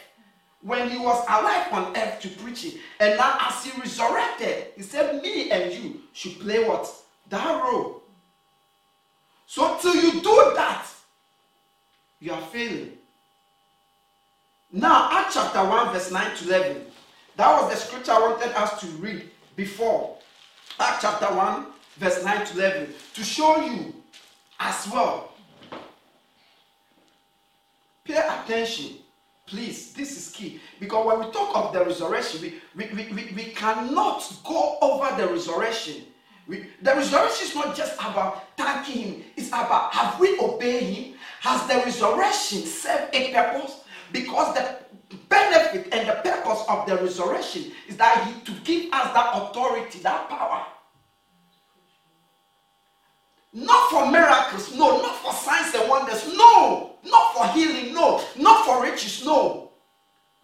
When 0.63 0.91
he 0.91 0.99
was 0.99 1.25
alive 1.29 1.73
on 1.73 1.97
earth 1.97 2.21
to 2.21 2.29
preach 2.29 2.65
it. 2.65 2.75
And 2.99 3.17
now 3.17 3.39
as 3.41 3.65
he 3.65 3.81
resurrected, 3.81 4.73
he 4.77 4.83
said, 4.83 5.23
Me 5.23 5.51
and 5.51 5.73
you 5.73 6.01
should 6.13 6.41
play 6.41 6.67
what? 6.67 6.91
That 7.29 7.63
role. 7.63 8.03
So 9.47 9.79
till 9.81 9.95
you 9.95 10.21
do 10.21 10.53
that, 10.57 10.87
you 12.21 12.33
are 12.33 12.43
failing. 12.43 12.93
Now, 14.71 15.09
Acts 15.11 15.35
chapter 15.35 15.65
1, 15.65 15.93
verse 15.93 16.11
9 16.11 16.37
to 16.37 16.49
11. 16.49 16.87
That 17.37 17.63
was 17.63 17.71
the 17.71 17.77
scripture 17.77 18.13
I 18.13 18.21
wanted 18.21 18.53
us 18.53 18.81
to 18.81 18.87
read 18.99 19.31
before. 19.57 20.19
Acts 20.79 21.03
chapter 21.03 21.27
1, 21.35 21.67
verse 21.97 22.23
9 22.23 22.47
to 22.47 22.59
11. 22.59 22.95
To 23.15 23.25
show 23.25 23.63
you 23.63 23.95
as 24.61 24.89
well. 24.93 25.33
Pay 28.05 28.17
attention, 28.17 28.97
please. 29.49 29.93
This 29.93 30.17
is 30.17 30.31
key. 30.31 30.61
Because 30.79 31.07
when 31.07 31.19
we 31.21 31.33
talk 31.33 31.57
of 31.57 31.73
the 31.73 31.85
resurrection, 31.85 32.41
we, 32.43 32.61
we, 32.77 32.95
we, 32.95 33.13
we, 33.13 33.33
we 33.35 33.45
cannot 33.53 34.23
go 34.45 34.79
over 34.81 35.21
the 35.21 35.29
resurrection. 35.29 36.05
We, 36.47 36.67
the 36.83 36.95
resurrection 36.95 37.49
is 37.49 37.55
not 37.55 37.77
just 37.77 37.95
about 37.95 38.57
thanking 38.57 39.03
Him, 39.03 39.25
it's 39.37 39.49
about 39.49 39.93
have 39.93 40.19
we 40.19 40.39
obeyed 40.39 40.83
Him? 40.83 41.15
Has 41.41 41.67
the 41.67 41.75
resurrection 41.75 42.63
served 42.63 43.15
a 43.15 43.33
purpose? 43.33 43.81
Because 44.13 44.55
the 44.55 44.79
benefit 45.29 45.93
and 45.93 46.09
the 46.09 46.15
purpose 46.15 46.65
of 46.69 46.87
the 46.87 46.97
resurrection 46.97 47.73
is 47.87 47.97
that 47.97 48.25
He 48.27 48.41
to 48.53 48.61
give 48.61 48.93
us 48.93 49.13
that 49.13 49.31
authority, 49.35 49.99
that 50.01 50.29
power 50.29 50.65
not 53.53 53.91
for 53.91 54.11
miracles, 54.11 54.75
no. 54.75 55.01
Not 55.01 55.17
for 55.17 55.33
signs 55.33 55.75
and 55.75 55.89
wonders, 55.89 56.27
no. 56.37 56.97
Not 57.05 57.35
for 57.35 57.47
healing, 57.49 57.95
no. 57.95 58.23
Not 58.37 58.65
for 58.65 58.83
riches, 58.83 59.25
no. 59.25 59.71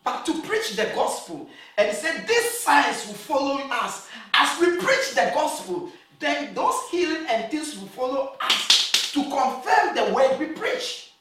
But 0.03 0.25
to 0.27 0.41
preach 0.43 0.77
the 0.77 0.85
gospel. 0.95 1.49
And 1.77 1.89
he 1.89 1.95
said, 1.95 2.27
These 2.27 2.59
signs 2.61 3.07
will 3.07 3.15
follow 3.15 3.61
us. 3.71 4.09
As 4.33 4.59
we 4.61 4.77
preach 4.79 5.15
the 5.15 5.31
gospel, 5.35 5.91
then 6.19 6.55
those 6.55 6.75
healing 6.91 7.27
and 7.29 7.51
things 7.51 7.79
will 7.79 7.89
follow 7.89 8.37
us 8.41 9.13
to 9.13 9.23
confirm 9.23 9.95
the 9.95 10.13
word 10.15 10.39
we 10.39 10.47
preach. 10.47 11.13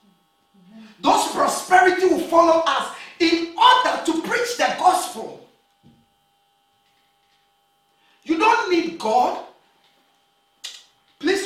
Those 1.02 1.28
prosperity 1.32 2.06
will 2.06 2.28
follow 2.28 2.64
us 2.66 2.96
in 3.20 3.56
order 3.58 4.06
to 4.06 4.22
preach 4.22 4.58
the 4.58 4.74
gospel. 4.80 5.46
You 8.24 8.38
don't 8.38 8.72
need 8.72 8.98
God 8.98 9.46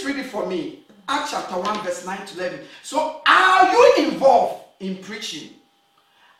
read 0.07 0.17
it 0.17 0.25
for 0.27 0.45
me. 0.45 0.79
Acts 1.09 1.31
chapter 1.31 1.57
1, 1.57 1.83
verse 1.83 2.05
9 2.05 2.25
to 2.25 2.39
11. 2.39 2.59
So, 2.83 3.21
are 3.25 3.71
you 3.71 4.07
involved 4.07 4.63
in 4.79 4.97
preaching? 4.97 5.51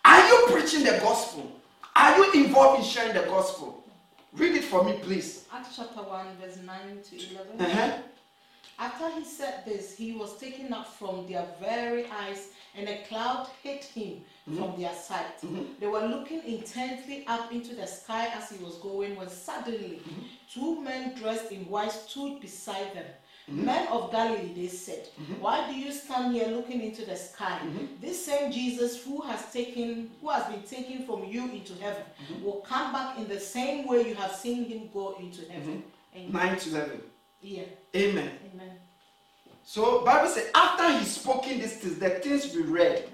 Are 0.04 0.28
you 0.28 0.48
preaching 0.50 0.84
the 0.84 1.00
gospel? 1.02 1.52
Are 1.96 2.18
you 2.18 2.46
involved 2.46 2.80
in 2.80 2.86
sharing 2.86 3.14
the 3.14 3.24
gospel? 3.24 3.84
Read 4.34 4.56
it 4.56 4.64
for 4.64 4.84
me, 4.84 5.00
please. 5.02 5.46
Acts 5.54 5.76
chapter 5.76 6.02
1, 6.02 6.26
verse 6.42 6.58
9 6.66 6.78
to 7.10 7.32
11. 7.32 7.62
Uh-huh. 7.62 7.98
After 8.80 9.10
he 9.18 9.24
said 9.24 9.64
this, 9.66 9.98
he 9.98 10.12
was 10.12 10.38
taken 10.38 10.72
up 10.72 10.88
from 10.88 11.26
their 11.28 11.46
very 11.60 12.06
eyes, 12.06 12.50
and 12.76 12.88
a 12.88 13.02
cloud 13.08 13.48
hid 13.64 13.84
him 13.84 14.22
mm-hmm. 14.48 14.58
from 14.58 14.80
their 14.80 14.94
sight. 14.94 15.42
Mm-hmm. 15.42 15.64
They 15.80 15.88
were 15.88 16.06
looking 16.06 16.44
intently 16.46 17.26
up 17.26 17.52
into 17.52 17.74
the 17.74 17.88
sky 17.88 18.28
as 18.36 18.52
he 18.52 18.64
was 18.64 18.76
going, 18.78 19.16
when 19.16 19.30
suddenly 19.30 20.02
mm-hmm. 20.04 20.22
two 20.54 20.82
men 20.82 21.16
dressed 21.16 21.52
in 21.52 21.62
white 21.62 21.92
stood 21.92 22.40
beside 22.40 22.94
them. 22.94 23.06
Mm-hmm. 23.50 23.66
Men 23.66 23.88
of 23.88 24.12
Galilee, 24.12 24.52
they 24.54 24.68
said, 24.68 25.08
mm-hmm. 25.22 25.42
why 25.42 25.72
do 25.72 25.74
you 25.74 25.92
stand 25.92 26.34
here 26.34 26.48
looking 26.50 26.82
into 26.82 27.06
the 27.06 27.16
sky? 27.16 27.60
Mm-hmm. 27.64 27.86
This 28.02 28.26
same 28.26 28.52
Jesus 28.52 29.02
who 29.04 29.22
has 29.22 29.52
taken, 29.54 30.12
who 30.20 30.30
has 30.30 30.46
been 30.48 30.64
taken 30.64 31.06
from 31.06 31.24
you 31.24 31.44
into 31.50 31.74
heaven, 31.76 32.04
mm-hmm. 32.04 32.44
will 32.44 32.60
come 32.68 32.92
back 32.92 33.18
in 33.18 33.28
the 33.30 33.40
same 33.40 33.88
way 33.88 34.06
you 34.08 34.16
have 34.16 34.34
seen 34.34 34.66
him 34.66 34.90
go 34.94 35.16
into 35.20 35.50
heaven. 35.50 35.84
Mm-hmm. 36.16 36.38
Nine 36.38 36.58
to 36.58 36.70
eleven. 36.72 37.02
Yeah. 37.42 37.64
Amen. 37.96 38.32
Amen. 38.54 38.72
So 39.64 40.04
Bible 40.04 40.30
said 40.30 40.50
after 40.54 40.98
he 40.98 41.06
spoken 41.06 41.60
these 41.60 41.78
things, 41.78 42.00
the 42.00 42.10
things 42.10 42.54
we 42.54 42.64
read, 42.64 43.08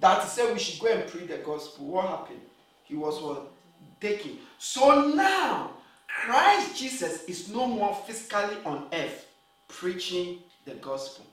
that 0.00 0.22
he 0.22 0.28
said 0.28 0.52
we 0.52 0.58
should 0.58 0.80
go 0.80 0.88
and 0.88 1.08
preach 1.08 1.28
the 1.28 1.38
gospel. 1.38 1.86
What 1.86 2.08
happened? 2.08 2.40
He 2.84 2.96
was 2.96 3.22
what? 3.22 3.52
Taken. 4.00 4.38
So 4.58 5.12
now 5.14 5.70
Christ 6.08 6.76
Jesus 6.76 7.24
is 7.24 7.48
no 7.48 7.66
more 7.66 7.94
physically 8.06 8.56
on 8.64 8.86
earth 8.92 9.26
preaching 9.68 10.38
the 10.64 10.74
gospel. 10.74 11.24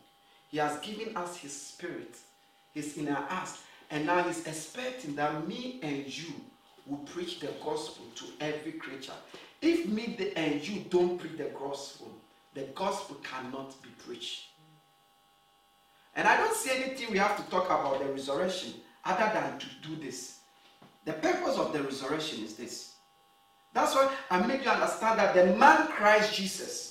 He 0.49 0.57
has 0.57 0.79
given 0.79 1.15
us 1.15 1.37
His 1.37 1.59
Spirit, 1.59 2.15
He's 2.73 2.97
in 2.97 3.07
our 3.09 3.23
us, 3.29 3.63
and 3.89 4.05
now 4.05 4.23
He's 4.23 4.45
expecting 4.45 5.15
that 5.15 5.47
me 5.47 5.79
and 5.83 6.05
you 6.05 6.33
will 6.85 6.97
preach 6.97 7.39
the 7.39 7.49
gospel 7.63 8.05
to 8.15 8.25
every 8.39 8.73
creature. 8.73 9.13
If 9.61 9.87
me 9.87 10.31
and 10.35 10.67
you 10.67 10.83
don't 10.89 11.17
preach 11.17 11.37
the 11.37 11.51
gospel, 11.57 12.11
the 12.53 12.63
gospel 12.75 13.17
cannot 13.23 13.81
be 13.81 13.89
preached. 14.05 14.47
And 16.15 16.27
I 16.27 16.35
don't 16.37 16.55
see 16.55 16.71
anything 16.71 17.11
we 17.11 17.17
have 17.17 17.37
to 17.37 17.49
talk 17.49 17.65
about 17.65 17.99
the 17.99 18.11
resurrection 18.11 18.73
other 19.05 19.31
than 19.33 19.57
to 19.59 19.67
do 19.87 19.95
this. 19.95 20.39
The 21.05 21.13
purpose 21.13 21.57
of 21.57 21.71
the 21.71 21.81
resurrection 21.81 22.43
is 22.43 22.55
this. 22.55 22.95
That's 23.73 23.95
why 23.95 24.13
I 24.29 24.45
make 24.45 24.65
you 24.65 24.71
understand 24.71 25.19
that 25.19 25.33
the 25.33 25.55
man 25.55 25.87
Christ 25.87 26.33
Jesus 26.33 26.90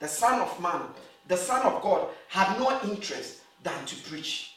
the 0.00 0.08
Son 0.08 0.40
of 0.40 0.60
Man, 0.60 0.82
the 1.28 1.36
Son 1.36 1.62
of 1.62 1.80
God, 1.82 2.08
had 2.28 2.58
no 2.58 2.80
interest 2.90 3.40
than 3.62 3.84
to 3.86 3.96
preach. 4.08 4.56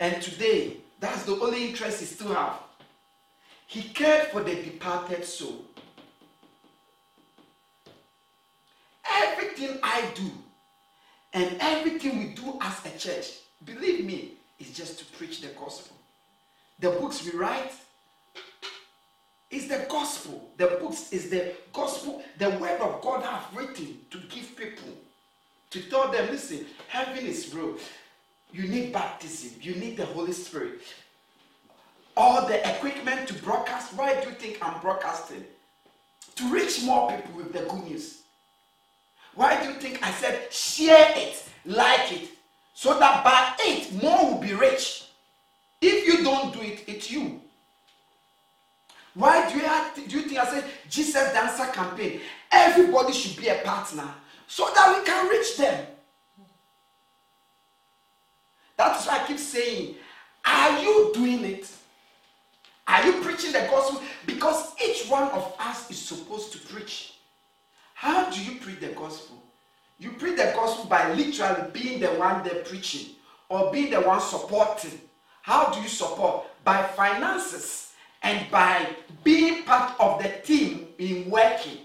And 0.00 0.20
today, 0.22 0.78
that's 0.98 1.24
the 1.24 1.38
only 1.40 1.68
interest 1.68 2.00
he 2.00 2.06
still 2.06 2.34
have. 2.34 2.58
He 3.66 3.82
cared 3.82 4.28
for 4.28 4.42
the 4.42 4.54
departed 4.54 5.24
soul. 5.24 5.64
Everything 9.22 9.78
I 9.82 10.02
do 10.14 10.30
and 11.34 11.56
everything 11.60 12.18
we 12.18 12.24
do 12.34 12.58
as 12.60 12.86
a 12.86 12.98
church, 12.98 13.32
believe 13.64 14.04
me, 14.04 14.32
is 14.58 14.70
just 14.70 14.98
to 15.00 15.04
preach 15.16 15.40
the 15.40 15.48
gospel. 15.48 15.96
The 16.80 16.90
books 16.90 17.24
we 17.24 17.38
write, 17.38 17.72
is 19.50 19.68
the 19.68 19.86
gospel. 19.88 20.50
The 20.56 20.78
books 20.80 21.12
is 21.12 21.30
the 21.30 21.54
gospel, 21.72 22.22
the 22.38 22.50
word 22.50 22.80
of 22.80 23.00
God 23.00 23.24
have 23.24 23.46
written 23.54 23.98
to 24.10 24.18
give 24.28 24.56
people, 24.56 24.92
to 25.70 25.80
tell 25.88 26.10
them, 26.10 26.26
listen, 26.30 26.66
heaven 26.88 27.24
is 27.24 27.54
real. 27.54 27.76
You 28.52 28.68
need 28.68 28.92
baptism, 28.92 29.52
you 29.60 29.74
need 29.74 29.96
the 29.96 30.06
Holy 30.06 30.32
Spirit. 30.32 30.80
All 32.16 32.46
the 32.46 32.68
equipment 32.68 33.28
to 33.28 33.34
broadcast. 33.34 33.94
Why 33.94 34.20
do 34.20 34.28
you 34.28 34.34
think 34.34 34.58
I'm 34.60 34.80
broadcasting? 34.80 35.44
To 36.36 36.52
reach 36.52 36.82
more 36.82 37.10
people 37.12 37.36
with 37.36 37.52
the 37.52 37.60
good 37.60 37.84
news. 37.84 38.22
Why 39.34 39.62
do 39.62 39.68
you 39.68 39.74
think 39.74 40.04
I 40.04 40.10
said 40.10 40.52
share 40.52 41.12
it, 41.16 41.44
like 41.64 42.12
it, 42.12 42.28
so 42.74 42.98
that 42.98 43.22
by 43.22 43.54
it 43.60 44.02
more 44.02 44.32
will 44.32 44.40
be 44.40 44.52
rich? 44.52 45.04
If 45.80 46.08
you 46.08 46.24
don't 46.24 46.52
do 46.52 46.60
it, 46.60 46.84
it's 46.88 47.08
you. 47.10 47.40
Why 49.18 49.50
do 49.50 49.58
you, 49.58 50.06
do 50.06 50.16
you 50.20 50.28
think 50.28 50.38
I 50.38 50.46
said 50.46 50.64
Jesus 50.88 51.32
the 51.32 51.38
Answer 51.40 51.66
campaign? 51.72 52.20
Everybody 52.52 53.12
should 53.12 53.36
be 53.36 53.48
a 53.48 53.56
partner 53.64 54.08
so 54.46 54.70
that 54.72 54.96
we 54.96 55.04
can 55.04 55.28
reach 55.28 55.56
them. 55.56 55.86
That's 58.76 59.08
why 59.08 59.18
I 59.20 59.26
keep 59.26 59.40
saying, 59.40 59.96
are 60.44 60.80
you 60.80 61.10
doing 61.12 61.44
it? 61.44 61.68
Are 62.86 63.04
you 63.04 63.14
preaching 63.20 63.50
the 63.50 63.66
gospel? 63.68 64.00
Because 64.24 64.72
each 64.80 65.08
one 65.08 65.24
of 65.30 65.52
us 65.58 65.90
is 65.90 65.98
supposed 65.98 66.52
to 66.52 66.58
preach. 66.72 67.14
How 67.94 68.30
do 68.30 68.40
you 68.40 68.60
preach 68.60 68.78
the 68.78 68.90
gospel? 68.90 69.42
You 69.98 70.12
preach 70.12 70.36
the 70.36 70.52
gospel 70.54 70.84
by 70.84 71.12
literally 71.14 71.72
being 71.72 71.98
the 71.98 72.06
one 72.06 72.44
there 72.44 72.62
preaching 72.62 73.16
or 73.48 73.72
being 73.72 73.90
the 73.90 74.00
one 74.00 74.20
supporting. 74.20 75.00
How 75.42 75.72
do 75.72 75.80
you 75.80 75.88
support? 75.88 76.44
By 76.62 76.84
finances 76.84 77.87
and 78.22 78.50
by 78.50 78.88
being 79.24 79.62
part 79.64 79.98
of 80.00 80.22
the 80.22 80.28
team 80.44 80.88
in 80.98 81.30
working. 81.30 81.78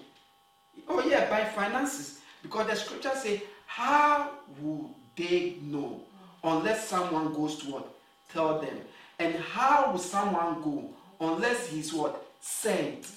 Oh, 0.88 1.06
yeah, 1.06 1.30
by 1.30 1.46
finances. 1.46 2.20
Because 2.42 2.68
the 2.68 2.76
scripture 2.76 3.16
say, 3.16 3.44
How 3.66 4.32
would 4.60 4.90
they 5.16 5.58
know 5.62 6.02
unless 6.44 6.88
someone 6.88 7.34
goes 7.34 7.58
to 7.60 7.72
what? 7.72 7.96
Tell 8.32 8.60
them. 8.60 8.78
And 9.20 9.36
how 9.36 9.92
will 9.92 10.00
someone 10.00 10.62
go 10.62 10.90
unless 11.22 11.68
he's 11.68 11.94
what? 11.94 12.26
Sent. 12.42 13.08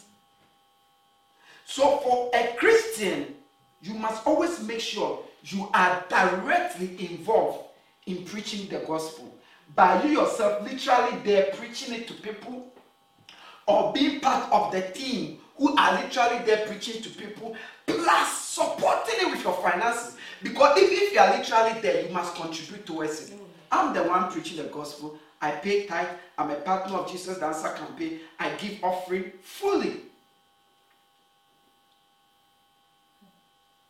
So 1.65 1.99
for 1.99 2.31
a 2.35 2.55
Christian, 2.57 3.35
you 3.83 3.95
must 3.95 4.27
always 4.27 4.63
make 4.63 4.81
sure 4.81 5.23
you 5.43 5.69
are 5.75 6.05
directly 6.09 7.11
involved 7.11 7.65
in 8.07 8.25
preaching 8.25 8.69
the 8.69 8.85
gospel. 8.87 9.35
By 9.75 10.05
you 10.05 10.21
yourself 10.21 10.63
literally 10.63 11.19
there 11.25 11.51
preaching 11.55 11.95
it 11.95 12.07
to 12.09 12.15
people 12.15 12.73
or 13.67 13.93
being 13.93 14.21
part 14.21 14.51
of 14.53 14.73
the 14.73 14.83
team 14.93 15.39
who 15.57 15.77
are 15.77 16.01
literally 16.01 16.45
there 16.45 16.67
preaching 16.67 17.03
to 17.03 17.09
people, 17.11 17.57
plus 17.87 18.41
supporting 18.41 19.15
it 19.21 19.31
with 19.31 19.43
your 19.43 19.55
finances. 19.55 20.17
Because 20.43 20.79
if, 20.79 20.91
if 20.91 21.13
you 21.13 21.19
are 21.19 21.37
literally 21.37 21.81
there, 21.81 22.07
you 22.07 22.13
must 22.13 22.35
contribute 22.35 22.87
towards 22.87 23.31
it. 23.31 23.39
I'm 23.71 23.95
the 23.95 24.03
one 24.03 24.31
preaching 24.31 24.59
the 24.59 24.65
gospel. 24.65 25.19
I 25.41 25.51
pay 25.53 25.87
tithe. 25.87 26.09
I'm 26.39 26.51
a 26.51 26.57
partner 26.57 26.97
of 26.97 27.11
Jesus 27.11 27.39
Dancer 27.39 27.71
Campaign. 27.71 28.21
I 28.39 28.51
give 28.57 28.83
offering 28.83 29.33
fully. 29.43 30.03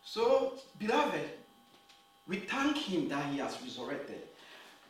So, 0.04 0.54
beloved, 0.78 1.20
we 2.26 2.36
thank 2.38 2.76
Him 2.78 3.08
that 3.08 3.26
He 3.32 3.38
has 3.38 3.58
resurrected. 3.62 4.22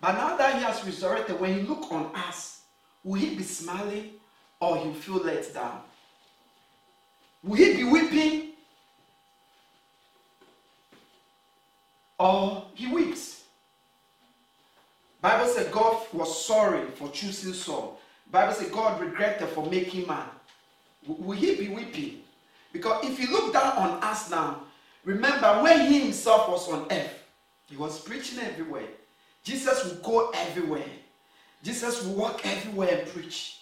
But 0.01 0.12
now 0.12 0.37
that 0.37 0.57
He 0.57 0.62
has 0.62 0.84
resurrected, 0.84 1.41
when 1.41 1.55
He 1.55 1.61
look 1.62 1.91
on 1.91 2.14
us, 2.14 2.62
will 3.03 3.20
He 3.20 3.34
be 3.34 3.43
smiling 3.43 4.11
or 4.61 4.79
He'll 4.79 4.95
feel 4.95 5.17
let 5.17 5.53
down? 5.53 5.81
Will 7.43 7.57
He 7.57 7.77
be 7.77 7.85
weeping 7.85 8.51
or 12.19 12.65
He 12.75 12.87
weeps? 12.87 13.45
Bible 15.21 15.47
said 15.49 15.73
God 15.73 16.07
was 16.13 16.45
sorry 16.45 16.87
for 16.91 17.11
choosing 17.11 17.53
Saul. 17.53 18.01
Bible 18.31 18.53
said 18.53 18.73
God 18.73 19.01
regretted 19.01 19.49
for 19.49 19.67
making 19.67 20.07
man. 20.07 20.27
Will 21.07 21.37
He 21.37 21.55
be 21.57 21.69
weeping? 21.69 22.21
Because 22.73 23.05
if 23.05 23.19
He 23.19 23.27
look 23.27 23.53
down 23.53 23.73
on 23.77 24.03
us 24.03 24.31
now, 24.31 24.63
Remember, 25.07 25.63
when 25.63 25.87
he 25.87 26.01
himself 26.01 26.49
was 26.49 26.69
on 26.69 26.89
earth, 26.91 27.23
he 27.69 27.77
was 27.77 28.01
preaching 28.01 28.41
everywhere. 28.41 28.89
Jesus 29.45 29.85
would 29.85 30.03
go 30.03 30.31
everywhere. 30.35 30.91
Jesus 31.63 32.05
would 32.05 32.17
walk 32.17 32.45
everywhere 32.45 32.99
and 32.99 33.09
preach. 33.09 33.61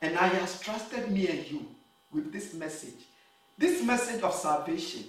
And 0.00 0.14
now 0.14 0.28
he 0.28 0.36
has 0.36 0.60
trusted 0.60 1.10
me 1.10 1.28
and 1.28 1.50
you 1.50 1.66
with 2.12 2.32
this 2.32 2.54
message. 2.54 3.06
This 3.56 3.82
message 3.82 4.22
of 4.22 4.34
salvation. 4.34 5.04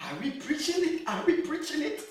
Are 0.00 0.14
we 0.22 0.32
preaching 0.32 0.76
it? 0.78 1.02
Are 1.06 1.24
we 1.24 1.40
preaching 1.42 1.82
it? 1.82 2.02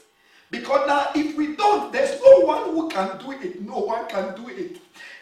Because 0.49 0.87
now, 0.87 1.09
if 1.15 1.35
we 1.35 1.55
don't, 1.55 1.91
there's 1.91 2.19
no 2.21 2.39
one 2.41 2.69
who 2.69 2.89
can 2.89 3.17
do 3.17 3.31
it. 3.31 3.61
No 3.61 3.79
one 3.79 4.07
can 4.07 4.35
do 4.35 4.49
it. 4.49 4.77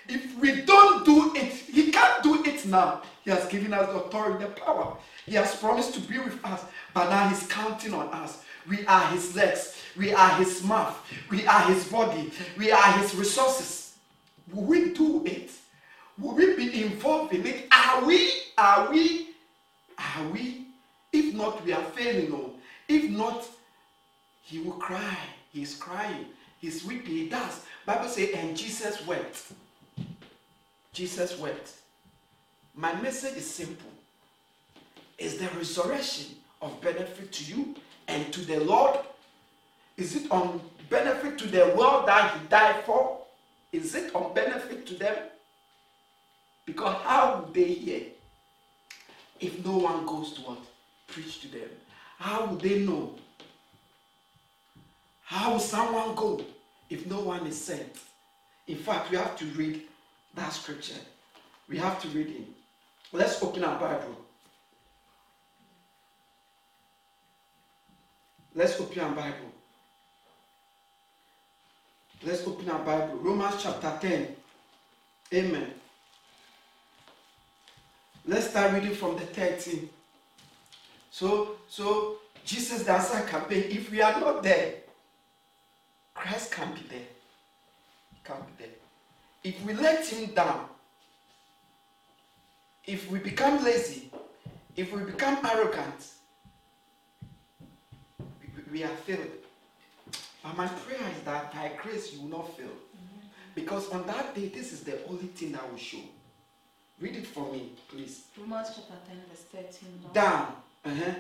If 0.08 0.38
we 0.38 0.62
don't 0.62 1.06
do 1.06 1.34
it, 1.36 1.54
he 1.54 1.92
can't 1.92 2.22
do 2.22 2.44
it 2.44 2.66
now. 2.66 3.02
He 3.24 3.32
has 3.32 3.46
given 3.48 3.74
us 3.74 3.88
the 3.88 4.04
authority, 4.04 4.44
the 4.44 4.52
power. 4.52 4.98
He 5.26 5.36
has 5.36 5.56
promised 5.56 5.94
to 5.94 6.02
be 6.02 6.20
with 6.20 6.44
us, 6.46 6.66
but 6.94 7.10
now 7.10 7.30
He's 7.30 7.48
counting 7.48 7.94
on 7.94 8.10
us. 8.10 8.44
We 8.68 8.86
are 8.86 9.08
His 9.08 9.36
legs, 9.36 9.78
we 9.98 10.14
are 10.14 10.30
His 10.38 10.62
mouth, 10.64 10.98
we 11.30 11.48
are 11.48 11.62
His 11.62 11.88
body, 11.88 12.32
we 12.58 12.72
are 12.72 12.92
His 13.00 13.16
resources. 13.16 13.96
Will 14.52 14.64
we 14.64 14.94
do 14.94 15.24
it? 15.26 15.52
Will 16.20 16.36
we 16.36 16.56
be 16.56 16.84
involved 16.84 17.34
in 17.34 17.46
it? 17.46 17.68
Are 17.72 18.06
we? 18.06 18.32
Are 18.58 18.92
we? 18.92 19.30
Are 19.98 20.28
we? 20.30 20.68
If 21.12 21.34
not, 21.34 21.64
we 21.66 21.74
are 21.74 21.84
failing. 21.84 22.32
On. 22.34 22.52
If 22.88 23.10
not, 23.10 23.46
He 24.44 24.60
will 24.60 24.74
cry. 24.74 25.18
He's 25.52 25.76
crying. 25.76 26.26
He's 26.60 26.84
weeping. 26.84 27.14
He 27.14 27.30
does. 27.30 27.66
Bible 27.86 28.08
says, 28.08 28.30
and 28.36 28.56
Jesus 28.56 29.06
wept. 29.06 29.52
Jesus 30.94 31.38
wept. 31.38 31.74
My 32.76 32.94
message 33.02 33.38
is 33.38 33.50
simple 33.50 33.90
is 35.18 35.38
the 35.38 35.48
resurrection 35.58 36.36
of 36.62 36.80
benefit 36.82 37.32
to 37.32 37.44
you 37.46 37.76
and 38.08 38.32
to 38.34 38.42
the 38.42 38.60
Lord? 38.60 39.00
Is 39.98 40.16
it 40.16 40.32
on 40.32 40.60
benefit 40.90 41.38
to 41.40 41.48
the 41.48 41.74
world 41.78 42.08
that 42.08 42.38
He 42.38 42.48
died 42.48 42.84
for? 42.84 43.20
Is 43.72 43.96
it 43.96 44.14
on 44.16 44.34
benefit 44.34 44.86
to 44.88 44.96
them? 44.96 45.16
Because 46.66 46.96
how 47.04 47.42
would 47.42 47.54
they 47.54 47.74
hear 47.74 48.02
if 49.40 49.64
no 49.66 49.78
one 49.78 50.06
goes 50.06 50.34
to 50.34 50.42
what? 50.42 50.60
Preach 51.08 51.42
to 51.42 51.48
them. 51.50 51.70
How 52.18 52.46
would 52.46 52.62
they 52.62 52.80
know? 52.80 53.16
How 55.24 55.52
will 55.52 55.60
someone 55.60 56.16
go 56.16 56.44
if 56.90 57.06
no 57.08 57.20
one 57.20 57.46
is 57.48 57.60
sent? 57.60 57.98
In 58.68 58.78
fact, 58.78 59.12
we 59.12 59.18
have 59.18 59.36
to 59.38 59.46
read 59.46 59.82
that 60.36 60.54
scripture. 60.54 61.00
We 61.68 61.78
have 61.78 62.02
to 62.02 62.08
read 62.10 62.28
it. 62.28 62.48
Let's 63.12 63.42
open 63.44 63.64
our 63.64 63.80
Bible. 63.80 64.16
Let's 68.56 68.80
open 68.80 69.00
our 69.02 69.12
Bible. 69.12 69.52
Let's 72.24 72.48
open 72.48 72.70
our 72.70 72.80
Bible. 72.80 73.18
Romans 73.18 73.62
chapter 73.62 73.98
10. 74.02 74.36
Amen. 75.34 75.74
Let's 78.26 78.50
start 78.50 78.74
reading 78.74 78.96
from 78.96 79.18
the 79.18 79.26
13. 79.26 79.90
So, 81.12 81.58
so 81.68 82.18
Jesus 82.46 82.84
the 82.84 82.94
answer 82.94 83.22
campaign. 83.22 83.66
If 83.70 83.92
we 83.92 84.02
are 84.02 84.18
not 84.20 84.44
there, 84.44 84.76
Christ 86.14 86.52
can 86.52 86.74
be 86.74 86.82
there. 86.90 87.08
He 88.14 88.20
can 88.24 88.38
be 88.48 88.64
there. 88.64 88.74
If 89.44 89.64
we 89.66 89.74
let 89.74 90.06
him 90.06 90.34
down, 90.34 90.68
if 92.86 93.10
we 93.12 93.20
become 93.20 93.64
lazy, 93.64 94.10
if 94.76 94.94
we 94.94 95.02
become 95.04 95.46
arrogant, 95.46 96.08
we 98.72 98.84
are 98.84 98.96
filled. 99.06 99.28
But 100.42 100.58
my 100.58 100.68
prayer 100.68 101.10
is 101.16 101.24
that 101.26 101.54
by 101.54 101.72
grace 101.82 102.14
you 102.14 102.22
will 102.22 102.40
not 102.40 102.58
fail. 102.58 102.68
Because 103.54 103.90
on 103.92 104.08
that 104.08 104.34
day, 104.34 104.48
this 104.48 104.74
is 104.74 104.84
the 104.84 105.06
only 105.08 105.28
thing 105.28 105.52
that 105.52 105.70
will 105.70 105.78
show. 105.78 106.00
Read 107.04 107.18
it 107.18 107.28
for 107.28 107.52
me, 107.52 107.74
please. 107.90 108.28
Romans 108.40 108.70
chapter 108.74 108.94
10, 109.10 109.18
verse 109.30 109.68
13. 109.82 109.90
Down. 110.14 110.56
Uh-huh. 110.86 111.12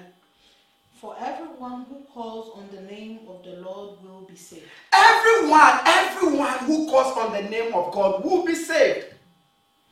For 0.94 1.14
everyone 1.20 1.86
who 1.90 2.06
calls 2.14 2.58
on 2.58 2.70
the 2.74 2.82
name 2.84 3.20
of 3.28 3.44
the 3.44 3.58
Lord 3.60 4.02
will 4.02 4.22
be 4.22 4.38
saved. 4.38 4.64
Everyone, 4.94 5.80
everyone 5.86 6.58
who 6.60 6.90
calls 6.90 7.18
on 7.18 7.34
the 7.34 7.50
name 7.50 7.74
of 7.74 7.92
God 7.92 8.24
will 8.24 8.46
be 8.46 8.56
saved. 8.56 9.08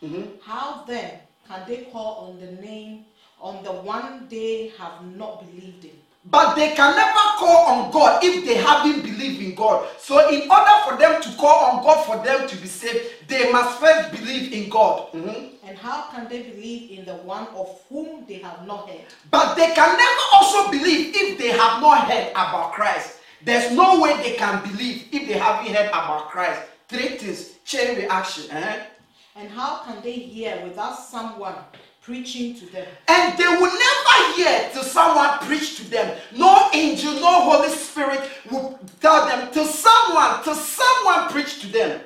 Mm-hmm. 0.01 0.39
How 0.41 0.85
then 0.87 1.19
can 1.45 1.67
they 1.67 1.89
call 1.91 2.29
on 2.29 2.39
the 2.39 2.53
name 2.61 3.03
on 3.41 3.61
the 3.61 3.73
one 3.73 4.29
they 4.29 4.71
have 4.79 5.05
not 5.17 5.45
believed 5.45 5.83
in? 5.83 6.00
But 6.25 6.55
they 6.55 6.75
can 6.75 6.95
never 6.95 7.19
call 7.39 7.65
on 7.65 7.91
God 7.91 8.23
if 8.23 8.45
they 8.45 8.55
haven't 8.55 9.01
believed 9.01 9.41
in 9.41 9.55
God. 9.55 9.87
So, 9.97 10.29
in 10.29 10.49
order 10.51 10.71
for 10.87 10.95
them 10.97 11.19
to 11.21 11.29
call 11.37 11.65
on 11.65 11.83
God 11.83 12.05
for 12.05 12.23
them 12.23 12.47
to 12.47 12.55
be 12.57 12.67
saved, 12.67 13.27
they 13.27 13.51
must 13.51 13.79
first 13.79 14.11
believe 14.11 14.53
in 14.53 14.69
God. 14.69 15.11
Mm-hmm. 15.13 15.55
And 15.67 15.77
how 15.77 16.03
can 16.11 16.27
they 16.29 16.43
believe 16.43 16.91
in 16.99 17.05
the 17.05 17.15
one 17.15 17.47
of 17.55 17.81
whom 17.89 18.25
they 18.27 18.35
have 18.35 18.67
not 18.67 18.87
heard? 18.87 19.01
But 19.31 19.55
they 19.55 19.73
can 19.73 19.97
never 19.97 20.21
also 20.33 20.69
believe 20.69 21.11
if 21.15 21.37
they 21.39 21.49
have 21.49 21.81
not 21.81 22.07
heard 22.07 22.29
about 22.31 22.73
Christ. 22.73 23.17
There's 23.43 23.71
no 23.71 23.99
way 23.99 24.15
they 24.17 24.35
can 24.35 24.61
believe 24.61 25.07
if 25.11 25.27
they 25.27 25.39
haven't 25.39 25.73
heard 25.73 25.87
about 25.89 26.29
Christ. 26.29 26.61
Three 26.87 27.17
things 27.17 27.55
chain 27.65 27.97
reaction. 27.97 28.51
eh? 28.51 28.83
And 29.35 29.49
how 29.49 29.77
can 29.85 30.01
they 30.03 30.11
hear 30.11 30.61
without 30.63 30.99
someone 30.99 31.55
preaching 32.01 32.55
to 32.55 32.65
them? 32.71 32.87
And 33.07 33.37
they 33.37 33.47
will 33.47 33.71
never 33.71 34.33
hear 34.35 34.69
till 34.73 34.83
someone 34.83 35.37
preach 35.39 35.77
to 35.77 35.89
them. 35.89 36.17
No 36.35 36.69
angel, 36.73 37.13
no 37.13 37.41
Holy 37.51 37.69
Spirit 37.69 38.21
will 38.49 38.79
tell 38.99 39.27
them 39.27 39.51
till 39.51 39.65
someone, 39.65 40.43
till 40.43 40.55
someone 40.55 41.29
preach 41.29 41.61
to 41.61 41.67
them. 41.67 42.01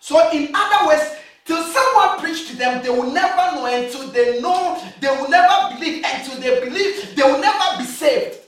So, 0.00 0.30
in 0.32 0.50
other 0.54 0.86
words, 0.88 1.14
till 1.44 1.62
someone 1.62 2.18
preach 2.18 2.48
to 2.48 2.56
them, 2.56 2.82
they 2.82 2.90
will 2.90 3.10
never 3.12 3.56
know 3.56 3.66
until 3.66 4.08
they 4.08 4.40
know, 4.40 4.82
they 5.00 5.08
will 5.08 5.28
never 5.28 5.74
believe. 5.74 6.04
Until 6.04 6.40
they 6.40 6.68
believe, 6.68 7.14
they 7.14 7.22
will 7.22 7.40
never 7.40 7.78
be 7.78 7.84
saved. 7.84 8.38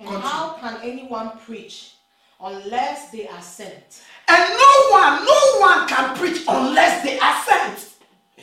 And 0.00 0.08
Continue. 0.08 0.28
how 0.28 0.52
can 0.60 0.78
anyone 0.82 1.30
preach 1.38 1.94
unless 2.40 3.10
they 3.10 3.26
are 3.28 3.40
sent? 3.40 4.02
And 4.28 4.38
no 4.38 4.90
one, 4.90 5.24
no 5.24 5.60
one 5.60 5.88
can 5.88 6.16
preach 6.16 6.42
unless 6.48 7.02
they 7.04 7.18
are 7.18 7.42
sent. 7.44 7.93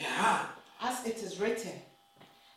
Yeah. 0.02 0.46
As 0.80 1.06
it 1.06 1.22
is 1.22 1.38
written, 1.38 1.72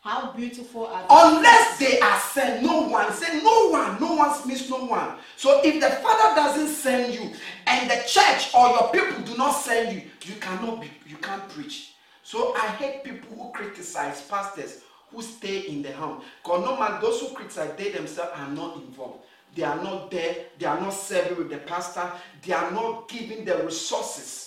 how 0.01 0.31
beautiful 0.33 0.87
are 0.87 1.03
the 1.03 1.07
Unless 1.09 1.77
they 1.77 1.99
are 1.99 2.19
sent, 2.19 2.63
no 2.63 2.87
one. 2.87 3.11
Say 3.13 3.41
no 3.41 3.69
one. 3.69 3.99
No 3.99 4.15
one 4.15 4.47
means 4.47 4.67
no 4.69 4.85
one. 4.85 5.17
So 5.37 5.61
if 5.63 5.79
the 5.79 5.89
Father 5.97 6.35
doesn't 6.35 6.69
send 6.69 7.13
you, 7.13 7.31
and 7.67 7.89
the 7.89 8.03
church 8.07 8.53
or 8.53 8.69
your 8.69 8.91
people 8.91 9.21
do 9.23 9.37
not 9.37 9.51
send 9.51 9.95
you, 9.95 10.03
you 10.23 10.35
cannot 10.39 10.81
be. 10.81 10.89
You 11.07 11.17
can't 11.17 11.47
preach. 11.49 11.93
So 12.23 12.55
I 12.55 12.67
hate 12.67 13.03
people 13.03 13.35
who 13.37 13.51
criticize 13.51 14.21
pastors 14.23 14.81
who 15.11 15.21
stay 15.21 15.59
in 15.67 15.83
the 15.83 15.91
home. 15.93 16.21
Because 16.43 16.65
no 16.65 16.79
man, 16.79 16.99
those 16.99 17.21
who 17.21 17.27
criticize, 17.29 17.71
they 17.77 17.91
themselves 17.91 18.31
are 18.35 18.49
not 18.49 18.77
involved. 18.77 19.19
They 19.55 19.63
are 19.63 19.81
not 19.81 20.09
there. 20.09 20.35
They 20.57 20.65
are 20.65 20.79
not 20.79 20.93
serving 20.93 21.37
with 21.37 21.49
the 21.49 21.57
pastor. 21.57 22.11
They 22.43 22.53
are 22.53 22.71
not 22.71 23.07
giving 23.07 23.45
the 23.45 23.57
resources 23.57 24.44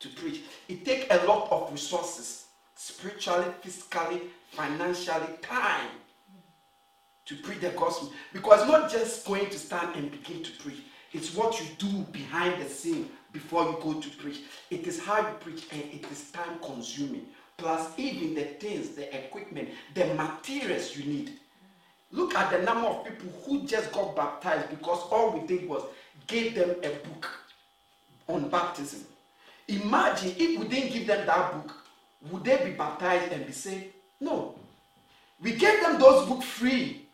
to 0.00 0.08
preach. 0.08 0.42
It 0.68 0.84
takes 0.84 1.06
a 1.10 1.24
lot 1.26 1.50
of 1.50 1.70
resources, 1.72 2.46
spiritually, 2.74 3.46
physically, 3.62 4.22
financially, 4.50 5.28
time 5.42 5.88
to 7.26 7.36
preach 7.36 7.60
the 7.60 7.70
gospel. 7.70 8.12
Because 8.32 8.68
not 8.68 8.90
just 8.90 9.24
going 9.24 9.48
to 9.50 9.58
stand 9.58 9.96
and 9.96 10.10
begin 10.10 10.42
to 10.42 10.50
preach. 10.62 10.80
It's 11.12 11.34
what 11.34 11.60
you 11.60 11.66
do 11.78 12.00
behind 12.10 12.60
the 12.60 12.68
scene 12.68 13.08
before 13.32 13.64
you 13.64 13.78
go 13.80 14.00
to 14.00 14.10
preach. 14.16 14.40
It 14.70 14.86
is 14.86 15.02
how 15.02 15.20
you 15.20 15.34
preach 15.40 15.64
and 15.70 15.82
it 15.82 16.10
is 16.10 16.30
time 16.32 16.58
consuming. 16.62 17.26
Plus, 17.56 17.92
even 17.96 18.34
the 18.34 18.44
things, 18.44 18.90
the 18.90 19.14
equipment, 19.16 19.68
the 19.94 20.06
materials 20.14 20.96
you 20.96 21.04
need. 21.04 21.38
Look 22.10 22.34
at 22.34 22.50
the 22.50 22.58
number 22.62 22.88
of 22.88 23.04
people 23.04 23.32
who 23.44 23.66
just 23.66 23.92
got 23.92 24.16
baptized 24.16 24.70
because 24.70 25.00
all 25.10 25.30
we 25.30 25.46
did 25.46 25.68
was 25.68 25.84
gave 26.26 26.54
them 26.54 26.70
a 26.82 26.88
book 26.88 27.28
on 28.28 28.48
baptism. 28.48 29.04
Imagine 29.68 30.34
if 30.36 30.60
we 30.60 30.68
didn't 30.68 30.92
give 30.92 31.06
them 31.06 31.26
that 31.26 31.52
book, 31.52 31.74
would 32.30 32.44
they 32.44 32.56
be 32.64 32.72
baptized 32.72 33.32
and 33.32 33.46
be 33.46 33.52
saved? 33.52 33.86
No. 34.20 34.54
We 35.40 35.52
gave 35.52 35.80
them 35.82 35.98
those 35.98 36.28
books 36.28 36.44
free. 36.44 37.06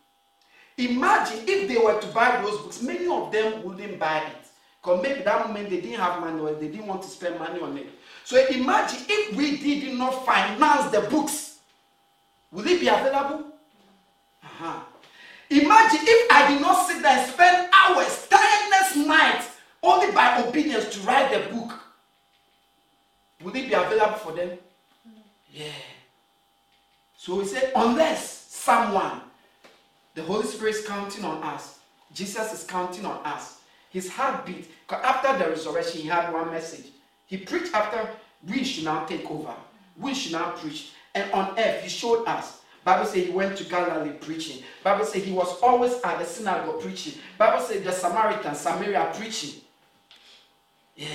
Imagine 0.77 1.43
if 1.47 1.67
they 1.67 1.77
were 1.77 1.99
to 1.99 2.07
buy 2.07 2.41
those 2.41 2.59
books, 2.61 2.81
many 2.81 3.07
of 3.07 3.31
them 3.31 3.63
wouldn't 3.63 3.99
buy 3.99 4.19
it. 4.19 4.47
Because 4.81 5.03
maybe 5.03 5.21
that 5.21 5.47
moment 5.47 5.69
they 5.69 5.81
didn't 5.81 5.99
have 5.99 6.19
money 6.19 6.39
or 6.41 6.53
they 6.53 6.67
didn't 6.67 6.87
want 6.87 7.03
to 7.03 7.09
spend 7.09 7.37
money 7.37 7.61
on 7.61 7.77
it. 7.77 7.87
So 8.23 8.43
imagine 8.47 8.99
if 9.07 9.35
we 9.35 9.57
did 9.57 9.95
not 9.97 10.25
finance 10.25 10.91
the 10.91 11.01
books, 11.01 11.59
will 12.51 12.67
it 12.67 12.79
be 12.79 12.87
available? 12.87 13.45
Uh-huh. 14.43 14.79
Imagine 15.51 15.99
if 16.01 16.31
I 16.31 16.51
did 16.51 16.61
not 16.61 16.87
sit 16.87 17.01
there 17.01 17.17
and 17.17 17.31
spend 17.31 17.69
hours, 17.73 18.27
tiredness 18.29 19.05
nights, 19.05 19.49
only 19.83 20.11
by 20.13 20.41
obedience 20.41 20.93
to 20.95 20.99
write 21.01 21.31
the 21.31 21.53
book. 21.53 21.80
Will 23.43 23.55
it 23.55 23.67
be 23.67 23.73
available 23.73 24.17
for 24.17 24.31
them? 24.33 24.57
Yeah. 25.51 25.65
So 27.17 27.35
we 27.35 27.45
say, 27.45 27.71
unless 27.75 28.47
someone, 28.49 29.21
the 30.15 30.23
Holy 30.23 30.45
Spirit 30.45 30.75
is 30.75 30.87
counting 30.87 31.23
on 31.23 31.43
us, 31.43 31.79
Jesus 32.13 32.53
is 32.53 32.63
counting 32.63 33.05
on 33.05 33.23
us. 33.25 33.59
His 33.89 34.09
heartbeat, 34.09 34.69
after 34.89 35.37
the 35.37 35.49
resurrection, 35.49 36.01
he 36.01 36.07
had 36.07 36.31
one 36.31 36.49
message. 36.51 36.85
He 37.27 37.37
preached 37.37 37.73
after 37.73 38.09
we 38.47 38.63
should 38.63 38.85
now 38.85 39.05
take 39.05 39.29
over. 39.29 39.53
We 39.97 40.13
should 40.13 40.33
now 40.33 40.51
preach. 40.51 40.91
And 41.13 41.31
on 41.31 41.57
earth, 41.59 41.83
he 41.83 41.89
showed 41.89 42.25
us. 42.25 42.61
Bible 42.83 43.05
says 43.05 43.25
he 43.25 43.31
went 43.31 43.57
to 43.57 43.63
Galilee 43.65 44.13
preaching. 44.13 44.63
Bible 44.83 45.05
says 45.05 45.23
he 45.23 45.31
was 45.31 45.59
always 45.61 45.93
at 46.03 46.17
the 46.19 46.25
synagogue 46.25 46.81
preaching. 46.81 47.13
Bible 47.37 47.63
says 47.63 47.83
the 47.83 47.91
Samaritan, 47.91 48.55
Samaria 48.55 49.13
preaching. 49.15 49.61
Yeah. 50.95 51.07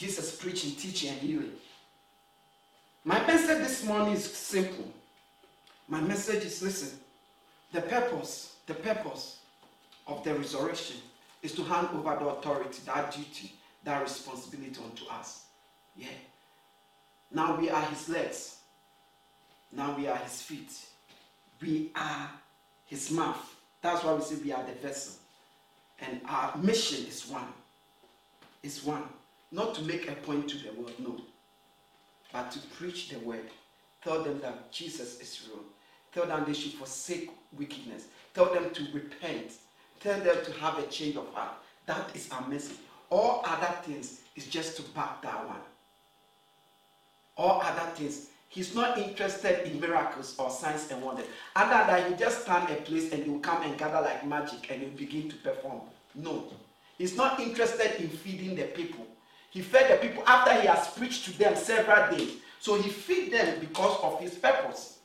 Jesus 0.00 0.34
preaching, 0.34 0.70
teaching, 0.76 1.10
and 1.10 1.18
healing. 1.18 1.52
My 3.04 3.18
message 3.26 3.58
this 3.58 3.84
morning 3.84 4.14
is 4.14 4.24
simple. 4.24 4.90
My 5.88 6.00
message 6.00 6.42
is 6.42 6.62
listen. 6.62 6.98
The 7.72 7.82
purpose, 7.82 8.56
the 8.66 8.72
purpose 8.72 9.40
of 10.06 10.24
the 10.24 10.34
resurrection 10.34 10.96
is 11.42 11.52
to 11.52 11.64
hand 11.64 11.88
over 11.92 12.16
the 12.18 12.28
authority, 12.30 12.80
that 12.86 13.12
duty, 13.14 13.52
that 13.84 14.00
responsibility 14.02 14.80
unto 14.82 15.04
us. 15.10 15.44
Yeah. 15.94 16.08
Now 17.30 17.60
we 17.60 17.68
are 17.68 17.82
his 17.82 18.08
legs. 18.08 18.56
Now 19.70 19.94
we 19.98 20.08
are 20.08 20.16
his 20.16 20.40
feet. 20.40 20.72
We 21.60 21.90
are 21.94 22.30
his 22.86 23.10
mouth. 23.10 23.54
That's 23.82 24.02
why 24.02 24.14
we 24.14 24.22
say 24.22 24.36
we 24.42 24.52
are 24.52 24.64
the 24.64 24.72
vessel. 24.72 25.16
And 26.00 26.22
our 26.26 26.56
mission 26.56 27.04
is 27.04 27.28
one. 27.28 27.52
Is 28.62 28.82
one. 28.82 29.02
Not 29.52 29.74
to 29.74 29.82
make 29.82 30.08
a 30.08 30.14
point 30.14 30.48
to 30.50 30.58
the 30.58 30.72
world, 30.72 30.92
no. 30.98 31.20
But 32.32 32.50
to 32.52 32.60
preach 32.76 33.08
the 33.08 33.18
word. 33.18 33.50
Tell 34.04 34.22
them 34.22 34.40
that 34.40 34.70
Jesus 34.72 35.20
is 35.20 35.48
real. 35.48 35.64
Tell 36.12 36.26
them 36.26 36.44
they 36.46 36.54
should 36.54 36.72
forsake 36.74 37.30
wickedness. 37.56 38.06
Tell 38.34 38.52
them 38.52 38.70
to 38.70 38.86
repent. 38.92 39.52
Tell 40.00 40.18
them 40.20 40.36
to 40.44 40.52
have 40.52 40.78
a 40.78 40.86
change 40.86 41.16
of 41.16 41.32
heart. 41.34 41.54
That 41.86 42.14
is 42.14 42.30
our 42.30 42.46
message. 42.48 42.78
All 43.10 43.42
other 43.44 43.74
things 43.82 44.20
is 44.36 44.46
just 44.46 44.76
to 44.76 44.82
back 44.92 45.20
that 45.22 45.46
one. 45.46 45.60
All 47.36 47.60
other 47.60 47.90
things. 47.94 48.28
He's 48.48 48.74
not 48.74 48.98
interested 48.98 49.68
in 49.68 49.80
miracles 49.80 50.34
or 50.38 50.50
signs 50.50 50.90
and 50.90 51.02
wonders. 51.02 51.26
Other 51.54 51.92
than 51.92 52.10
you 52.10 52.16
just 52.16 52.42
stand 52.42 52.70
a 52.70 52.76
place 52.82 53.12
and 53.12 53.24
you 53.24 53.38
come 53.40 53.62
and 53.62 53.78
gather 53.78 54.00
like 54.00 54.26
magic 54.26 54.70
and 54.70 54.82
you 54.82 54.88
begin 54.88 55.28
to 55.30 55.36
perform. 55.36 55.82
No. 56.14 56.44
He's 56.98 57.16
not 57.16 57.38
interested 57.38 58.00
in 58.00 58.08
feeding 58.08 58.56
the 58.56 58.64
people. 58.64 59.06
He 59.50 59.62
fed 59.62 59.90
the 59.90 60.08
people 60.08 60.22
after 60.26 60.60
he 60.60 60.66
has 60.68 60.88
preached 60.88 61.24
to 61.26 61.38
them 61.38 61.56
several 61.56 62.16
days. 62.16 62.36
So 62.60 62.80
he 62.80 62.88
feed 62.88 63.32
them 63.32 63.58
because 63.58 63.98
of 64.02 64.20
his 64.20 64.34
purpose. 64.36 64.98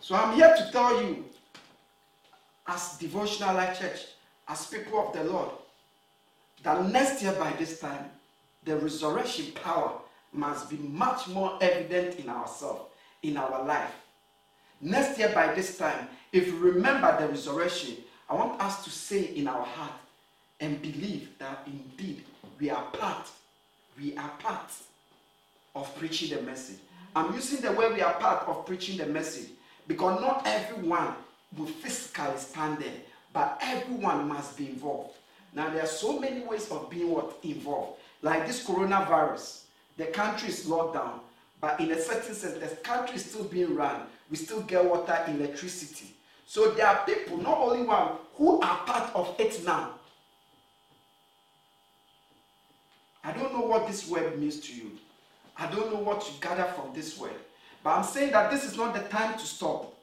So 0.00 0.14
I'm 0.14 0.34
here 0.34 0.54
to 0.54 0.70
tell 0.72 1.02
you, 1.02 1.24
as 2.66 2.98
devotional 2.98 3.54
life 3.54 3.80
church, 3.80 4.00
as 4.48 4.66
people 4.66 5.08
of 5.08 5.14
the 5.14 5.24
Lord, 5.24 5.50
that 6.62 6.86
next 6.90 7.22
year 7.22 7.32
by 7.32 7.52
this 7.52 7.80
time, 7.80 8.10
the 8.64 8.76
resurrection 8.76 9.52
power 9.52 9.92
must 10.32 10.70
be 10.70 10.76
much 10.76 11.28
more 11.28 11.58
evident 11.60 12.18
in 12.18 12.28
ourselves, 12.28 12.90
in 13.22 13.36
our 13.36 13.64
life. 13.64 13.90
Next 14.80 15.18
year 15.18 15.30
by 15.34 15.54
this 15.54 15.78
time, 15.78 16.08
if 16.32 16.46
we 16.46 16.58
remember 16.70 17.16
the 17.20 17.28
resurrection, 17.28 17.96
I 18.28 18.34
want 18.34 18.60
us 18.60 18.84
to 18.84 18.90
say 18.90 19.24
in 19.34 19.46
our 19.46 19.64
heart 19.64 19.92
and 20.62 20.80
believe 20.80 21.28
that 21.38 21.66
indeed 21.66 22.22
we 22.58 22.70
are 22.70 22.84
part, 22.92 23.28
we 23.98 24.16
are 24.16 24.30
part 24.38 24.70
of 25.74 25.94
preaching 25.98 26.34
the 26.34 26.42
message. 26.42 26.78
I'm 27.16 27.34
using 27.34 27.60
the 27.60 27.72
word 27.72 27.94
we 27.94 28.00
are 28.00 28.14
part 28.14 28.48
of 28.48 28.64
preaching 28.64 28.96
the 28.96 29.06
message 29.06 29.50
because 29.88 30.20
not 30.20 30.46
everyone 30.46 31.14
will 31.58 31.66
physically 31.66 32.38
stand 32.38 32.78
there, 32.78 33.00
but 33.32 33.58
everyone 33.60 34.28
must 34.28 34.56
be 34.56 34.68
involved. 34.68 35.16
Now 35.52 35.68
there 35.68 35.82
are 35.82 35.86
so 35.86 36.18
many 36.18 36.40
ways 36.44 36.70
of 36.70 36.88
being 36.88 37.10
what 37.10 37.36
involved. 37.42 37.98
Like 38.22 38.46
this 38.46 38.64
coronavirus, 38.64 39.64
the 39.96 40.06
country 40.06 40.48
is 40.48 40.66
locked 40.66 40.94
down, 40.94 41.20
but 41.60 41.80
in 41.80 41.90
a 41.90 42.00
certain 42.00 42.34
sense, 42.34 42.58
the 42.58 42.76
country 42.76 43.16
is 43.16 43.24
still 43.24 43.44
being 43.44 43.74
run. 43.74 44.02
We 44.30 44.36
still 44.36 44.62
get 44.62 44.84
water, 44.84 45.18
electricity. 45.26 46.14
So 46.46 46.70
there 46.70 46.86
are 46.86 47.04
people, 47.04 47.38
not 47.38 47.58
only 47.58 47.82
one, 47.82 48.12
who 48.36 48.60
are 48.60 48.78
part 48.86 49.14
of 49.16 49.34
it 49.40 49.64
now. 49.64 49.94
I 53.24 53.32
don't 53.32 53.52
know 53.52 53.64
what 53.64 53.86
this 53.86 54.08
word 54.08 54.38
means 54.38 54.60
to 54.60 54.74
you. 54.74 54.92
I 55.56 55.70
don't 55.70 55.92
know 55.92 56.00
what 56.00 56.26
you 56.26 56.34
gather 56.40 56.64
from 56.64 56.92
this 56.94 57.18
word. 57.18 57.34
But 57.84 57.98
I'm 57.98 58.04
saying 58.04 58.32
that 58.32 58.50
this 58.50 58.64
is 58.64 58.76
not 58.76 58.94
the 58.94 59.00
time 59.08 59.38
to 59.38 59.46
stop. 59.46 59.94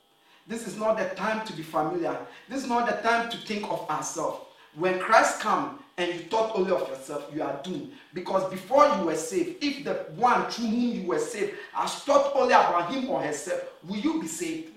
This 0.48 0.68
is 0.68 0.78
not 0.78 0.98
the 0.98 1.06
time 1.16 1.46
to 1.46 1.54
be 1.54 1.64
familiar. 1.64 2.18
This 2.48 2.64
is 2.64 2.70
not 2.70 2.88
the 2.88 3.08
time 3.08 3.30
to 3.30 3.38
think 3.38 3.70
of 3.70 3.90
ourselves. 3.90 4.46
When 4.76 5.00
Christ 5.00 5.40
come 5.40 5.80
and 5.98 6.14
you 6.14 6.20
thought 6.22 6.56
only 6.56 6.72
of 6.72 6.88
yourself, 6.88 7.30
you 7.34 7.44
are 7.44 7.60
doomed. 7.64 7.92
Because 8.14 8.50
before 8.50 8.88
you 8.98 9.06
were 9.06 9.16
saved, 9.16 9.64
if 9.64 9.84
the 9.84 9.94
one 10.16 10.50
through 10.50 10.68
whom 10.68 10.80
you 10.80 11.08
were 11.08 11.20
saved 11.20 11.54
has 11.74 11.96
thought 11.96 12.32
only 12.36 12.54
about 12.54 12.92
him 12.92 13.10
or 13.10 13.22
herself, 13.22 13.62
will 13.88 13.98
you 13.98 14.22
be 14.22 14.28
saved? 14.28 14.72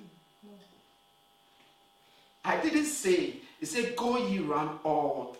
I 2.45 2.61
didn't 2.61 2.87
say, 2.87 3.37
he 3.61 3.67
said, 3.67 3.95
go 3.97 4.19
ye 4.19 4.41
round 4.41 4.81
all 4.83 5.37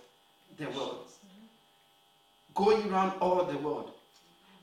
the 0.57 0.67
world. 0.67 1.12
Go 2.55 2.77
ye 2.77 2.89
round 2.89 3.13
all 3.21 3.45
the 3.45 3.59
world. 3.59 3.93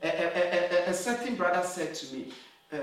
A, 0.02 0.08
a, 0.08 0.86
a, 0.86 0.90
a 0.90 0.94
certain 0.94 1.34
brother 1.34 1.66
said 1.66 1.94
to 1.94 2.14
me, 2.14 2.32
uh, 2.72 2.76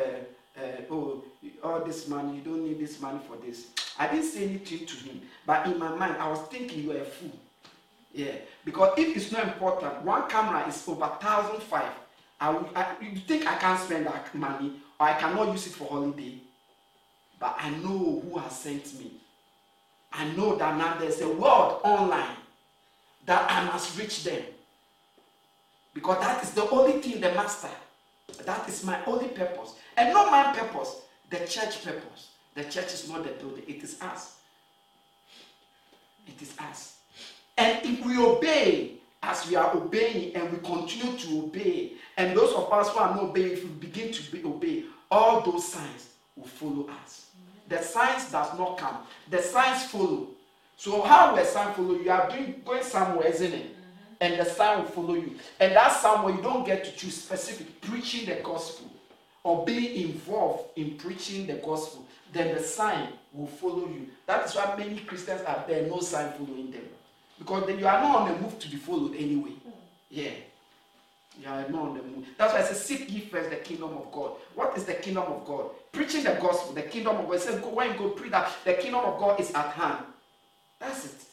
uh, 0.58 0.62
oh, 0.92 1.24
all 1.64 1.84
this 1.84 2.08
money, 2.08 2.38
you 2.38 2.42
don't 2.42 2.64
need 2.64 2.80
this 2.80 3.00
money 3.00 3.20
for 3.28 3.38
this. 3.44 3.68
I 3.98 4.08
didn't 4.08 4.26
say 4.26 4.44
anything 4.44 4.86
to 4.86 4.96
him, 4.98 5.22
but 5.46 5.66
in 5.68 5.78
my 5.80 5.90
mind, 5.96 6.18
I 6.20 6.28
was 6.30 6.42
thinking 6.48 6.84
you 6.84 6.92
are 6.92 7.02
a 7.02 7.06
fool. 7.06 7.32
Yeah, 8.14 8.34
because 8.66 8.98
if 8.98 9.16
it's 9.16 9.32
not 9.32 9.44
important, 9.44 10.02
one 10.04 10.28
camera 10.30 10.68
is 10.68 10.88
over 10.88 11.08
thousand 11.20 11.62
five. 11.64 11.92
I, 12.40 12.50
I 12.76 12.96
you 13.02 13.20
think 13.20 13.48
I 13.48 13.56
can't 13.58 13.80
spend 13.80 14.06
that 14.08 14.34
money 14.34 14.74
or 15.00 15.08
I 15.08 15.14
cannot 15.14 15.52
use 15.52 15.68
it 15.68 15.74
for 15.74 15.88
holiday? 15.88 16.40
But 17.40 17.56
I 17.60 17.70
know 17.70 18.24
who 18.28 18.38
has 18.40 18.58
sent 18.58 18.98
me. 19.00 19.12
I 20.12 20.28
know 20.30 20.56
that 20.56 20.78
now 20.78 20.98
there's 20.98 21.22
a 21.22 21.30
world 21.30 21.82
online 21.84 22.38
that 23.26 23.50
I 23.52 23.66
must 23.66 23.98
reach 24.00 24.24
them. 24.24 24.42
Because 25.98 26.20
that 26.20 26.44
is 26.44 26.52
the 26.52 26.70
only 26.70 27.02
thing 27.02 27.20
the 27.20 27.32
master. 27.32 27.70
That 28.46 28.70
is 28.70 28.84
my 28.86 29.04
only 29.06 29.30
purpose. 29.30 29.74
And 29.98 30.14
not 30.14 30.30
my 30.30 30.54
purpose, 30.54 31.02
the 31.32 31.38
church 31.38 31.84
purpose. 31.84 32.30
The 32.54 32.66
church 32.66 32.94
is 32.94 33.10
not 33.10 33.24
the 33.24 33.32
building, 33.32 33.64
it 33.68 33.82
is 33.82 34.00
us. 34.00 34.36
It 36.28 36.40
is 36.40 36.54
us. 36.60 36.98
And 37.58 37.84
if 37.84 38.06
we 38.06 38.16
obey 38.20 38.92
as 39.24 39.50
we 39.50 39.56
are 39.56 39.76
obeying 39.76 40.36
and 40.36 40.52
we 40.52 40.60
continue 40.60 41.18
to 41.18 41.40
obey, 41.40 41.94
and 42.16 42.38
those 42.38 42.54
of 42.54 42.72
us 42.72 42.90
who 42.90 43.00
are 43.00 43.16
not 43.16 43.24
obeying, 43.24 43.54
if 43.54 43.64
we 43.64 43.70
begin 43.72 44.12
to 44.14 44.32
be, 44.32 44.44
obey, 44.44 44.84
all 45.10 45.42
those 45.42 45.68
signs 45.68 46.10
will 46.36 46.46
follow 46.46 46.88
us. 47.02 47.32
The 47.70 47.82
signs 47.82 48.32
does 48.32 48.56
not 48.56 48.78
come. 48.78 48.98
The 49.32 49.42
signs 49.42 49.86
follow. 49.86 50.28
So 50.78 51.02
how 51.02 51.36
will 51.36 51.44
sign 51.44 51.74
follow? 51.74 51.96
You 51.96 52.12
are 52.12 52.30
doing, 52.30 52.62
going 52.64 52.84
somewhere, 52.84 53.26
isn't 53.30 53.52
it? 53.52 53.77
And 54.20 54.40
the 54.40 54.46
sign 54.46 54.80
will 54.80 54.90
follow 54.90 55.14
you. 55.14 55.36
And 55.60 55.76
that 55.76 55.92
somewhere 55.94 56.34
you 56.34 56.42
don't 56.42 56.66
get 56.66 56.84
to 56.86 56.92
choose 56.92 57.16
specific 57.16 57.82
preaching 57.82 58.26
the 58.28 58.42
gospel 58.42 58.90
or 59.44 59.66
being 59.66 60.10
involved 60.10 60.78
in 60.78 60.98
preaching 60.98 61.46
the 61.48 61.54
gospel. 61.54 62.06
Then 62.34 62.56
the 62.56 62.62
sign 62.62 63.10
will 63.32 63.48
follow 63.48 63.88
you. 63.88 64.08
That 64.26 64.46
is 64.46 64.56
why 64.56 64.76
many 64.78 65.00
Christians 65.00 65.42
are 65.42 65.64
there, 65.68 65.88
no 65.88 66.00
sign 66.00 66.32
following 66.34 66.72
them. 66.72 66.84
Because 67.38 67.68
then 67.68 67.80
you 67.80 67.88
are 67.88 68.02
not 68.02 68.16
on 68.16 68.34
the 68.34 68.42
move 68.42 68.58
to 68.60 68.70
be 68.70 68.78
followed 68.78 69.16
anyway. 69.16 69.52
Yeah. 70.10 70.32
You 71.40 71.48
are 71.48 71.70
not 71.70 71.90
on 71.90 71.98
the 71.98 72.04
move. 72.04 72.26
That's 72.38 72.54
why 72.54 72.62
I 72.62 72.64
say, 72.64 72.74
seek 72.74 73.12
ye 73.12 73.20
first 73.20 73.52
the 73.52 73.58
kingdom 73.58 73.92
of 73.92 74.12
God. 74.12 74.32
What 74.56 74.76
is 74.76 74.86
the 74.86 74.96
kingdom 74.96 75.32
of 75.32 75.46
God? 75.46 75.70
Preaching 75.92 76.24
the 76.24 76.34
gospel, 76.42 76.74
the 76.74 76.82
kingdom 76.82 77.18
of 77.18 77.28
God. 77.28 77.36
It 77.36 77.42
says, 77.42 77.64
when 77.64 77.92
you 77.92 77.98
go 77.98 78.10
preach 78.10 78.32
that, 78.32 78.52
the 78.66 78.74
kingdom 78.74 79.06
of 79.06 79.20
God 79.20 79.40
is 79.40 79.52
at 79.52 79.68
hand. 79.74 80.04
That's 80.80 81.06
it. 81.06 81.24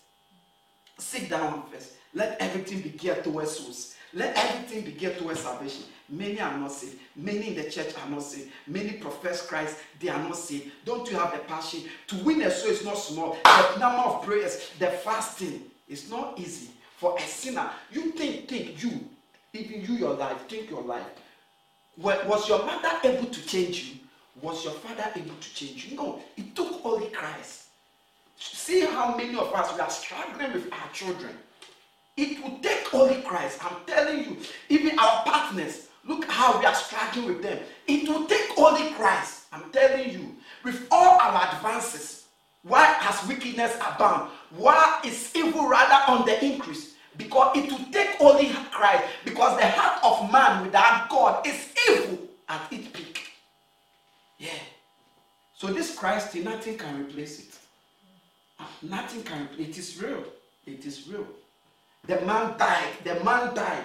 Sit 0.99 1.30
down 1.30 1.64
first. 1.72 1.93
Let 2.15 2.41
everything 2.41 2.81
be 2.81 2.91
geared 2.91 3.25
towards 3.25 3.59
souls. 3.59 3.97
Let 4.12 4.37
everything 4.37 4.85
be 4.85 4.93
geared 4.93 5.19
towards 5.19 5.41
salvation. 5.41 5.83
Many 6.09 6.41
are 6.41 6.57
not 6.57 6.71
saved. 6.71 6.99
Many 7.17 7.49
in 7.49 7.55
the 7.57 7.69
church 7.69 7.93
are 8.01 8.09
not 8.09 8.23
saved. 8.23 8.51
Many 8.67 8.93
profess 8.93 9.45
Christ, 9.47 9.79
they 10.01 10.09
are 10.09 10.23
not 10.23 10.37
saved. 10.37 10.71
Don't 10.85 11.11
you 11.11 11.17
have 11.19 11.33
the 11.33 11.39
passion? 11.39 11.83
To 12.09 12.17
win 12.19 12.43
a 12.43 12.51
soul 12.51 12.71
is 12.71 12.85
not 12.85 12.99
small. 12.99 13.37
The 13.43 13.79
number 13.79 14.03
of 14.03 14.23
prayers, 14.25 14.71
the 14.79 14.87
fasting 14.87 15.62
is 15.89 16.09
not 16.09 16.39
easy 16.39 16.69
for 16.97 17.17
a 17.19 17.23
sinner. 17.23 17.69
You 17.91 18.12
think, 18.12 18.49
think, 18.49 18.83
you, 18.83 19.09
even 19.53 19.81
you, 19.81 19.95
your 19.95 20.15
life, 20.15 20.39
think 20.49 20.71
your 20.71 20.83
life. 20.83 21.07
Was 21.97 22.49
your 22.49 22.65
mother 22.65 22.91
able 23.03 23.27
to 23.27 23.47
change 23.47 23.85
you? 23.85 23.99
Was 24.43 24.65
your 24.65 24.75
father 24.75 25.11
able 25.17 25.35
to 25.35 25.55
change 25.55 25.87
you? 25.87 25.97
No, 25.97 26.21
it 26.37 26.55
took 26.55 26.85
only 26.85 27.07
Christ. 27.09 27.65
See 28.37 28.81
how 28.81 29.17
many 29.17 29.37
of 29.37 29.53
us 29.53 29.75
we 29.75 29.81
are 29.81 29.91
struggling 29.91 30.53
with 30.53 30.73
our 30.73 30.89
children. 30.93 31.37
It 32.17 32.43
will 32.43 32.59
take 32.59 32.93
only 32.95 33.23
Christ. 33.23 33.59
I'm 33.65 33.85
telling 33.87 34.25
you, 34.25 34.37
even 34.69 34.99
our 34.99 35.25
partners, 35.25 35.89
look 36.07 36.25
how 36.27 36.59
we 36.59 36.65
are 36.65 36.75
struggling 36.75 37.27
with 37.27 37.43
them. 37.43 37.59
It 37.87 38.09
will 38.09 38.27
take 38.27 38.57
only 38.57 38.93
Christ. 38.93 39.47
I'm 39.53 39.71
telling 39.73 40.11
you, 40.11 40.37
with 40.62 40.87
all 40.91 41.19
our 41.21 41.55
advances, 41.55 42.27
why 42.62 42.85
has 42.85 43.29
wickedness 43.29 43.75
abound? 43.77 44.31
Why 44.57 45.01
is 45.05 45.33
evil 45.35 45.69
rather 45.69 46.11
on 46.11 46.25
the 46.25 46.43
increase? 46.45 46.95
Because 47.17 47.57
it 47.57 47.71
will 47.71 47.93
take 47.93 48.21
only 48.21 48.51
Christ. 48.71 49.05
Because 49.25 49.59
the 49.59 49.67
heart 49.67 50.01
of 50.03 50.33
man 50.33 50.65
without 50.65 51.09
God 51.09 51.47
is 51.47 51.73
evil 51.89 52.19
at 52.49 52.73
its 52.73 52.89
peak. 52.89 53.33
Yeah. 54.39 54.51
So 55.57 55.69
this 55.69 55.97
Christ, 55.97 56.35
nothing 56.37 56.79
can 56.79 57.07
replace 57.07 57.41
it. 57.41 57.59
Nothing 58.83 59.23
can. 59.23 59.49
It 59.59 59.77
is 59.79 60.01
real. 60.03 60.25
It 60.67 60.85
is 60.85 61.09
real. 61.09 61.27
The 62.07 62.20
man 62.22 62.57
died. 62.59 62.92
The 63.02 63.22
man 63.24 63.55
died. 63.55 63.84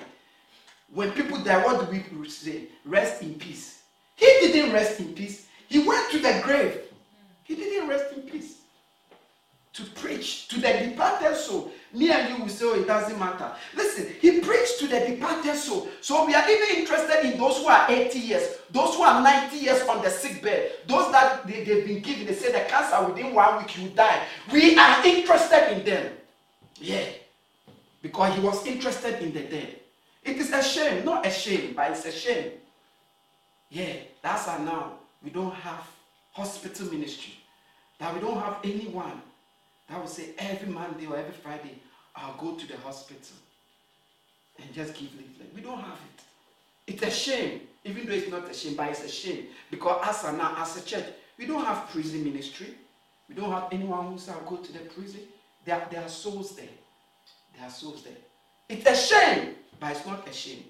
When 0.94 1.12
people 1.12 1.38
die, 1.40 1.64
what 1.64 1.90
do 1.90 2.18
we 2.18 2.30
say? 2.30 2.64
Rest 2.86 3.22
in 3.22 3.36
peace. 3.36 3.82
He 4.16 4.26
didn't 4.26 4.74
rest 4.74 5.00
in 5.00 5.14
peace. 5.14 5.48
He 5.68 5.80
went 5.80 6.12
to 6.12 6.20
the 6.20 6.42
grave. 6.44 6.82
He 7.44 7.56
didn't 7.56 7.88
rest 7.88 8.14
in 8.16 8.24
peace. 8.24 8.58
To 9.74 9.84
preach 9.84 10.48
to 10.50 10.60
the 10.60 10.68
departed 10.68 11.38
soul. 11.38 11.72
Me 11.94 12.12
and 12.12 12.30
you 12.30 12.44
will 12.44 12.50
say, 12.50 12.66
oh, 12.66 12.74
it 12.74 12.86
doesn't 12.86 13.18
matter. 13.18 13.52
Listen, 13.76 14.08
he 14.20 14.42
preached 14.42 14.80
to 14.80 14.88
the 14.88 15.00
departed 15.00 15.56
soul. 15.56 15.88
So 16.02 16.26
we 16.26 16.36
are 16.36 16.50
even 16.50 16.78
interested 16.78 17.32
in 17.32 17.40
those 17.40 17.58
who 17.58 17.68
are 17.68 17.90
80 17.90 18.20
years, 18.20 18.58
those 18.72 18.96
who 18.96 19.04
are 19.04 19.22
90 19.22 19.58
years 19.58 19.82
on 19.88 20.04
the 20.04 20.10
sick 20.10 20.44
bed, 20.44 20.72
those 20.86 21.12
that 21.12 21.48
they, 21.48 21.64
they've 21.64 21.86
been 21.86 22.02
given, 22.02 22.26
they 22.26 22.34
say 22.34 22.52
the 22.52 22.68
cancer 22.70 23.08
within 23.08 23.34
one 23.34 23.60
week 23.60 23.78
you 23.78 23.90
die. 23.90 24.24
We 24.52 24.78
are 24.78 25.06
interested 25.06 25.78
in 25.78 25.86
them. 25.86 26.14
Yeah. 26.76 27.06
Because 28.02 28.36
he 28.36 28.42
was 28.42 28.66
interested 28.66 29.22
in 29.22 29.34
the 29.34 29.42
dead. 29.42 29.80
It 30.24 30.38
is 30.38 30.52
a 30.52 30.64
shame, 30.64 31.06
not 31.06 31.26
a 31.26 31.32
shame, 31.32 31.74
but 31.76 31.92
it's 31.92 32.06
a 32.06 32.12
shame. 32.12 32.52
Yeah, 33.70 33.94
that's 34.22 34.46
how 34.46 34.58
now 34.58 34.94
we 35.24 35.30
don't 35.30 35.54
have 35.54 35.88
hospital 36.32 36.88
ministry. 36.88 37.34
That 38.00 38.14
we 38.14 38.22
don't 38.22 38.40
have 38.40 38.58
anyone 38.64 39.22
that 39.90 40.00
will 40.00 40.08
say 40.08 40.30
every 40.38 40.70
Monday 40.70 41.06
or 41.06 41.18
every 41.18 41.34
Friday, 41.34 41.80
I'll 42.16 42.36
go 42.38 42.56
to 42.56 42.68
the 42.68 42.78
hospital 42.78 43.38
and 44.58 44.74
just 44.74 44.94
give 44.94 45.14
leaflet. 45.16 45.54
We 45.56 45.62
don't 45.62 45.80
have 45.80 45.98
it. 46.16 46.94
It's 46.94 47.04
a 47.04 47.12
shame, 47.12 47.62
even 47.84 48.06
though 48.06 48.14
it's 48.14 48.30
not 48.30 48.50
a 48.50 48.54
shame, 48.54 48.76
but 48.76 48.90
it's 48.90 49.04
a 49.04 49.10
shame. 49.10 49.48
Because 49.70 50.02
as 50.08 50.24
a 50.26 50.36
now, 50.36 50.56
as 50.58 50.78
a 50.78 50.86
church, 50.86 51.06
we 51.38 51.46
don't 51.46 51.64
have 51.64 51.90
prison 51.90 52.24
ministry. 52.24 52.74
We 53.28 53.36
don't 53.36 53.52
have 53.52 53.68
anyone 53.72 54.08
who 54.08 54.18
says, 54.18 54.36
I'll 54.36 54.50
go 54.50 54.58
to 54.58 54.74
the 54.74 54.80
prison. 54.80 55.22
There, 55.64 55.88
there 55.92 56.02
are 56.02 56.10
souls 56.10 56.56
there. 56.56 56.66
There 57.60 57.68
are 57.68 57.72
souls 57.72 58.04
there. 58.04 58.14
It's 58.70 58.86
a 58.90 58.96
shame, 58.96 59.56
but 59.80 59.92
it's 59.92 60.06
not 60.06 60.26
a 60.28 60.34
shame. 60.34 60.64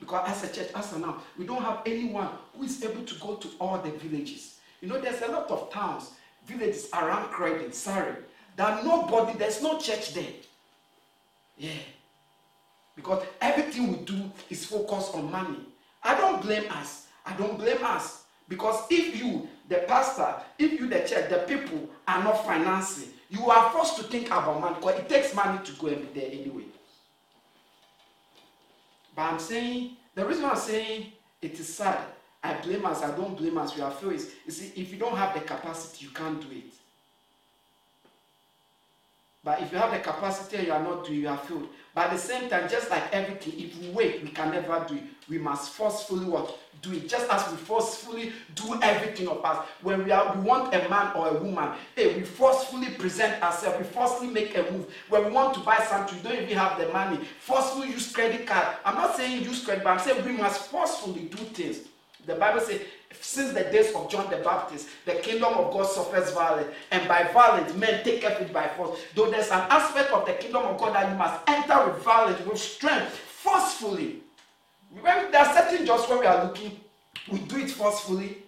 Because 0.00 0.28
as 0.28 0.50
a 0.50 0.52
church, 0.52 0.70
as 0.74 0.92
a 0.92 0.98
now, 0.98 1.22
we 1.38 1.46
don't 1.46 1.62
have 1.62 1.82
anyone 1.86 2.28
who 2.54 2.64
is 2.64 2.82
able 2.82 3.04
to 3.04 3.14
go 3.20 3.36
to 3.36 3.48
all 3.60 3.78
the 3.78 3.90
villages. 3.90 4.58
You 4.80 4.88
know, 4.88 5.00
there's 5.00 5.22
a 5.22 5.28
lot 5.28 5.48
of 5.50 5.70
towns, 5.70 6.10
villages 6.44 6.88
around 6.92 7.30
Croydon, 7.30 7.72
sorry, 7.72 8.14
that 8.56 8.84
nobody, 8.84 9.38
there's 9.38 9.62
no 9.62 9.78
church 9.78 10.14
there. 10.14 10.32
Yeah. 11.56 11.70
Because 12.96 13.24
everything 13.40 13.92
we 13.92 13.98
do 13.98 14.30
is 14.50 14.66
focused 14.66 15.14
on 15.14 15.30
money. 15.30 15.60
I 16.02 16.14
don't 16.16 16.42
blame 16.42 16.70
us. 16.72 17.06
I 17.24 17.34
don't 17.36 17.56
blame 17.56 17.84
us. 17.84 18.24
Because 18.48 18.84
if 18.90 19.16
you, 19.16 19.48
the 19.68 19.84
pastor, 19.86 20.34
if 20.58 20.72
you, 20.72 20.88
the 20.88 21.00
church, 21.00 21.30
the 21.30 21.44
people 21.46 21.88
are 22.08 22.22
not 22.22 22.44
financing, 22.44 23.08
you 23.28 23.50
are 23.50 23.70
forced 23.70 23.96
to 23.96 24.04
think 24.04 24.26
about 24.26 24.60
money 24.60 24.76
because 24.76 25.00
it 25.00 25.08
takes 25.08 25.34
money 25.34 25.58
to 25.64 25.72
go 25.72 25.88
and 25.88 26.12
be 26.12 26.20
there 26.20 26.30
anyway. 26.30 26.64
But 29.14 29.22
I'm 29.22 29.38
saying, 29.38 29.96
the 30.14 30.24
reason 30.24 30.44
I'm 30.44 30.56
saying 30.56 31.12
it 31.42 31.58
is 31.58 31.74
sad, 31.74 31.98
I 32.42 32.54
blame 32.60 32.86
us, 32.86 33.02
I 33.02 33.16
don't 33.16 33.36
blame 33.36 33.58
us, 33.58 33.74
we 33.74 33.82
are 33.82 33.90
failed 33.90 34.12
is, 34.12 34.32
you 34.44 34.52
see, 34.52 34.80
if 34.80 34.92
you 34.92 34.98
don't 34.98 35.16
have 35.16 35.34
the 35.34 35.40
capacity, 35.40 36.04
you 36.04 36.12
can't 36.12 36.40
do 36.40 36.54
it. 36.56 36.72
But 39.46 39.62
if 39.62 39.70
you 39.70 39.78
have 39.78 39.92
the 39.92 40.00
capacity 40.00 40.56
and 40.56 40.66
you 40.66 40.72
are 40.72 40.82
not 40.82 41.06
doing, 41.06 41.20
you 41.20 41.28
are 41.28 41.36
failed. 41.36 41.68
But 41.94 42.06
at 42.06 42.14
the 42.14 42.18
same 42.18 42.50
time, 42.50 42.68
just 42.68 42.90
like 42.90 43.04
everything, 43.12 43.54
if 43.56 43.80
we 43.80 43.90
wait, 43.90 44.20
we 44.20 44.30
can 44.30 44.50
never 44.50 44.84
do 44.88 44.96
it. 44.96 45.04
We 45.28 45.38
must 45.38 45.70
forcefully 45.70 46.24
what? 46.24 46.58
Do 46.82 46.92
it. 46.92 47.08
Just 47.08 47.30
as 47.30 47.48
we 47.52 47.56
forcefully 47.56 48.32
do 48.56 48.76
everything 48.82 49.28
of 49.28 49.44
us. 49.44 49.64
When 49.82 50.02
we 50.04 50.10
are 50.10 50.34
we 50.34 50.40
want 50.40 50.74
a 50.74 50.88
man 50.88 51.14
or 51.14 51.28
a 51.28 51.34
woman, 51.34 51.76
hey, 51.94 52.16
we 52.16 52.22
forcefully 52.22 52.88
present 52.98 53.40
ourselves, 53.40 53.78
we 53.78 53.84
forcefully 53.84 54.30
make 54.30 54.56
a 54.58 54.62
move. 54.72 54.92
When 55.10 55.26
we 55.26 55.30
want 55.30 55.54
to 55.54 55.60
buy 55.60 55.78
something, 55.88 56.20
we 56.20 56.28
don't 56.28 56.42
even 56.42 56.58
have 56.58 56.76
the 56.80 56.88
money. 56.88 57.20
Forcefully 57.38 57.90
use 57.90 58.10
credit 58.10 58.48
card. 58.48 58.66
I'm 58.84 58.96
not 58.96 59.14
saying 59.14 59.44
use 59.44 59.64
credit, 59.64 59.84
but 59.84 59.90
I'm 59.90 60.00
saying 60.00 60.24
we 60.24 60.32
must 60.32 60.72
forcefully 60.72 61.26
do 61.26 61.36
things. 61.36 61.86
The 62.26 62.34
Bible 62.34 62.60
says 62.60 62.80
since 63.20 63.52
the 63.52 63.64
days 63.64 63.94
of 63.94 64.10
John 64.10 64.30
the 64.30 64.38
Baptist, 64.38 64.88
the 65.04 65.14
kingdom 65.14 65.54
of 65.54 65.72
God 65.72 65.86
suffers 65.86 66.32
violence, 66.32 66.68
and 66.90 67.06
by 67.08 67.24
violence 67.32 67.74
men 67.74 68.02
take 68.04 68.22
it 68.24 68.52
by 68.52 68.68
force. 68.68 69.00
Though 69.14 69.30
there's 69.30 69.50
an 69.50 69.66
aspect 69.70 70.10
of 70.12 70.26
the 70.26 70.34
kingdom 70.34 70.62
of 70.62 70.78
God 70.78 70.94
that 70.94 71.10
you 71.10 71.16
must 71.16 71.48
enter 71.48 71.90
with 71.90 72.02
violence, 72.02 72.44
with 72.46 72.58
strength, 72.58 73.12
forcefully. 73.12 74.22
When 74.90 75.30
there 75.30 75.40
are 75.40 75.54
certain 75.54 75.86
jobs 75.86 76.08
where 76.08 76.18
we 76.18 76.26
are 76.26 76.44
looking, 76.44 76.80
we 77.30 77.38
do 77.40 77.58
it 77.58 77.70
forcefully. 77.70 78.38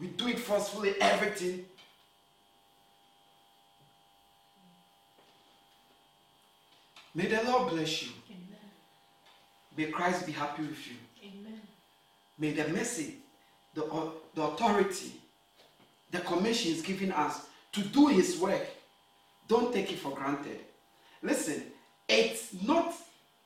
We 0.00 0.08
do 0.08 0.28
it 0.28 0.38
forcefully, 0.38 0.94
everything. 1.00 1.64
May 7.14 7.26
the 7.26 7.42
Lord 7.42 7.70
bless 7.72 8.02
you. 8.04 8.12
Amen. 8.30 8.58
May 9.76 9.86
Christ 9.86 10.24
be 10.24 10.32
happy 10.32 10.62
with 10.62 10.86
you. 10.86 10.94
Amen. 11.24 11.60
May 12.38 12.52
the 12.52 12.68
message, 12.68 13.14
the, 13.78 13.84
au- 13.84 14.12
the 14.34 14.42
authority, 14.42 15.12
the 16.10 16.18
commission 16.20 16.72
is 16.72 16.82
giving 16.82 17.12
us 17.12 17.46
to 17.72 17.80
do 17.80 18.08
his 18.08 18.38
work. 18.38 18.66
Don't 19.46 19.72
take 19.72 19.92
it 19.92 20.00
for 20.00 20.10
granted. 20.10 20.58
Listen, 21.22 21.62
it's 22.08 22.52
not 22.66 22.92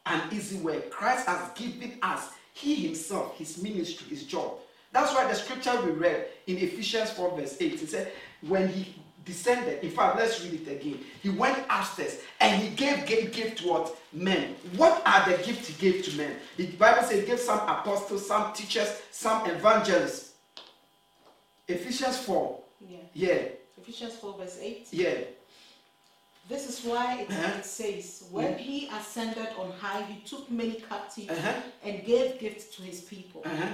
an 0.07 0.23
easy 0.33 0.57
work. 0.57 0.91
Christ 0.91 1.27
has 1.27 1.51
given 1.55 1.99
us, 2.03 2.31
he 2.55 2.75
himself, 2.77 3.37
his 3.37 3.63
ministry, 3.63 4.07
his 4.09 4.25
job. 4.25 4.53
That's 4.91 5.15
why 5.15 5.27
the 5.27 5.35
scripture 5.35 5.79
we 5.83 5.93
read 5.93 6.27
in 6.47 6.57
Ephesians 6.57 7.11
4, 7.11 7.37
verse 7.39 7.57
8, 7.61 7.73
it 7.83 7.89
said, 7.91 8.13
when 8.41 8.69
he 8.69 8.95
descended, 9.25 9.83
in 9.85 9.91
fact, 9.91 10.17
let's 10.19 10.43
read 10.45 10.55
it 10.67 10.71
again. 10.71 10.99
He 11.23 11.29
went 11.31 11.59
upstairs 11.71 12.19
and 12.41 12.61
he 12.63 12.71
gave, 12.75 13.07
gave 13.07 13.33
gift 13.33 13.59
to 13.59 13.69
what? 13.69 13.97
Men. 14.13 14.55
What 14.77 15.03
are 15.07 15.31
the 15.31 15.43
gifts 15.43 15.69
he 15.69 15.75
gave 15.75 16.05
to 16.07 16.17
men? 16.17 16.37
The 16.57 16.67
Bible 16.73 17.03
says 17.03 17.21
he 17.21 17.27
gave 17.27 17.41
some 17.41 17.61
apostles, 17.61 18.27
some 18.27 18.53
teachers, 18.53 19.01
some 19.11 19.49
evangelists. 19.51 20.33
Ephesians 21.69 22.19
4. 22.21 22.59
Yeah. 22.89 22.99
Yeah, 23.15 23.43
Ephesians 23.81 24.15
4, 24.17 24.35
verse 24.39 24.59
8. 24.61 24.89
yeah. 24.91 25.15
This 26.49 26.69
is 26.69 26.85
why 26.85 27.21
it, 27.21 27.31
Uh-huh. 27.31 27.59
it 27.59 27.65
says, 27.65 28.25
When 28.33 28.59
he 28.59 28.89
ascended 28.89 29.47
on 29.57 29.71
high, 29.79 30.03
he 30.03 30.21
took 30.29 30.51
many 30.51 30.75
captives 30.75 31.31
Uh-huh. 31.31 31.53
and 31.85 32.05
gave 32.05 32.41
gifts 32.41 32.75
to 32.77 32.83
his 32.83 33.01
people. 33.03 33.43
Uh-huh. 33.45 33.69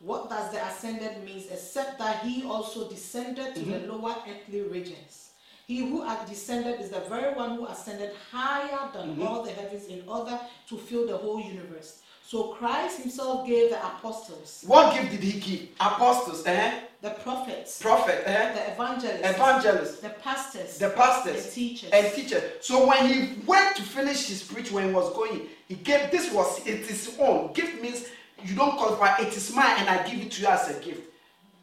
What 0.00 0.28
does 0.28 0.52
the 0.52 0.64
ascended 0.66 1.24
means 1.24 1.46
except 1.50 1.98
that 1.98 2.24
he 2.24 2.44
also 2.44 2.88
descended 2.88 3.54
to 3.54 3.60
the 3.60 3.78
lower 3.92 4.16
earthly 4.28 4.62
regions? 4.62 5.30
He 5.66 5.78
who 5.78 6.02
had 6.02 6.26
descended 6.28 6.80
is 6.80 6.90
the 6.90 7.00
very 7.00 7.34
one 7.34 7.56
who 7.56 7.66
ascended 7.66 8.10
higher 8.30 8.90
than 8.92 9.20
all 9.22 9.42
the 9.42 9.50
heavens 9.50 9.86
in 9.86 10.06
order 10.06 10.38
to 10.68 10.76
fill 10.76 11.06
the 11.06 11.16
whole 11.16 11.40
universe. 11.40 12.02
So 12.26 12.48
Christ 12.54 13.00
himself 13.00 13.46
gave 13.46 13.70
the 13.70 13.78
apostles, 13.78 14.64
What 14.66 14.94
gift 14.94 15.10
did 15.10 15.20
he 15.22 15.40
give? 15.40 15.68
Apostles, 15.78 16.46
uh-huh. 16.46 16.80
the 17.02 17.10
prophets, 17.10 17.80
prophet, 17.80 18.24
uh-huh. 18.26 18.54
the 18.54 18.72
evangelists, 18.72 19.20
evangelists, 19.20 20.00
the 20.00 20.08
pastors, 20.08 20.78
the 20.78 20.90
pastors, 20.90 21.46
the 21.46 21.50
teachers. 21.50 21.90
and 21.90 22.12
teachers. 22.14 22.42
So 22.60 22.88
when 22.88 23.06
he 23.08 23.40
went 23.46 23.76
to 23.76 23.82
finish 23.82 24.26
his 24.26 24.42
preach, 24.42 24.72
when 24.72 24.88
he 24.88 24.94
was 24.94 25.12
going, 25.14 25.48
he 25.68 25.74
gave 25.76 26.10
this 26.10 26.32
was 26.32 26.66
it 26.66 26.80
is 26.80 26.88
his 26.88 27.16
own. 27.20 27.52
Gift 27.52 27.80
means 27.82 28.06
you 28.44 28.54
don't 28.54 28.76
qualify, 28.76 29.16
it 29.18 29.36
is 29.36 29.52
mine 29.54 29.76
and 29.78 29.88
I 29.88 30.08
give 30.08 30.20
it 30.20 30.30
to 30.32 30.42
you 30.42 30.48
as 30.48 30.68
a 30.70 30.80
gift. 30.80 31.02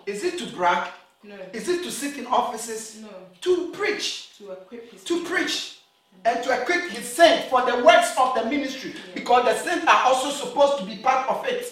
Is 0.06 0.24
it 0.24 0.38
to 0.40 0.48
brag? 0.56 0.92
no, 1.24 1.36
Is 1.54 1.70
it 1.70 1.84
to 1.84 1.92
sit 1.92 2.18
in 2.18 2.26
offices? 2.26 3.02
no, 3.02 3.10
To 3.42 3.70
preach. 3.72 4.36
to 4.38 4.52
equip 4.52 4.92
his 4.92 5.04
To 5.04 5.24
preach. 5.26 5.78
And 6.26 6.44
to 6.44 6.62
equip 6.62 6.90
his 6.90 7.08
saints 7.08 7.48
for 7.50 7.62
the 7.70 7.84
works 7.84 8.14
of 8.18 8.36
the 8.36 8.46
ministry. 8.46 8.94
Because 9.14 9.46
the 9.46 9.58
saints 9.64 9.86
are 9.88 10.04
also 10.06 10.30
supposed 10.30 10.80
to 10.80 10.86
be 10.86 10.98
part 10.98 11.28
of 11.30 11.46
it. 11.48 11.66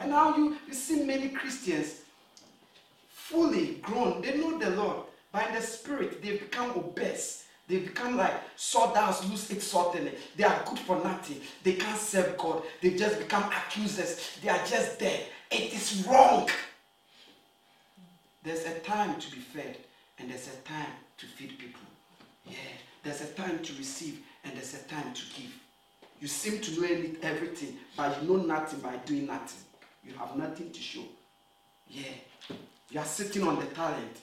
And 0.00 0.10
now 0.10 0.36
you, 0.36 0.56
you 0.66 0.74
see 0.74 1.04
many 1.04 1.28
Christians 1.28 2.00
fully 3.08 3.74
grown. 3.82 4.20
They 4.22 4.36
know 4.36 4.58
the 4.58 4.70
Lord. 4.70 4.96
By 5.32 5.48
the 5.54 5.60
Spirit, 5.62 6.22
they 6.22 6.32
become 6.38 6.70
obese. 6.76 7.41
They 7.68 7.78
become 7.78 8.16
like 8.16 8.34
sawdust, 8.56 9.28
lose 9.28 9.50
its 9.50 9.72
saltiness. 9.72 10.16
They 10.36 10.44
are 10.44 10.62
good 10.66 10.78
for 10.80 11.02
nothing. 11.02 11.40
They 11.62 11.74
can't 11.74 11.98
serve 11.98 12.36
God. 12.36 12.62
They 12.80 12.90
just 12.90 13.18
become 13.18 13.44
accusers. 13.44 14.38
They 14.42 14.48
are 14.48 14.64
just 14.66 14.98
there. 14.98 15.20
It 15.50 15.72
is 15.72 16.06
wrong. 16.06 16.48
There's 18.42 18.64
a 18.66 18.78
time 18.80 19.20
to 19.20 19.30
be 19.30 19.38
fed, 19.38 19.76
and 20.18 20.28
there's 20.30 20.48
a 20.48 20.68
time 20.68 20.92
to 21.18 21.26
feed 21.26 21.58
people. 21.58 21.80
Yeah, 22.44 22.56
there's 23.04 23.20
a 23.20 23.26
time 23.34 23.60
to 23.62 23.72
receive, 23.74 24.20
and 24.44 24.54
there's 24.54 24.74
a 24.74 24.82
time 24.88 25.14
to 25.14 25.22
give. 25.36 25.52
You 26.20 26.28
seem 26.28 26.60
to 26.60 26.80
know 26.80 26.88
everything, 27.22 27.76
but 27.96 28.20
you 28.22 28.28
know 28.28 28.42
nothing 28.42 28.80
by 28.80 28.96
doing 29.06 29.26
nothing. 29.26 29.62
You 30.04 30.14
have 30.14 30.36
nothing 30.36 30.72
to 30.72 30.80
show. 30.80 31.02
Yeah, 31.88 32.56
you 32.90 32.98
are 32.98 33.04
sitting 33.04 33.46
on 33.46 33.60
the 33.60 33.66
talent, 33.66 34.16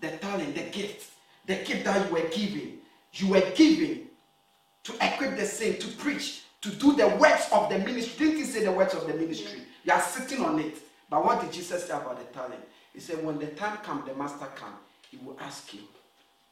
the 0.00 0.10
talent, 0.12 0.54
the 0.54 0.62
gift, 0.62 1.10
the 1.46 1.56
gift 1.56 1.84
that 1.84 2.06
you 2.06 2.14
were 2.14 2.28
given. 2.28 2.77
You 3.12 3.28
were 3.28 3.50
given 3.54 4.06
to 4.84 4.92
equip 4.94 5.36
the 5.36 5.46
saint, 5.46 5.80
to 5.80 5.88
preach, 5.96 6.42
to 6.60 6.70
do 6.70 6.94
the 6.94 7.08
works 7.16 7.50
of 7.52 7.68
the 7.70 7.78
ministry. 7.78 8.26
Didn't 8.26 8.38
he 8.40 8.44
say 8.44 8.64
the 8.64 8.72
works 8.72 8.94
of 8.94 9.06
the 9.06 9.14
ministry? 9.14 9.62
You 9.84 9.92
are 9.92 10.00
sitting 10.00 10.44
on 10.44 10.58
it. 10.60 10.78
But 11.10 11.24
what 11.24 11.40
did 11.40 11.52
Jesus 11.52 11.86
say 11.86 11.94
about 11.94 12.18
the 12.18 12.24
talent? 12.32 12.60
He 12.92 13.00
said, 13.00 13.24
when 13.24 13.38
the 13.38 13.46
time 13.46 13.78
comes, 13.78 14.06
the 14.06 14.14
master 14.14 14.46
comes, 14.46 14.76
he 15.10 15.18
will 15.18 15.36
ask 15.40 15.72
you. 15.72 15.80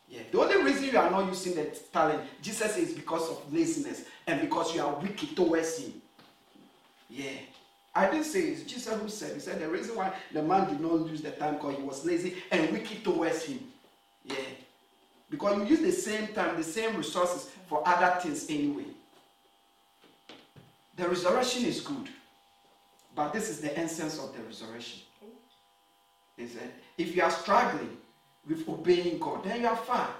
Yeah. 0.08 0.20
The 0.30 0.40
only 0.40 0.62
reason 0.62 0.84
you 0.84 0.98
are 0.98 1.10
not 1.10 1.26
using 1.26 1.54
the 1.54 1.64
talent, 1.92 2.22
Jesus 2.40 2.74
says, 2.74 2.90
is 2.90 2.94
because 2.94 3.28
of 3.28 3.52
laziness 3.52 4.04
and 4.26 4.40
because 4.40 4.74
you 4.74 4.80
are 4.80 4.94
wicked 4.94 5.34
towards 5.34 5.78
him. 5.78 6.00
Yeah. 7.10 7.30
I 7.94 8.10
didn't 8.10 8.24
say 8.24 8.40
it's 8.40 8.62
Jesus 8.62 9.00
who 9.00 9.08
said. 9.08 9.34
He 9.34 9.40
said 9.40 9.60
the 9.60 9.68
reason 9.68 9.96
why 9.96 10.12
the 10.32 10.42
man 10.42 10.68
did 10.68 10.80
not 10.80 11.08
use 11.08 11.22
the 11.22 11.30
time 11.32 11.54
because 11.54 11.76
he 11.76 11.82
was 11.82 12.04
lazy 12.04 12.36
and 12.50 12.70
wicked 12.70 13.02
towards 13.02 13.44
him. 13.44 13.58
Yeah. 14.24 14.36
Because 15.30 15.58
you 15.58 15.64
use 15.64 15.80
the 15.80 15.92
same 15.92 16.28
time, 16.28 16.56
the 16.56 16.64
same 16.64 16.96
resources 16.96 17.50
for 17.68 17.82
other 17.86 18.20
things 18.20 18.46
anyway. 18.48 18.86
The 20.96 21.08
resurrection 21.08 21.64
is 21.64 21.80
good, 21.80 22.08
but 23.14 23.32
this 23.32 23.50
is 23.50 23.60
the 23.60 23.76
essence 23.78 24.18
of 24.18 24.34
the 24.34 24.42
resurrection. 24.42 25.00
Is 26.38 26.54
it? 26.54 26.74
If 26.96 27.16
you 27.16 27.22
are 27.22 27.30
struggling 27.30 27.96
with 28.46 28.68
obeying 28.68 29.18
God, 29.18 29.44
then 29.44 29.62
you 29.62 29.68
are 29.68 29.76
far. 29.76 30.10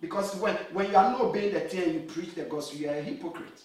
Because 0.00 0.34
when, 0.36 0.54
when 0.72 0.90
you 0.90 0.96
are 0.96 1.10
not 1.10 1.20
obeying 1.20 1.54
the 1.54 1.60
thing 1.60 1.94
you 1.94 2.00
preach 2.00 2.34
the 2.34 2.42
gospel, 2.42 2.78
you 2.78 2.88
are 2.88 2.96
a 2.96 3.02
hypocrite. 3.02 3.62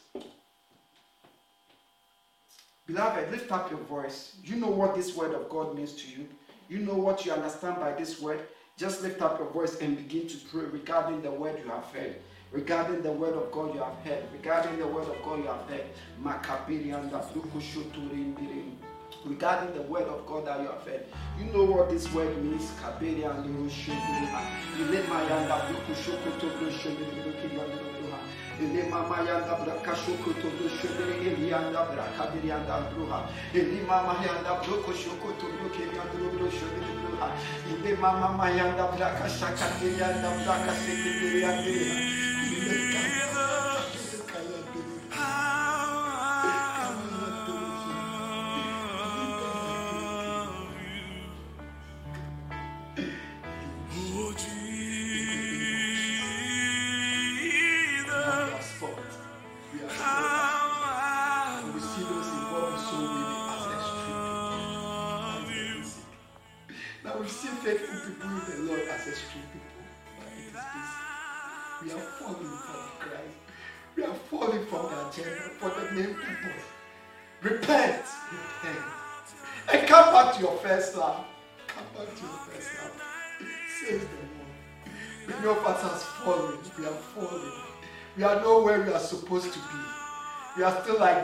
Beloved, 2.86 3.32
lift 3.32 3.52
up 3.52 3.70
your 3.70 3.80
voice. 3.82 4.36
You 4.44 4.56
know 4.56 4.70
what 4.70 4.96
this 4.96 5.16
word 5.16 5.34
of 5.34 5.50
God 5.50 5.76
means 5.76 5.94
to 5.94 6.08
you. 6.10 6.28
You 6.70 6.80
know 6.80 6.96
what 6.96 7.26
you 7.26 7.32
understand 7.32 7.80
by 7.80 7.92
this 7.92 8.22
word. 8.22 8.42
Just 8.80 9.04
lift 9.04 9.22
up 9.22 9.38
your 9.38 9.50
voice 9.50 9.76
and 9.82 9.98
begin 9.98 10.26
to 10.30 10.38
pray 10.50 10.64
regarding 10.64 11.22
the 11.22 11.30
word 11.30 11.60
you 11.62 11.70
have 11.70 11.84
heard. 11.88 12.16
Regarding 12.54 13.02
the 13.02 13.12
word 13.12 13.34
of 13.34 13.52
God 13.52 13.76
you 13.76 13.82
have 13.82 13.98
heard. 14.06 14.24
Regarding 14.32 14.80
the 14.80 14.88
word 14.88 15.06
of 15.06 15.22
God 15.22 15.40
you 15.40 15.48
have 15.48 15.68
heard. 15.68 15.84
Regarding 19.26 19.74
the 19.74 19.82
word 19.82 20.08
of 20.08 20.26
God 20.26 20.46
that 20.46 20.62
you 20.62 20.68
have 20.68 20.84
heard. 20.84 21.06
You 21.38 21.52
know 21.52 21.66
what 21.66 21.90
this 21.90 22.10
word 22.14 22.42
means. 22.42 22.72
Kabirianda, 22.82 23.44
Ele 28.60 28.84
mama 28.90 29.18
yanda 29.24 29.56
braka 29.56 29.96
shoko 29.96 30.34
to 30.36 30.50
do 30.58 30.68
shobere 30.68 31.16
eli 31.24 31.50
yanda 31.50 31.88
braka 31.88 32.28
biri 32.32 32.50
yanda 32.50 32.92
bruha. 32.92 33.24
Mama 33.88 34.16
yanda 34.20 34.60
broko 34.62 34.92
shoko 34.92 35.32
to 35.40 35.48
do 35.48 35.70
ke 35.72 35.88
yanda 35.96 36.20
bro 36.36 36.48
shobere 36.52 36.92
bruha. 37.00 37.30
Mama 38.02 38.50
yanda 38.52 38.86
braka 38.92 39.30
shaka 39.30 39.66
biri 39.80 39.98
yanda 39.98 40.30
braka 40.44 40.74
seke 40.76 41.10
biri 41.20 41.40
yanda 41.42 41.64
bruha. 41.64 42.29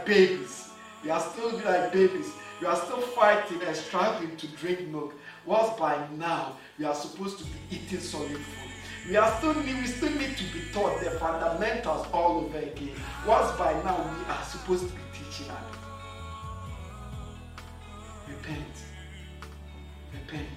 Babies. 0.06 0.70
We 1.04 1.10
are 1.10 1.20
still 1.20 1.52
like 1.60 1.92
babies. 1.92 2.32
You 2.62 2.68
are 2.68 2.76
still 2.76 3.02
fighting 3.02 3.62
and 3.62 3.76
struggling 3.76 4.36
to 4.38 4.48
drink 4.48 4.88
milk. 4.88 5.14
Whilst 5.46 5.78
by 5.78 6.08
now, 6.18 6.58
you 6.80 6.88
are 6.88 6.96
supposed 6.96 7.38
to 7.40 7.44
be 7.44 7.52
eating 7.72 8.00
solid 8.00 8.30
food. 8.32 8.72
We 9.10 9.18
are 9.18 9.30
still 9.38 9.54
need, 9.54 9.76
we 9.76 9.88
still 9.88 10.10
need 10.10 10.36
to 10.36 10.44
be 10.54 10.62
taught 10.74 11.00
the 11.00 11.12
fundamentals 11.12 12.08
all 12.12 12.38
over 12.38 12.58
again. 12.58 12.96
Whilst 13.28 13.58
by 13.58 13.74
now 13.84 13.98
we 13.98 14.34
are 14.34 14.44
supposed 14.44 14.88
to 14.88 14.94
be 14.94 15.02
teaching 15.14 15.48
others. 15.52 15.80
Repent. 18.28 18.76
Repent. 20.12 20.48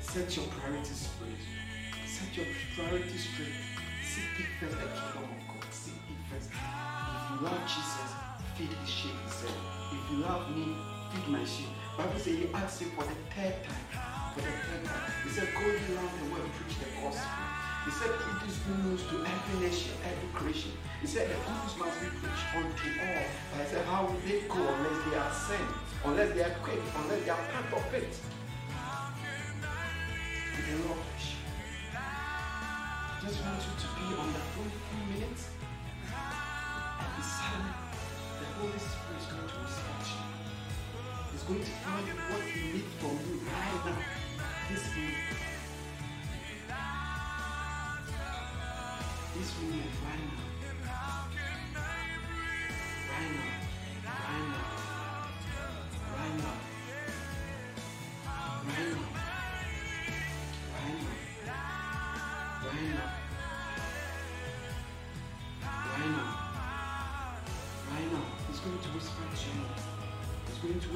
Set 0.00 0.36
your 0.36 0.46
priorities 0.46 1.08
straight. 1.14 2.08
Set 2.08 2.36
your 2.36 2.46
priorities 2.74 3.28
straight. 3.28 3.54
Seek 4.02 4.46
first 4.58 4.72
the 4.72 4.86
kingdom 4.86 5.30
of 5.30 5.46
God. 5.46 5.72
Seek 5.72 5.94
first. 6.32 6.50
If 6.50 7.40
you 7.40 7.46
love 7.46 7.60
Jesus, 7.68 8.25
feed 8.56 8.72
his 8.72 8.88
sheep, 8.88 9.12
he 9.24 9.30
said. 9.30 9.56
If 9.92 10.02
you 10.10 10.16
love 10.24 10.48
me, 10.56 10.72
feed 11.12 11.28
my 11.28 11.44
sheep. 11.44 11.68
Bible 11.96 12.16
says 12.16 12.36
he 12.40 12.48
asked 12.52 12.80
him 12.80 12.90
for 12.96 13.04
the 13.04 13.16
third 13.36 13.56
time. 13.68 13.84
For 14.32 14.40
the 14.40 14.52
third 14.64 14.84
time. 14.88 15.12
He 15.24 15.30
said, 15.30 15.48
Go 15.52 15.60
around 15.60 16.12
the 16.16 16.26
world, 16.32 16.48
preach 16.56 16.76
the 16.80 16.88
gospel. 16.96 17.36
He 17.84 17.92
said, 17.92 18.10
Preach 18.16 18.40
this 18.48 18.56
good 18.64 18.80
news 18.88 19.02
to 19.12 19.16
every 19.20 19.56
nation, 19.60 19.92
every 20.08 20.28
creation. 20.32 20.72
He 21.00 21.06
said, 21.06 21.28
The 21.28 21.36
good 21.36 21.58
news 21.60 21.76
must 21.76 21.96
be 22.00 22.08
preached 22.16 22.48
unto 22.56 22.88
all. 22.96 23.24
But 23.52 23.60
I 23.60 23.66
said, 23.68 23.84
How 23.84 24.08
will 24.08 24.20
they 24.24 24.40
go 24.48 24.60
unless 24.60 24.98
they 25.04 25.16
are 25.20 25.34
sent, 25.36 25.68
unless 26.04 26.32
they 26.32 26.44
are 26.44 26.56
quick, 26.64 26.80
unless 26.96 27.20
they 27.24 27.30
are 27.30 27.44
part 27.52 27.68
of 27.76 27.92
it? 27.92 28.12
May 30.56 30.64
the 30.64 30.88
Lord. 30.88 31.04
Just 33.20 33.42
want 33.44 33.60
you 33.60 33.74
to 33.84 33.88
be 33.96 34.06
on 34.16 34.32
the 34.32 34.40
phone 34.54 34.70
few 34.70 35.02
minutes 35.12 35.48
and 37.00 37.16
be 37.16 37.22
silent. 37.22 37.85
Holy 38.58 38.78
Spirit 38.78 39.20
is 39.20 39.26
going 39.26 39.48
to 39.48 39.54
to 39.54 40.08
you. 40.16 40.24
He's 41.32 41.42
going 41.42 41.60
to 41.60 41.70
find 41.84 42.06
what 42.08 42.42
he 42.42 42.72
needs 42.72 42.94
from 42.98 43.18
you 43.28 43.36
right 43.44 43.84
now, 43.84 44.00
this 44.70 44.84
minute. 44.96 45.36
This 49.34 49.50
minute, 49.60 49.96
right 50.04 50.24
now. 50.24 50.40
Right 50.88 51.72
now. 51.74 53.60
Right 54.08 54.48
now. 54.48 54.75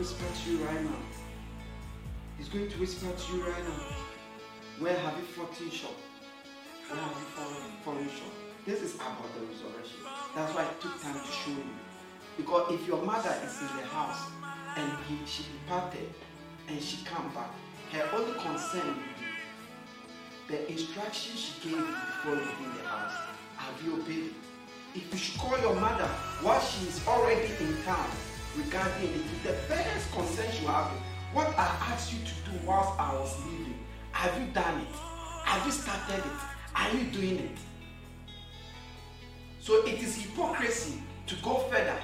Whisper 0.00 0.24
to 0.42 0.50
you 0.50 0.64
right 0.64 0.82
now. 0.82 0.96
He's 2.38 2.48
going 2.48 2.70
to 2.70 2.78
whisper 2.78 3.12
to 3.14 3.36
you 3.36 3.42
right 3.42 3.64
now. 3.64 3.84
Where 4.78 4.96
have 4.96 5.14
you 5.18 5.24
fought 5.24 5.52
in 5.60 5.70
shop? 5.70 5.92
Where 6.88 6.98
have 6.98 7.12
you 7.12 7.28
fallen, 7.36 7.70
fallen 7.84 8.08
short? 8.08 8.32
This 8.64 8.80
is 8.80 8.94
about 8.94 9.28
the 9.34 9.44
resurrection. 9.44 10.00
That's 10.34 10.54
why 10.54 10.62
I 10.62 10.72
took 10.80 11.02
time 11.02 11.20
to 11.20 11.30
show 11.30 11.50
you. 11.50 11.68
Because 12.38 12.72
if 12.72 12.86
your 12.88 13.02
mother 13.02 13.36
is 13.44 13.60
in 13.60 13.76
the 13.76 13.84
house 13.92 14.24
and 14.78 14.90
he, 15.06 15.18
she 15.26 15.44
departed 15.52 16.08
and 16.68 16.80
she 16.80 17.04
come 17.04 17.30
back, 17.34 17.52
her 17.92 18.08
only 18.16 18.32
concern 18.40 18.96
the 20.48 20.66
instruction 20.72 21.36
she 21.36 21.52
gave 21.60 21.78
you 21.78 21.84
before 21.84 22.36
leaving 22.36 22.72
the 22.80 22.88
house. 22.88 23.20
Have 23.56 23.84
you 23.84 24.00
obeyed 24.00 24.32
it? 24.32 24.32
If 24.94 25.12
you 25.12 25.18
should 25.18 25.38
call 25.38 25.60
your 25.60 25.74
mother 25.74 26.08
while 26.40 26.60
she 26.62 26.86
is 26.88 27.06
already 27.06 27.52
in 27.60 27.82
town 27.82 28.08
regarding 28.56 29.12
the 29.44 29.52
first 29.68 30.12
concern 30.12 30.46
you 30.60 30.68
have 30.68 30.90
what 31.32 31.46
I 31.56 31.66
asked 31.92 32.12
you 32.12 32.18
to 32.18 32.50
do 32.50 32.66
whilst 32.66 32.98
I 32.98 33.14
was 33.14 33.36
leaving, 33.46 33.78
have 34.12 34.40
you 34.40 34.48
done 34.52 34.80
it? 34.80 34.96
Have 35.44 35.64
you 35.64 35.72
started 35.72 36.18
it? 36.18 36.40
Are 36.74 36.90
you 36.90 37.04
doing 37.10 37.38
it? 37.38 37.58
So 39.60 39.86
it 39.86 40.02
is 40.02 40.16
hypocrisy 40.16 41.02
to 41.28 41.34
go 41.36 41.58
further. 41.70 41.96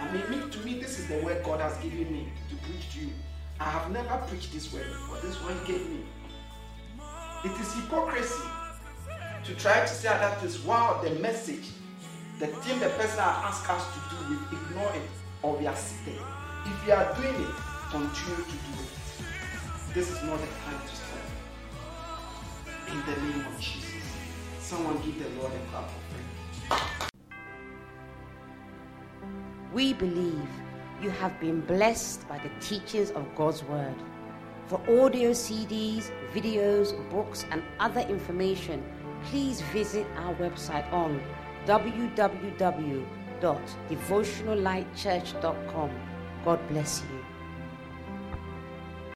I 0.00 0.12
mean, 0.12 0.30
me, 0.30 0.50
to 0.50 0.58
me, 0.60 0.78
this 0.78 0.98
is 0.98 1.08
the 1.08 1.18
word 1.24 1.42
God 1.42 1.60
has 1.60 1.76
given 1.78 2.12
me 2.12 2.28
to 2.50 2.56
preach 2.66 2.92
to 2.92 3.00
you. 3.00 3.12
I 3.58 3.70
have 3.70 3.90
never 3.90 4.22
preached 4.28 4.52
this 4.52 4.72
word 4.72 4.86
before. 4.86 5.18
This 5.20 5.42
one 5.42 5.58
gave 5.66 5.88
me. 5.88 6.04
It 7.44 7.60
is 7.60 7.74
hypocrisy 7.74 8.44
to 9.44 9.54
try 9.54 9.80
to 9.80 9.88
say 9.88 10.08
that 10.08 10.42
is 10.44 10.60
wow, 10.60 11.00
the 11.02 11.10
message, 11.20 11.70
the 12.38 12.48
thing 12.48 12.78
the 12.80 12.90
person 12.90 13.18
has 13.18 13.18
asked 13.18 13.70
us 13.70 13.86
to 13.94 14.16
do, 14.16 14.38
we 14.50 14.56
ignore 14.58 14.92
it 14.94 15.17
or 15.42 15.56
we 15.56 15.66
are. 15.66 15.72
If 15.74 16.86
you 16.86 16.92
are 16.92 17.14
doing 17.14 17.34
it, 17.34 17.54
continue 17.90 18.36
to 18.36 18.50
do 18.50 18.72
it. 18.80 19.94
This 19.94 20.10
is 20.10 20.22
not 20.22 20.38
the 20.40 20.46
time 20.46 20.80
to 20.80 20.96
stop. 20.96 21.18
In 22.88 23.00
the 23.06 23.20
name 23.22 23.46
of 23.46 23.60
Jesus. 23.60 24.02
Someone 24.60 24.96
give 25.02 25.18
the 25.18 25.28
Lord 25.40 25.52
a 25.52 25.70
clap 25.70 25.84
of 25.84 25.92
praise. 26.10 26.80
We 29.72 29.92
believe 29.92 30.48
you 31.02 31.10
have 31.10 31.38
been 31.40 31.60
blessed 31.60 32.28
by 32.28 32.38
the 32.38 32.50
teachings 32.60 33.10
of 33.12 33.24
God's 33.34 33.62
Word. 33.64 33.94
For 34.66 34.80
audio 35.00 35.30
CDs, 35.30 36.10
videos, 36.34 36.92
books, 37.10 37.46
and 37.50 37.62
other 37.80 38.00
information, 38.00 38.82
please 39.24 39.62
visit 39.72 40.06
our 40.16 40.34
website 40.34 40.92
on 40.92 41.20
www.devotionallightchurch.com. 43.40 45.90
God 46.44 46.68
bless 46.68 47.02
you. 47.02 47.37